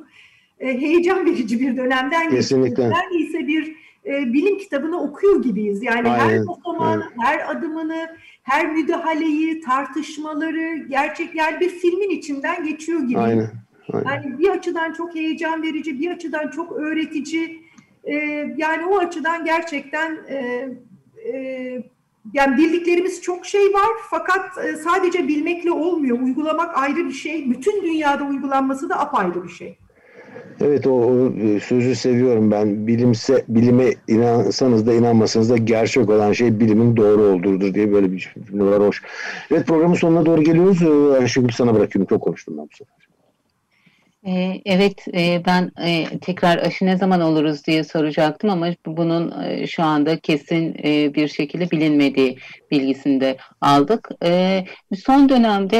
e, 0.59 0.81
heyecan 0.81 1.25
verici 1.25 1.59
bir 1.59 1.77
dönemden. 1.77 2.29
Kesinlikle. 2.29 2.89
Neredeyse 2.89 3.47
bir 3.47 3.75
e, 4.05 4.33
bilim 4.33 4.57
kitabını 4.57 5.01
okuyor 5.01 5.43
gibiyiz. 5.43 5.83
Yani 5.83 6.09
aynen, 6.09 6.29
her 6.29 6.47
basamağını, 6.47 7.11
her 7.19 7.51
adımını, 7.51 8.17
her 8.43 8.71
müdahaleyi, 8.71 9.61
tartışmaları 9.61 10.77
gerçek 10.77 11.35
yani 11.35 11.59
bir 11.59 11.69
filmin 11.69 12.09
içinden 12.09 12.63
geçiyor 12.63 12.99
gibi. 12.99 13.19
Aynen, 13.19 13.51
aynen. 13.93 14.09
Yani 14.09 14.39
bir 14.39 14.49
açıdan 14.49 14.93
çok 14.93 15.15
heyecan 15.15 15.63
verici, 15.63 15.99
bir 15.99 16.11
açıdan 16.11 16.47
çok 16.47 16.71
öğretici. 16.71 17.61
E, 18.03 18.15
yani 18.57 18.85
o 18.85 18.97
açıdan 18.97 19.45
gerçekten 19.45 20.17
e, 20.27 20.67
e, 21.33 21.83
yani 22.33 22.57
bildiklerimiz 22.57 23.21
çok 23.21 23.45
şey 23.45 23.73
var 23.73 23.89
fakat 24.09 24.57
e, 24.57 24.75
sadece 24.75 25.27
bilmekle 25.27 25.71
olmuyor. 25.71 26.19
Uygulamak 26.19 26.77
ayrı 26.77 27.05
bir 27.05 27.13
şey. 27.13 27.49
Bütün 27.51 27.81
dünyada 27.81 28.23
uygulanması 28.23 28.89
da 28.89 28.99
apayrı 28.99 29.43
bir 29.43 29.49
şey. 29.49 29.77
Evet 30.63 30.87
o, 30.87 30.91
o 30.91 31.33
e, 31.37 31.59
sözü 31.59 31.95
seviyorum 31.95 32.51
ben. 32.51 32.87
Bilimse 32.87 33.45
bilime 33.47 33.93
inansanız 34.07 34.87
da 34.87 34.93
inanmasanız 34.93 35.49
da 35.49 35.57
gerçek 35.57 36.09
olan 36.09 36.31
şey 36.31 36.59
bilimin 36.59 36.97
doğru 36.97 37.21
olduğudur 37.21 37.73
diye 37.73 37.93
böyle 37.93 38.11
bir 38.11 38.33
cümle 38.47 38.63
var 38.63 38.87
hoş. 38.87 39.01
Evet 39.51 39.67
programın 39.67 39.93
sonuna 39.93 40.25
doğru 40.25 40.43
geliyoruz. 40.43 40.81
Ayşegül 41.21 41.49
sana 41.49 41.75
bırakıyorum. 41.75 42.07
Çok 42.09 42.21
konuştum 42.21 42.57
ben 42.57 42.65
bu 42.65 42.75
sefer. 42.75 43.10
Ee, 44.27 44.61
evet, 44.65 45.05
e, 45.13 45.45
ben 45.45 45.71
e, 45.83 46.19
tekrar 46.19 46.57
aşı 46.57 46.85
ne 46.85 46.97
zaman 46.97 47.21
oluruz 47.21 47.65
diye 47.65 47.83
soracaktım 47.83 48.49
ama 48.49 48.67
bunun 48.85 49.41
e, 49.43 49.67
şu 49.67 49.83
anda 49.83 50.19
kesin 50.19 50.73
bir 51.13 51.27
şekilde 51.27 51.71
bilinmediği 51.71 52.37
bilgisinde 52.71 53.37
aldık. 53.61 54.09
Son 55.05 55.29
dönemde 55.29 55.79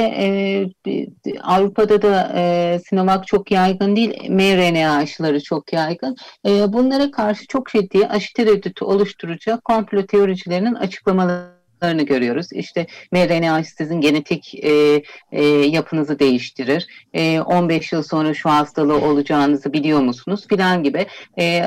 Avrupa'da 1.44 2.02
da 2.02 2.80
Sinovac 2.80 3.26
çok 3.26 3.52
yaygın 3.52 3.96
değil, 3.96 4.30
mRNA 4.30 4.96
aşıları 4.96 5.44
çok 5.44 5.74
yaygın. 5.74 6.16
Bunlara 6.46 7.12
karşı 7.12 7.48
çok 7.48 7.70
ciddi 7.70 8.08
aşı 8.08 8.34
tereddütü 8.34 8.86
oluşturacak 8.86 9.66
komplo 9.66 10.06
teoricilerinin 10.06 10.76
açıklamaları 10.76 11.61
sonuçlarını 11.82 12.04
görüyoruz. 12.04 12.48
İşte 12.54 12.88
mRNA 13.12 13.64
sizin 13.64 14.02
genetik 14.02 14.56
e, 14.64 15.04
e, 15.32 15.44
yapınızı 15.46 16.20
değiştirir. 16.20 16.88
E, 17.14 17.42
15 17.42 17.92
yıl 17.92 18.04
sonra 18.04 18.34
şu 18.34 18.50
hastalığı 18.50 19.02
olacağınızı 19.02 19.74
biliyor 19.74 20.00
musunuz? 20.00 20.46
Filan 20.50 20.84
gibi 20.84 21.06
e, 21.40 21.64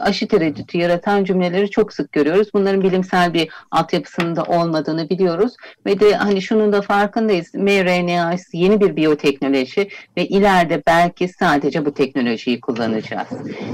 aşı 0.00 0.28
tereddütü 0.28 0.78
yaratan 0.78 1.24
cümleleri 1.24 1.70
çok 1.70 1.92
sık 1.92 2.12
görüyoruz. 2.12 2.48
Bunların 2.54 2.82
bilimsel 2.82 3.34
bir 3.34 3.48
altyapısının 3.70 4.36
da 4.36 4.42
olmadığını 4.44 5.10
biliyoruz. 5.10 5.52
Ve 5.86 6.00
de 6.00 6.14
hani 6.14 6.42
şunun 6.42 6.72
da 6.72 6.82
farkındayız. 6.82 7.54
mRNA 7.54 8.36
yeni 8.52 8.80
bir 8.80 8.96
biyoteknoloji 8.96 9.88
ve 10.16 10.26
ileride 10.26 10.82
belki 10.86 11.28
sadece 11.28 11.84
bu 11.84 11.94
teknolojiyi 11.94 12.60
kullanacağız. 12.60 13.28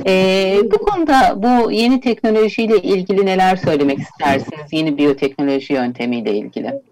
E, 0.06 0.56
bu 0.64 0.78
konuda 0.78 1.34
bu 1.36 1.70
yeni 1.70 2.00
teknolojiyle 2.00 2.82
ilgili 2.82 3.26
neler 3.26 3.56
söylemek 3.56 3.98
istersiniz? 3.98 4.72
Yeni 4.72 4.98
biyoteknoloji 4.98 5.81
yöntemiyle 5.82 6.36
ilgili? 6.36 6.82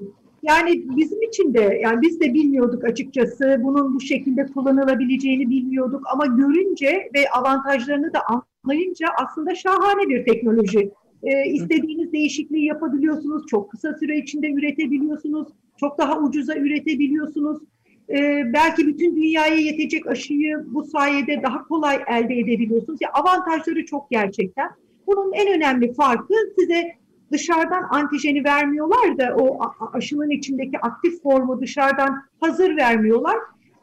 Yani 0.43 0.83
bizim 0.97 1.23
için 1.23 1.55
de 1.55 1.81
yani 1.83 2.03
biz 2.03 2.21
de 2.21 2.35
bilmiyorduk 2.35 2.85
açıkçası 2.85 3.61
bunun 3.63 3.95
bu 3.95 4.01
şekilde 4.01 4.47
kullanılabileceğini 4.47 5.51
bilmiyorduk 5.51 6.03
ama 6.13 6.27
görünce 6.27 7.11
ve 7.15 7.31
avantajlarını 7.33 8.13
da 8.13 8.21
anlayınca 8.65 9.07
aslında 9.25 9.55
şahane 9.55 10.09
bir 10.09 10.25
teknoloji. 10.25 10.91
Ee, 11.23 11.51
istediğiniz 11.51 12.13
değişikliği 12.13 12.65
yapabiliyorsunuz, 12.65 13.47
çok 13.47 13.71
kısa 13.71 13.95
süre 13.95 14.19
içinde 14.19 14.51
üretebiliyorsunuz, 14.51 15.49
çok 15.81 15.99
daha 15.99 16.21
ucuza 16.21 16.55
üretebiliyorsunuz. 16.55 17.59
Ee, 18.11 18.43
belki 18.55 18.87
bütün 18.87 19.17
dünyaya 19.17 19.55
yetecek 19.55 20.07
aşıyı 20.07 20.65
bu 20.67 20.85
sayede 20.85 21.43
daha 21.43 21.65
kolay 21.65 21.99
elde 22.09 22.35
edebiliyorsunuz. 22.39 22.99
Yani 23.03 23.13
avantajları 23.13 23.87
çok 23.87 24.11
gerçekten. 24.11 24.71
Bunun 25.07 25.33
en 25.33 25.57
önemli 25.57 25.95
farkı 25.95 26.35
size 26.59 27.00
dışarıdan 27.33 27.83
antijeni 27.91 28.45
vermiyorlar 28.45 29.19
da 29.19 29.37
o 29.37 29.59
aşının 29.93 30.31
içindeki 30.31 30.79
aktif 30.79 31.23
formu 31.23 31.61
dışarıdan 31.61 32.23
hazır 32.41 32.77
vermiyorlar. 32.77 33.37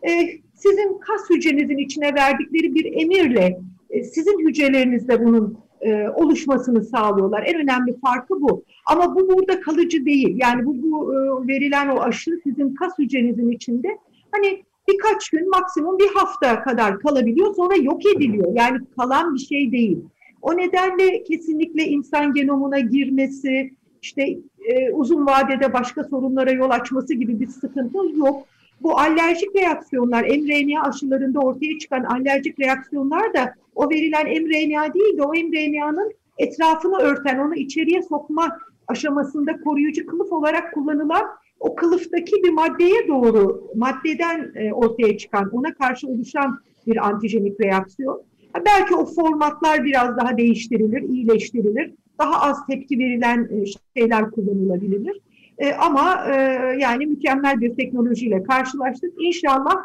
E, 0.08 0.10
sizin 0.54 0.98
kas 1.00 1.30
hücrenizin 1.30 1.78
içine 1.78 2.14
verdikleri 2.14 2.76
bir 2.76 3.02
emirle 3.02 3.60
e, 3.89 4.04
sizin 4.04 4.48
hücrelerinizde 4.48 5.26
bunun 5.26 5.58
e, 5.82 6.10
oluşmasını 6.10 6.84
sağlıyorlar. 6.84 7.43
En 7.48 7.62
önemli 7.62 8.00
farkı 8.00 8.41
bu. 8.41 8.64
Ama 8.86 9.16
bu 9.16 9.30
burada 9.30 9.62
kalıcı 9.62 10.06
değil. 10.06 10.38
Yani 10.41 10.66
bu, 10.66 10.76
bu 10.84 11.14
e, 11.14 11.18
verilen 11.48 11.88
o 11.88 12.02
aşı 12.02 12.39
sizin 12.43 12.74
kas 12.74 13.00
hücrenizin 13.00 13.52
içinde 13.52 13.98
hani 14.32 14.64
birkaç 14.88 15.30
gün 15.30 15.50
maksimum 15.50 15.98
bir 15.98 16.10
hafta 16.16 16.64
kadar 16.64 17.00
kalabiliyor 17.00 17.56
sonra 17.56 17.76
yok 17.76 18.06
ediliyor. 18.16 18.54
Yani 18.56 18.78
kalan 18.98 19.34
bir 19.34 19.39
şey 19.39 19.72
değil. 19.72 20.00
O 20.48 20.58
nedenle 20.58 21.24
kesinlikle 21.24 21.84
insan 21.84 22.34
genomuna 22.34 22.80
girmesi, 22.80 23.72
işte 24.02 24.24
e, 24.68 24.91
uzun 24.91 25.26
vadede 25.26 25.74
başka 25.74 26.04
sorunlara 26.04 26.52
yol 26.52 26.70
açması 26.70 27.14
gibi 27.14 27.39
bir 27.39 27.48
sıkıntı 27.48 27.98
yok. 28.16 28.48
Bu 28.82 29.00
alerjik 29.00 29.56
reaksiyonlar, 29.56 30.24
mRNA 30.24 30.84
aşılarında 30.84 31.39
ortaya 31.39 31.80
çıkan 31.80 32.04
alerjik 32.04 32.60
reaksiyonlar 32.60 33.34
da 33.34 33.54
o 33.76 33.89
verilen 33.89 34.28
mRNA 34.28 34.93
değil 34.93 35.18
de 35.18 35.24
o 35.24 35.30
mRNA'nın 35.30 36.14
etrafını 36.38 36.98
örten, 36.98 37.39
onu 37.39 37.56
içeriye 37.56 38.02
sokma 38.02 38.58
aşamasında 38.88 39.62
koruyucu 39.62 40.06
kılıf 40.06 40.32
olarak 40.32 40.74
kullanılan 40.74 41.26
o 41.60 41.76
kılıftaki 41.76 42.43
bir 42.43 42.50
maddeye 42.50 43.08
doğru, 43.08 43.68
maddeden 43.76 44.52
e, 44.56 44.74
ortaya 44.74 45.18
çıkan, 45.18 45.50
ona 45.52 45.74
karşı 45.74 46.08
oluşan 46.08 46.60
bir 46.88 47.08
antijenik 47.08 47.60
reaksiyon. 47.62 48.22
Belki 48.66 48.95
o 48.95 49.05
formatlar 49.05 49.84
biraz 49.84 50.18
daha 50.18 50.38
değiştirilir, 50.38 51.01
iyileştirilir. 51.01 51.93
Daha 52.20 52.41
az 52.41 52.66
tepki 52.68 52.99
verilen 52.99 53.49
e, 53.51 53.66
şeyler 53.97 54.32
kullanılabilir. 54.32 55.22
E, 55.58 55.74
ama 55.74 56.26
e, 56.32 56.36
yani 56.80 57.05
mükemmel 57.05 57.62
bir 57.62 57.76
teknolojiyle 57.76 58.43
karşılaştık. 58.43 59.14
İnşallah 59.20 59.76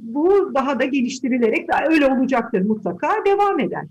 bu 0.00 0.54
daha 0.54 0.80
da 0.80 0.84
geliştirilerek 0.84 1.68
daha 1.68 1.80
öyle 1.90 2.06
olacaktır 2.06 2.60
mutlaka 2.60 3.08
devam 3.26 3.60
eder. 3.60 3.84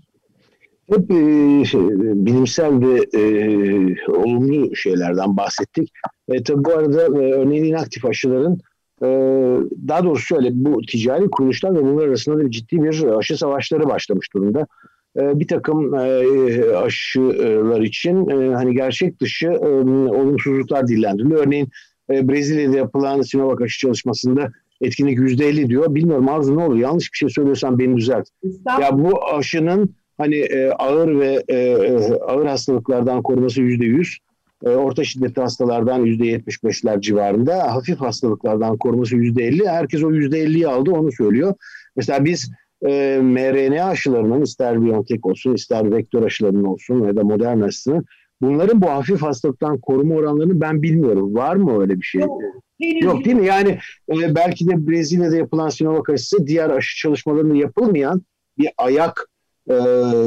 Hep 0.90 1.10
e, 1.10 1.64
şey, 1.64 1.80
bilimsel 1.98 2.80
ve 2.80 3.18
e, 3.18 4.10
olumlu 4.10 4.76
şeylerden 4.76 5.36
bahsettik. 5.36 5.92
E, 6.28 6.42
tabii 6.42 6.64
bu 6.64 6.70
arada 6.70 7.02
e, 7.02 7.32
örneğin 7.32 7.64
inaktif 7.64 8.04
aşıların 8.04 8.58
daha 9.88 10.04
doğrusu 10.04 10.26
şöyle 10.26 10.48
bu 10.52 10.80
ticari 10.82 11.30
kuruluşlar 11.30 11.74
ve 11.74 11.84
bunlar 11.84 12.08
arasında 12.08 12.38
da 12.38 12.50
ciddi 12.50 12.82
bir 12.82 13.18
aşı 13.18 13.36
savaşları 13.36 13.88
başlamış 13.88 14.34
durumda. 14.34 14.66
Ee, 15.16 15.40
bir 15.40 15.48
takım 15.48 15.94
e, 15.94 16.76
aşılar 16.76 17.80
için 17.80 18.28
e, 18.28 18.54
hani 18.54 18.74
gerçek 18.74 19.20
dışı 19.20 19.46
e, 19.46 19.66
olumsuzluklar 20.10 20.88
dillendiriliyor. 20.88 21.46
Örneğin 21.46 21.68
Brezilya'da 22.10 22.76
yapılan 22.76 23.22
Sinovac 23.22 23.62
aşı 23.62 23.78
çalışmasında 23.78 24.52
etkinlik 24.80 25.18
yüzde 25.18 25.48
elli 25.48 25.68
diyor. 25.68 25.94
Bilmiyorum 25.94 26.28
Arzu 26.28 26.56
ne 26.56 26.64
olur 26.64 26.76
yanlış 26.76 27.12
bir 27.12 27.18
şey 27.18 27.28
söylüyorsan 27.28 27.78
beni 27.78 27.96
düzelt. 27.96 28.28
Ya 28.80 28.98
bu 28.98 29.24
aşının 29.34 29.94
hani 30.18 30.48
ağır 30.78 31.20
ve 31.20 31.44
ağır 32.26 32.46
hastalıklardan 32.46 33.22
koruması 33.22 33.60
yüzde 33.60 33.84
yüz 33.84 34.18
e, 34.64 34.68
orta 34.68 35.04
şiddetli 35.04 35.42
hastalardan 35.42 36.06
%75'ler 36.06 37.00
civarında, 37.00 37.74
hafif 37.74 38.00
hastalıklardan 38.00 38.76
koruması 38.76 39.16
%50. 39.16 39.68
Herkes 39.68 40.04
o 40.04 40.10
%50'yi 40.10 40.68
aldı 40.68 40.90
onu 40.90 41.12
söylüyor. 41.12 41.54
Mesela 41.96 42.24
biz 42.24 42.52
e, 42.86 43.18
mRNA 43.22 43.84
aşılarının 43.84 44.42
ister 44.42 44.82
BioNTech 44.82 45.26
olsun 45.26 45.54
ister 45.54 45.92
vektör 45.92 46.22
aşılarının 46.22 46.64
olsun 46.64 47.06
ya 47.06 47.16
da 47.16 47.24
Moderna'sının 47.24 48.04
bunların 48.40 48.82
bu 48.82 48.90
hafif 48.90 49.22
hastalıktan 49.22 49.80
koruma 49.80 50.14
oranlarını 50.14 50.60
ben 50.60 50.82
bilmiyorum. 50.82 51.34
Var 51.34 51.56
mı 51.56 51.80
öyle 51.80 52.00
bir 52.00 52.04
şey? 52.04 52.20
Yok, 52.20 52.42
Yok 53.02 53.24
değil 53.24 53.36
mi? 53.36 53.46
Yani 53.46 53.78
e, 54.12 54.34
belki 54.34 54.68
de 54.68 54.88
Brezilya'da 54.88 55.36
yapılan 55.36 55.68
Sinovac 55.68 56.10
aşısı 56.10 56.46
diğer 56.46 56.70
aşı 56.70 56.98
çalışmalarında 56.98 57.54
yapılmayan 57.54 58.22
bir 58.58 58.68
ayak 58.78 59.28
e, 59.70 59.74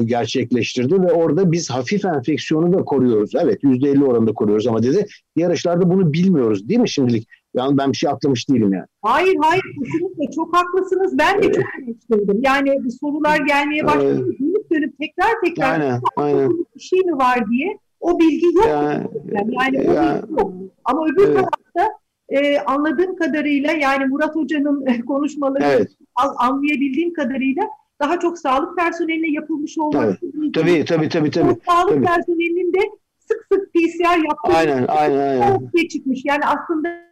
gerçekleştirdi 0.06 1.02
ve 1.02 1.12
orada 1.12 1.52
biz 1.52 1.70
hafif 1.70 2.06
enfeksiyonu 2.06 2.74
da 2.74 2.84
koruyoruz. 2.86 3.32
Evet 3.36 3.64
yüzde 3.64 3.90
elli 3.90 4.04
oranında 4.06 4.34
koruyoruz 4.34 4.68
ama 4.68 4.84
dedi 4.84 5.06
yarışlarda 5.36 5.90
bunu 5.90 6.14
bilmiyoruz 6.14 6.70
değil 6.70 6.80
mi 6.80 6.90
şimdilik? 6.90 7.28
Yani 7.54 7.78
ben 7.78 7.92
bir 7.92 7.98
şey 7.98 8.10
atlamış 8.10 8.50
değilim 8.50 8.74
yani. 8.74 8.86
Hayır 9.02 9.36
hayır 9.42 9.64
kesinlikle 9.64 10.32
çok 10.36 10.56
haklısınız. 10.56 11.18
Ben 11.18 11.44
de 11.44 11.52
çok 11.52 11.64
eleştirdim. 11.84 12.40
Yani 12.42 12.78
bu 12.86 12.92
sorular 12.92 13.38
gelmeye 13.38 13.86
başladı. 13.86 14.26
Dönüp 14.40 14.72
dönüp 14.72 14.94
tekrar 15.00 15.42
tekrar 15.46 15.80
aynen, 15.80 16.02
aynen. 16.16 16.50
bir 16.76 16.82
şey 16.82 17.00
mi 17.00 17.18
var 17.18 17.50
diye 17.52 17.78
o 18.00 18.20
bilgi 18.20 18.46
yok. 18.46 18.68
Yani, 18.70 19.08
yani, 19.32 19.54
yani 19.54 19.78
o 19.78 19.82
bilgi 19.82 20.32
yok. 20.32 20.54
Ama 20.86 21.06
öbür 21.06 21.24
evet. 21.24 21.36
tarafta 21.36 21.98
e, 22.30 22.60
anladığım 22.60 23.16
kadarıyla 23.16 23.72
yani 23.72 24.06
Murat 24.06 24.36
Hoca'nın 24.36 24.86
konuşmalarını 25.08 25.68
evet. 25.68 25.92
anlayabildiğim 26.38 27.14
kadarıyla 27.14 27.64
daha 28.02 28.20
çok 28.20 28.40
sağlık 28.40 28.78
personeline 28.78 29.32
yapılmış 29.32 29.78
olması. 29.78 30.18
Tabii 30.22 30.52
tabii 30.52 30.86
tabii. 30.86 31.10
tabii, 31.10 31.32
tabii. 31.32 31.58
sağlık 31.68 31.94
tabii. 31.94 32.06
personelinin 32.06 32.74
de 32.74 32.80
sık 33.20 33.48
sık 33.52 33.74
PCR 33.74 34.24
yaptığı 34.24 34.58
aynen, 34.58 34.86
aynen, 34.88 35.18
aynen. 35.18 35.52
ortaya 35.52 35.88
çıkmış. 35.88 36.22
Yani 36.26 36.46
aslında 36.46 37.06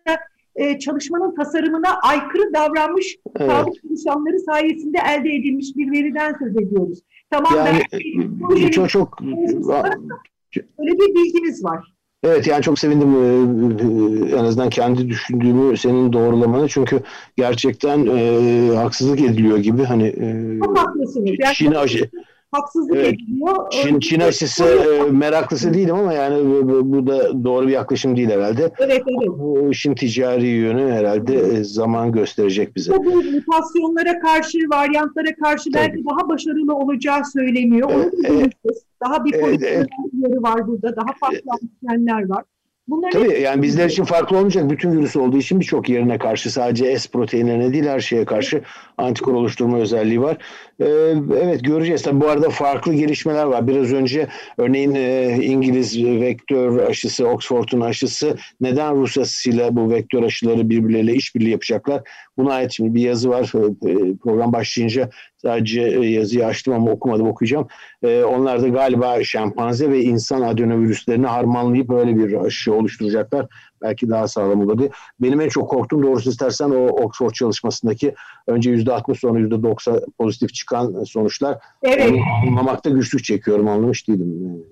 e, 0.56 0.80
çalışmanın 0.80 1.36
tasarımına 1.36 2.00
aykırı 2.04 2.54
davranmış 2.54 3.18
evet. 3.40 3.52
sağlık 3.52 3.82
çalışanları 3.82 4.40
sayesinde 4.40 4.98
elde 4.98 5.30
edilmiş 5.30 5.68
bir 5.76 5.92
veriden 5.92 6.36
söz 6.40 6.58
ediyoruz. 6.58 7.00
Tamam 7.30 7.54
yani, 7.56 7.82
belki 8.50 8.72
çok 8.72 8.90
çok 8.90 9.22
öyle 10.80 10.92
bir 10.92 11.16
bilginiz 11.16 11.64
var. 11.64 11.93
Evet 12.24 12.48
yani 12.48 12.62
çok 12.62 12.80
sevindim 12.80 13.10
e, 13.16 14.36
en 14.36 14.44
azından 14.46 14.70
kendi 14.70 15.10
düşündüğümü 15.10 15.78
senin 15.78 16.14
doğrulamanı 16.14 16.68
çünkü 16.68 17.00
gerçekten 17.38 18.06
e, 18.06 18.76
haksızlık 18.76 19.22
ediliyor 19.22 19.58
gibi 19.58 19.84
hani 19.84 20.08
e, 20.08 20.60
çok 20.66 20.78
haklısınız. 20.78 21.32
Çin 21.54 21.72
aşı 21.72 22.10
haksızlık 22.54 22.96
evet, 22.96 23.14
ediliyor. 23.14 23.70
Çin, 23.70 24.00
Çin 24.00 24.20
aşısı 24.20 24.64
e, 24.64 25.12
meraklısı 25.12 25.74
değilim 25.74 25.96
ama 25.96 26.14
yani 26.14 26.46
bu, 26.46 26.94
bu 26.94 27.08
da 27.08 27.44
doğru 27.44 27.68
bir 27.68 27.72
yaklaşım 27.72 28.18
değil 28.18 28.30
herhalde. 28.30 28.72
Evet 28.80 29.04
evet. 29.08 29.30
Bu 29.30 29.70
işin 29.72 29.96
ticari 29.96 30.48
yönü 30.48 30.92
herhalde 30.92 31.36
e, 31.36 31.64
zaman 31.64 32.12
gösterecek 32.12 32.76
bize. 32.76 32.92
Bu 32.92 33.16
mutasyonlara 33.16 34.20
karşı, 34.20 34.58
varyantlara 34.74 35.36
karşı 35.44 35.72
Tabii. 35.72 35.84
belki 35.84 36.06
daha 36.06 36.30
başarılı 36.30 36.76
olacağı 36.76 37.26
söyleniyor. 37.26 37.90
Onu 37.92 38.12
evet, 38.24 38.52
evet. 38.66 38.78
Daha 39.06 39.26
bir 39.26 39.34
evet, 39.34 39.60
evet. 39.64 39.88
var 40.40 40.68
burada. 40.68 40.96
Daha 40.96 41.14
farklı 41.20 41.52
antijenler 41.52 42.30
var. 42.30 42.44
Bunların 42.88 43.20
Tabii 43.20 43.42
yani 43.42 43.62
bizler 43.62 43.90
için 43.90 44.04
farklı 44.04 44.38
olmayacak. 44.38 44.70
Bütün 44.70 44.92
virüs 44.92 45.16
olduğu 45.16 45.38
için 45.38 45.60
birçok 45.60 45.90
yerine 45.90 46.18
karşı 46.18 46.52
sadece 46.52 47.00
S 47.00 47.10
proteinlerine 47.10 47.74
değil 47.74 47.86
her 47.86 48.00
şeye 48.00 48.26
karşı 48.26 48.62
antikor 48.98 49.34
oluşturma 49.34 49.78
özelliği 49.78 50.22
var. 50.22 50.38
Ee, 50.80 50.86
evet 51.44 51.64
göreceğiz. 51.64 52.02
Tabii 52.02 52.22
bu 52.22 52.30
arada 52.30 52.50
farklı 52.50 52.94
gelişmeler 52.94 53.44
var. 53.44 53.68
Biraz 53.68 53.94
önce 53.94 54.28
örneğin 54.58 54.96
e, 54.96 55.38
İngiliz 55.42 56.04
vektör 56.04 56.78
aşısı, 56.78 57.28
Oxford'un 57.28 57.82
aşısı 57.82 58.38
neden 58.62 58.96
Rusya 58.96 59.54
ile 59.54 59.76
bu 59.76 59.90
vektör 59.90 60.24
aşıları 60.24 60.70
birbirleriyle 60.70 61.14
işbirliği 61.14 61.52
yapacaklar? 61.52 62.02
Buna 62.38 62.54
ait 62.54 62.72
şimdi 62.72 62.96
bir 62.96 63.02
yazı 63.02 63.30
var. 63.30 63.52
E, 63.88 64.18
program 64.18 64.54
başlayınca 64.54 65.10
sadece 65.46 65.82
e, 65.82 66.06
yazıyı 66.06 66.46
açtım 66.46 66.74
ama 66.74 66.92
okumadım 66.92 67.28
okuyacağım. 67.28 67.68
E, 68.04 68.24
onlar 68.24 68.62
da 68.62 68.68
galiba 68.68 69.24
şempanze 69.24 69.92
ve 69.92 70.02
insan 70.02 70.42
adenovirüslerini 70.42 71.28
harmanlayıp 71.28 71.90
böyle 71.90 72.18
bir 72.18 72.46
aşı 72.46 72.74
oluşturacaklar. 72.74 73.48
Belki 73.82 74.10
daha 74.10 74.28
sağlam 74.28 74.62
olurdu. 74.62 74.90
Benim 75.22 75.42
en 75.42 75.50
çok 75.50 75.70
korktuğum 75.70 76.04
doğrusu 76.04 76.30
istersen 76.30 76.70
o 76.70 76.88
Oxford 76.88 77.32
çalışmasındaki 77.32 78.16
önce 78.48 78.72
%60 78.76 79.16
sonra 79.16 79.40
%90 79.40 80.06
pozitif 80.18 80.54
çıkan 80.54 81.04
sonuçlar. 81.04 81.58
Evet. 81.84 82.12
Onu 82.12 82.50
anlamakta 82.50 82.90
güçlük 82.90 83.24
çekiyorum. 83.24 83.68
Anlamış 83.68 84.08
değilim. 84.08 84.58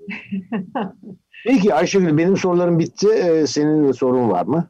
Peki 1.45 1.73
Ayşegül 1.73 2.17
benim 2.17 2.37
sorularım 2.37 2.79
bitti. 2.79 3.07
Senin 3.47 3.91
sorun 3.91 4.29
var 4.29 4.45
mı? 4.45 4.67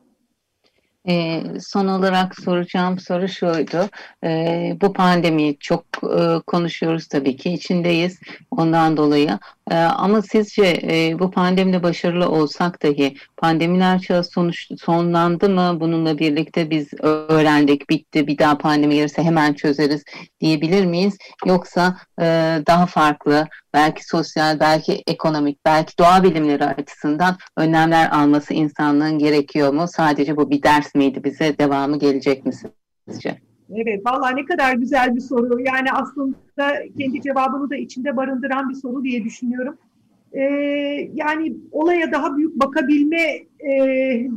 E, 1.07 1.43
son 1.59 1.87
olarak 1.87 2.35
soracağım 2.39 2.99
soru 2.99 3.27
şuydu. 3.27 3.89
E, 4.23 4.77
bu 4.81 4.93
pandemiyi 4.93 5.57
çok 5.59 5.85
e, 6.03 6.39
konuşuyoruz 6.47 7.07
tabii 7.07 7.37
ki 7.37 7.53
içindeyiz 7.53 8.19
ondan 8.51 8.97
dolayı. 8.97 9.39
E, 9.71 9.75
ama 9.75 10.21
sizce 10.21 10.79
e, 10.83 11.19
bu 11.19 11.31
pandemide 11.31 11.83
başarılı 11.83 12.29
olsak 12.29 12.83
dahi 12.83 13.15
pandemiler 13.37 13.99
çağı 13.99 14.23
sonuç, 14.23 14.67
sonlandı 14.81 15.49
mı? 15.49 15.77
Bununla 15.79 16.17
birlikte 16.17 16.69
biz 16.69 16.93
öğrendik, 17.01 17.89
bitti, 17.89 18.27
bir 18.27 18.37
daha 18.37 18.57
pandemi 18.57 18.95
gelirse 18.95 19.23
hemen 19.23 19.53
çözeriz 19.53 20.03
diyebilir 20.41 20.85
miyiz? 20.85 21.17
Yoksa 21.45 21.97
e, 22.21 22.25
daha 22.67 22.85
farklı, 22.85 23.47
belki 23.73 24.05
sosyal, 24.05 24.59
belki 24.59 25.03
ekonomik, 25.07 25.65
belki 25.65 25.97
doğa 25.97 26.23
bilimleri 26.23 26.65
açısından 26.65 27.37
önlemler 27.57 28.09
alması 28.09 28.53
insanlığın 28.53 29.19
gerekiyor 29.19 29.73
mu? 29.73 29.85
Sadece 29.87 30.37
bu 30.37 30.49
bir 30.49 30.63
ders 30.63 30.95
miydi 30.95 31.23
bize? 31.23 31.57
Devamı 31.57 31.99
gelecek 31.99 32.45
mi 32.45 32.51
sizce? 33.09 33.50
Evet, 33.75 34.05
valla 34.05 34.29
ne 34.29 34.45
kadar 34.45 34.73
güzel 34.73 35.15
bir 35.15 35.21
soru. 35.21 35.59
Yani 35.59 35.91
aslında 35.91 36.73
kendi 36.97 37.21
cevabını 37.21 37.69
da 37.69 37.75
içinde 37.75 38.17
barındıran 38.17 38.69
bir 38.69 38.75
soru 38.75 39.03
diye 39.03 39.23
düşünüyorum. 39.23 39.77
Ee, 40.33 40.41
yani 41.13 41.57
olaya 41.71 42.11
daha 42.11 42.37
büyük 42.37 42.59
bakabilme 42.59 43.21
e, 43.59 43.75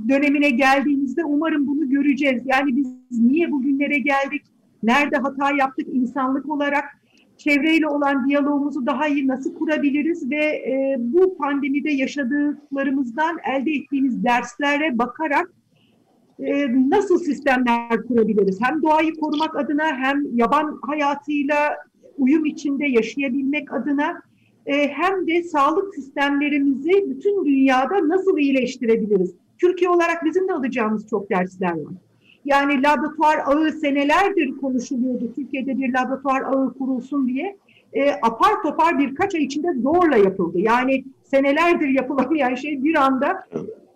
dönemine 0.09 0.51
geldiğimizde 0.51 1.25
umarım 1.25 1.67
bunu 1.67 1.91
göreceğiz. 1.91 2.43
Yani 2.45 2.77
biz 2.77 3.21
niye 3.21 3.51
bugünlere 3.53 3.99
geldik? 3.99 4.43
Nerede 4.83 5.17
hata 5.17 5.57
yaptık 5.57 5.87
insanlık 5.93 6.51
olarak? 6.51 6.85
Çevreyle 7.37 7.89
olan 7.89 8.29
diyalogumuzu 8.29 8.87
daha 8.87 9.09
iyi 9.09 9.29
nasıl 9.29 9.55
kurabiliriz 9.55 10.31
ve 10.31 10.45
e, 10.45 10.97
bu 10.99 11.37
pandemide 11.37 11.93
yaşadıklarımızdan 11.93 13.37
elde 13.55 13.71
ettiğimiz 13.71 14.25
derslere 14.25 14.99
bakarak 14.99 15.51
e, 16.39 16.67
nasıl 16.91 17.19
sistemler 17.19 18.03
kurabiliriz? 18.09 18.59
Hem 18.63 18.83
doğayı 18.83 19.15
korumak 19.15 19.57
adına 19.57 19.85
hem 19.85 20.23
yaban 20.35 20.79
hayatıyla 20.83 21.77
uyum 22.19 22.45
içinde 22.45 22.87
yaşayabilmek 22.87 23.73
adına 23.73 24.23
e, 24.67 24.89
hem 24.89 25.27
de 25.27 25.43
sağlık 25.43 25.95
sistemlerimizi 25.95 27.05
bütün 27.11 27.45
dünyada 27.45 28.09
nasıl 28.09 28.39
iyileştirebiliriz? 28.39 29.35
Türkiye 29.59 29.91
olarak 29.91 30.25
bizim 30.25 30.49
de 30.49 30.53
alacağımız 30.53 31.09
çok 31.09 31.31
dersler 31.31 31.73
var. 31.73 31.95
Yani 32.45 32.83
laboratuvar 32.83 33.39
ağı 33.45 33.73
senelerdir 33.73 34.57
konuşuluyordu. 34.57 35.33
Türkiye'de 35.35 35.79
bir 35.79 35.95
laboratuvar 35.95 36.43
ağı 36.43 36.75
kurulsun 36.75 37.29
diye. 37.29 37.57
E, 37.93 38.11
apar 38.23 38.63
topar 38.63 38.99
birkaç 38.99 39.35
ay 39.35 39.43
içinde 39.43 39.73
zorla 39.73 40.17
yapıldı. 40.17 40.59
Yani 40.59 41.05
senelerdir 41.23 41.89
yapılamayan 41.89 42.55
şey 42.55 42.85
bir 42.85 42.95
anda 42.95 43.47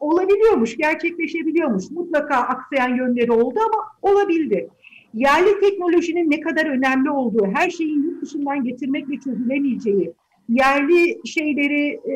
olabiliyormuş, 0.01 0.77
gerçekleşebiliyormuş. 0.77 1.91
Mutlaka 1.91 2.35
aksayan 2.37 2.97
yönleri 2.97 3.33
oldu 3.33 3.59
ama 3.67 4.13
olabildi. 4.13 4.69
Yerli 5.15 5.61
teknolojinin 5.61 6.31
ne 6.31 6.41
kadar 6.41 6.67
önemli 6.67 7.11
olduğu, 7.11 7.47
her 7.55 7.71
şeyin 7.71 8.03
yurt 8.03 8.23
dışından 8.23 8.65
getirmekle 8.65 9.21
çözülemeyeceği, 9.21 10.13
yerli 10.49 11.19
şeyleri 11.25 11.89
e, 11.89 12.15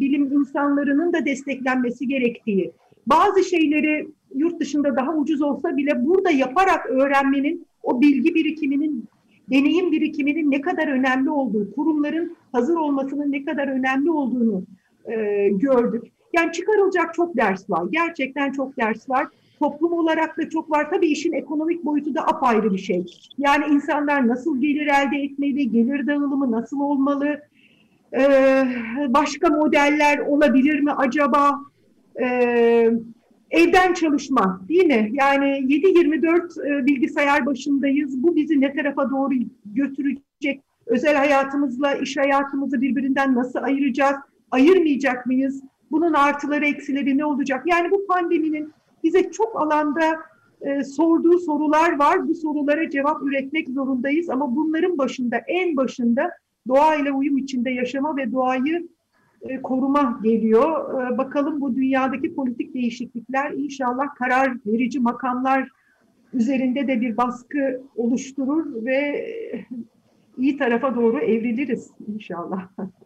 bilim 0.00 0.32
insanlarının 0.32 1.12
da 1.12 1.24
desteklenmesi 1.24 2.08
gerektiği, 2.08 2.72
bazı 3.06 3.44
şeyleri 3.44 4.08
yurt 4.34 4.60
dışında 4.60 4.96
daha 4.96 5.16
ucuz 5.16 5.42
olsa 5.42 5.76
bile 5.76 6.04
burada 6.06 6.30
yaparak 6.30 6.90
öğrenmenin, 6.90 7.66
o 7.82 8.00
bilgi 8.00 8.34
birikiminin, 8.34 9.04
deneyim 9.50 9.92
birikiminin 9.92 10.50
ne 10.50 10.60
kadar 10.60 10.88
önemli 10.88 11.30
olduğu, 11.30 11.72
kurumların 11.74 12.36
hazır 12.52 12.76
olmasının 12.76 13.32
ne 13.32 13.44
kadar 13.44 13.68
önemli 13.68 14.10
olduğunu 14.10 14.64
e, 15.04 15.48
gördük. 15.48 16.13
Yani 16.34 16.52
çıkarılacak 16.52 17.14
çok 17.14 17.36
ders 17.36 17.70
var. 17.70 17.84
Gerçekten 17.90 18.52
çok 18.52 18.76
ders 18.76 19.10
var. 19.10 19.26
Toplum 19.58 19.92
olarak 19.92 20.38
da 20.38 20.48
çok 20.48 20.70
var. 20.70 20.90
Tabii 20.90 21.06
işin 21.06 21.32
ekonomik 21.32 21.84
boyutu 21.84 22.14
da 22.14 22.26
apayrı 22.26 22.72
bir 22.72 22.78
şey. 22.78 23.06
Yani 23.38 23.64
insanlar 23.74 24.28
nasıl 24.28 24.60
gelir 24.60 24.86
elde 24.86 25.16
etmeli, 25.16 25.70
gelir 25.70 26.06
dağılımı 26.06 26.50
nasıl 26.50 26.80
olmalı, 26.80 27.40
ee, 28.16 28.64
başka 29.08 29.48
modeller 29.48 30.18
olabilir 30.18 30.80
mi 30.80 30.92
acaba? 30.92 31.60
Ee, 32.20 32.90
evden 33.50 33.94
çalışma 33.94 34.60
değil 34.68 34.84
mi? 34.86 35.10
Yani 35.12 35.46
7-24 35.46 36.82
e, 36.82 36.86
bilgisayar 36.86 37.46
başındayız. 37.46 38.22
Bu 38.22 38.36
bizi 38.36 38.60
ne 38.60 38.74
tarafa 38.74 39.10
doğru 39.10 39.34
götürecek? 39.64 40.62
Özel 40.86 41.16
hayatımızla 41.16 41.94
iş 41.94 42.16
hayatımızı 42.16 42.80
birbirinden 42.80 43.34
nasıl 43.34 43.58
ayıracağız? 43.58 44.16
Ayırmayacak 44.50 45.26
mıyız? 45.26 45.62
Bunun 45.94 46.12
artıları 46.12 46.66
eksileri 46.66 47.18
ne 47.18 47.24
olacak? 47.24 47.62
Yani 47.66 47.90
bu 47.90 48.06
pandeminin 48.06 48.72
bize 49.04 49.30
çok 49.30 49.62
alanda 49.62 50.16
e, 50.60 50.84
sorduğu 50.84 51.38
sorular 51.38 51.98
var. 51.98 52.28
Bu 52.28 52.34
sorulara 52.34 52.90
cevap 52.90 53.22
üretmek 53.22 53.68
zorundayız 53.68 54.30
ama 54.30 54.56
bunların 54.56 54.98
başında 54.98 55.36
en 55.36 55.76
başında 55.76 56.30
doğayla 56.68 57.12
uyum 57.12 57.38
içinde 57.38 57.70
yaşama 57.70 58.16
ve 58.16 58.32
doğayı 58.32 58.88
e, 59.42 59.62
koruma 59.62 60.20
geliyor. 60.22 61.02
E, 61.02 61.18
bakalım 61.18 61.60
bu 61.60 61.76
dünyadaki 61.76 62.34
politik 62.34 62.74
değişiklikler 62.74 63.50
inşallah 63.50 64.14
karar 64.14 64.56
verici 64.66 65.00
makamlar 65.00 65.68
üzerinde 66.32 66.88
de 66.88 67.00
bir 67.00 67.16
baskı 67.16 67.82
oluşturur 67.96 68.84
ve 68.84 69.26
iyi 70.38 70.58
tarafa 70.58 70.94
doğru 70.94 71.18
evriliriz 71.18 71.90
inşallah. 72.14 72.68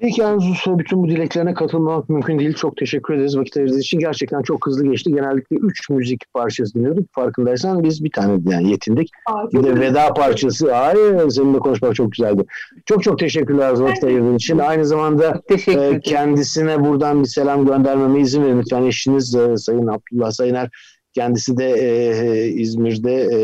Peki 0.00 0.24
Arzu 0.24 0.78
bütün 0.78 1.02
bu 1.02 1.08
dileklerine 1.08 1.54
katılmak 1.54 2.08
mümkün 2.08 2.38
değil. 2.38 2.54
Çok 2.54 2.76
teşekkür 2.76 3.14
ederiz 3.14 3.38
vakit 3.38 3.56
ayırdığınız 3.56 3.80
için. 3.80 3.98
Gerçekten 3.98 4.42
çok 4.42 4.66
hızlı 4.66 4.86
geçti. 4.86 5.12
Genellikle 5.12 5.56
üç 5.56 5.90
müzik 5.90 6.32
parçası 6.34 6.74
dinliyorduk. 6.74 7.06
Farkındaysan 7.12 7.84
biz 7.84 8.04
bir 8.04 8.10
tane 8.10 8.40
yani 8.50 8.70
yetindik. 8.70 9.10
Aa, 9.26 9.52
bir 9.52 9.62
de 9.62 9.80
veda 9.80 10.14
parçası. 10.14 10.76
Ay 10.76 10.96
seninle 11.30 11.58
konuşmak 11.58 11.94
çok 11.94 12.12
güzeldi. 12.12 12.44
Çok 12.86 13.02
çok 13.02 13.18
teşekkürler 13.18 13.70
vakit 13.70 14.04
ayırdığın 14.04 14.36
için. 14.36 14.58
Aynı 14.58 14.84
zamanda 14.84 15.42
e, 15.68 16.00
kendisine 16.00 16.84
buradan 16.84 17.22
bir 17.22 17.28
selam 17.28 17.66
göndermeme 17.66 18.20
izin 18.20 18.42
verin. 18.42 18.58
Lütfen 18.58 18.82
eşiniz 18.82 19.34
e, 19.34 19.56
Sayın 19.56 19.86
Abdullah 19.86 20.30
Sayıner 20.30 20.68
kendisi 21.12 21.56
de 21.56 21.70
e, 21.70 22.46
İzmir'de 22.48 23.14
e, 23.14 23.38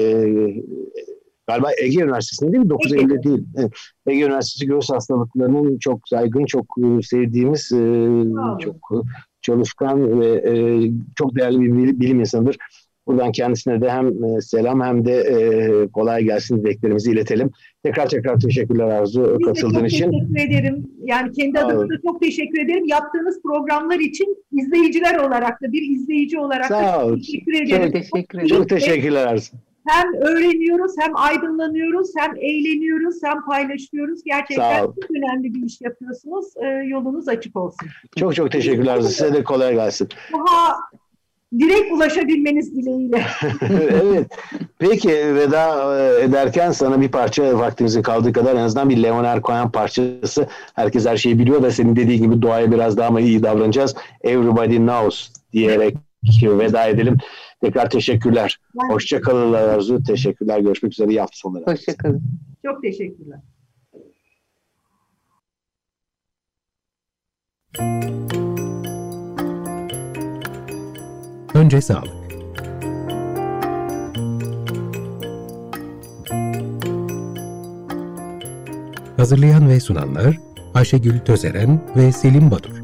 galiba 1.47 1.69
Ege 1.83 2.03
Üniversitesi'nde 2.03 2.53
değil 2.53 2.65
mi? 2.65 2.71
9 2.71 2.93
Eylül'de 2.93 3.23
değil. 3.23 3.45
Ege 4.07 4.25
Üniversitesi 4.25 4.67
Göğüs 4.67 4.91
Hastalıklarının 4.91 5.79
çok 5.79 6.09
saygın, 6.09 6.45
çok 6.45 6.67
e, 6.79 7.03
sevdiğimiz. 7.03 7.73
E, 7.73 8.23
çok 8.61 9.05
çalışkan 9.43 10.21
ve 10.21 10.27
e, 10.27 10.53
çok 11.17 11.37
değerli 11.37 11.61
bir 11.61 12.01
bilim 12.01 12.21
insanıdır. 12.21 12.57
Buradan 13.07 13.33
kendisine 13.33 13.81
de 13.81 13.91
hem 13.91 14.13
selam 14.41 14.81
hem 14.81 15.05
de 15.05 15.89
kolay 15.93 16.25
gelsin 16.25 16.63
dileklerimizi 16.63 17.11
iletelim. 17.11 17.51
Tekrar 17.83 18.09
tekrar 18.09 18.41
teşekkürler 18.41 18.85
Arzu 18.85 19.37
Biz 19.39 19.47
katıldığın 19.47 19.75
çok 19.75 19.89
için. 19.89 20.11
teşekkür 20.11 20.51
ederim. 20.51 20.91
Yani 21.05 21.33
kendi 21.33 21.59
adıma 21.59 21.89
da 21.89 22.01
çok 22.07 22.23
teşekkür 22.23 22.65
ederim. 22.65 22.85
Yaptığınız 22.87 23.43
programlar 23.43 24.01
için 24.01 24.45
izleyiciler 24.53 25.19
olarak 25.19 25.63
da 25.63 25.73
bir 25.73 25.83
izleyici 25.83 26.39
olarak 26.39 26.67
Sağ 26.67 26.83
da 26.83 27.09
çok 27.09 27.19
teşekkür 27.19 27.53
ederim. 27.55 27.93
Çok, 27.93 27.93
teşekkür 27.93 28.39
ederim. 28.39 28.57
çok 28.57 28.69
teşekkürler 28.69 29.27
Arzu 29.27 29.57
hem 29.89 30.15
öğreniyoruz, 30.15 30.93
hem 30.99 31.17
aydınlanıyoruz, 31.17 32.11
hem 32.17 32.37
eğleniyoruz, 32.37 33.17
hem 33.25 33.45
paylaşıyoruz. 33.45 34.21
Gerçekten 34.25 34.85
çok 34.85 35.11
önemli 35.17 35.55
bir 35.55 35.67
iş 35.67 35.81
yapıyorsunuz. 35.81 36.47
E, 36.57 36.67
yolunuz 36.67 37.29
açık 37.29 37.57
olsun. 37.57 37.89
Çok 38.17 38.35
çok 38.35 38.53
teşekkürler. 38.53 39.01
Size 39.01 39.33
de 39.33 39.45
kolay 39.45 39.75
gelsin. 39.75 40.09
Daha 40.33 40.77
direkt 41.59 41.93
ulaşabilmeniz 41.93 42.77
dileğiyle. 42.77 43.25
evet. 44.03 44.27
Peki 44.79 45.35
veda 45.35 45.97
e, 46.01 46.25
ederken 46.25 46.71
sana 46.71 47.01
bir 47.01 47.09
parça 47.09 47.59
vaktimizin 47.59 48.03
kaldığı 48.03 48.33
kadar 48.33 48.55
en 48.55 48.61
azından 48.61 48.89
bir 48.89 49.03
Leonard 49.03 49.43
Cohen 49.43 49.71
parçası. 49.71 50.49
Herkes 50.75 51.07
her 51.07 51.17
şeyi 51.17 51.39
biliyor 51.39 51.63
da 51.63 51.71
senin 51.71 51.97
dediğin 51.97 52.23
gibi 52.23 52.43
doğaya 52.43 52.73
biraz 52.73 52.97
daha 52.97 53.11
mı 53.11 53.21
iyi 53.21 53.43
davranacağız. 53.43 53.95
Everybody 54.23 54.77
knows 54.77 55.29
diyerek 55.53 55.97
veda 56.43 56.87
edelim. 56.87 57.19
Tekrar 57.61 57.91
teşekkürler. 57.91 58.59
Ben 58.83 58.95
Hoşçakalın 58.95 59.53
Arzu. 59.53 60.03
Teşekkürler. 60.03 60.59
Görüşmek 60.61 60.93
üzere. 60.93 61.11
İyi 61.11 61.21
hafta 61.21 61.37
sonları. 61.37 61.65
Hoşçakalın. 61.67 62.23
Çok 62.67 62.83
teşekkürler. 62.83 63.41
Önce 71.55 71.81
sağlık. 71.81 72.27
Hazırlayan 79.17 79.69
ve 79.69 79.81
sunanlar 79.81 80.39
Ayşegül 80.75 81.19
Tözeren 81.19 81.81
ve 81.97 82.13
Selim 82.13 82.51
Badur. 82.51 82.76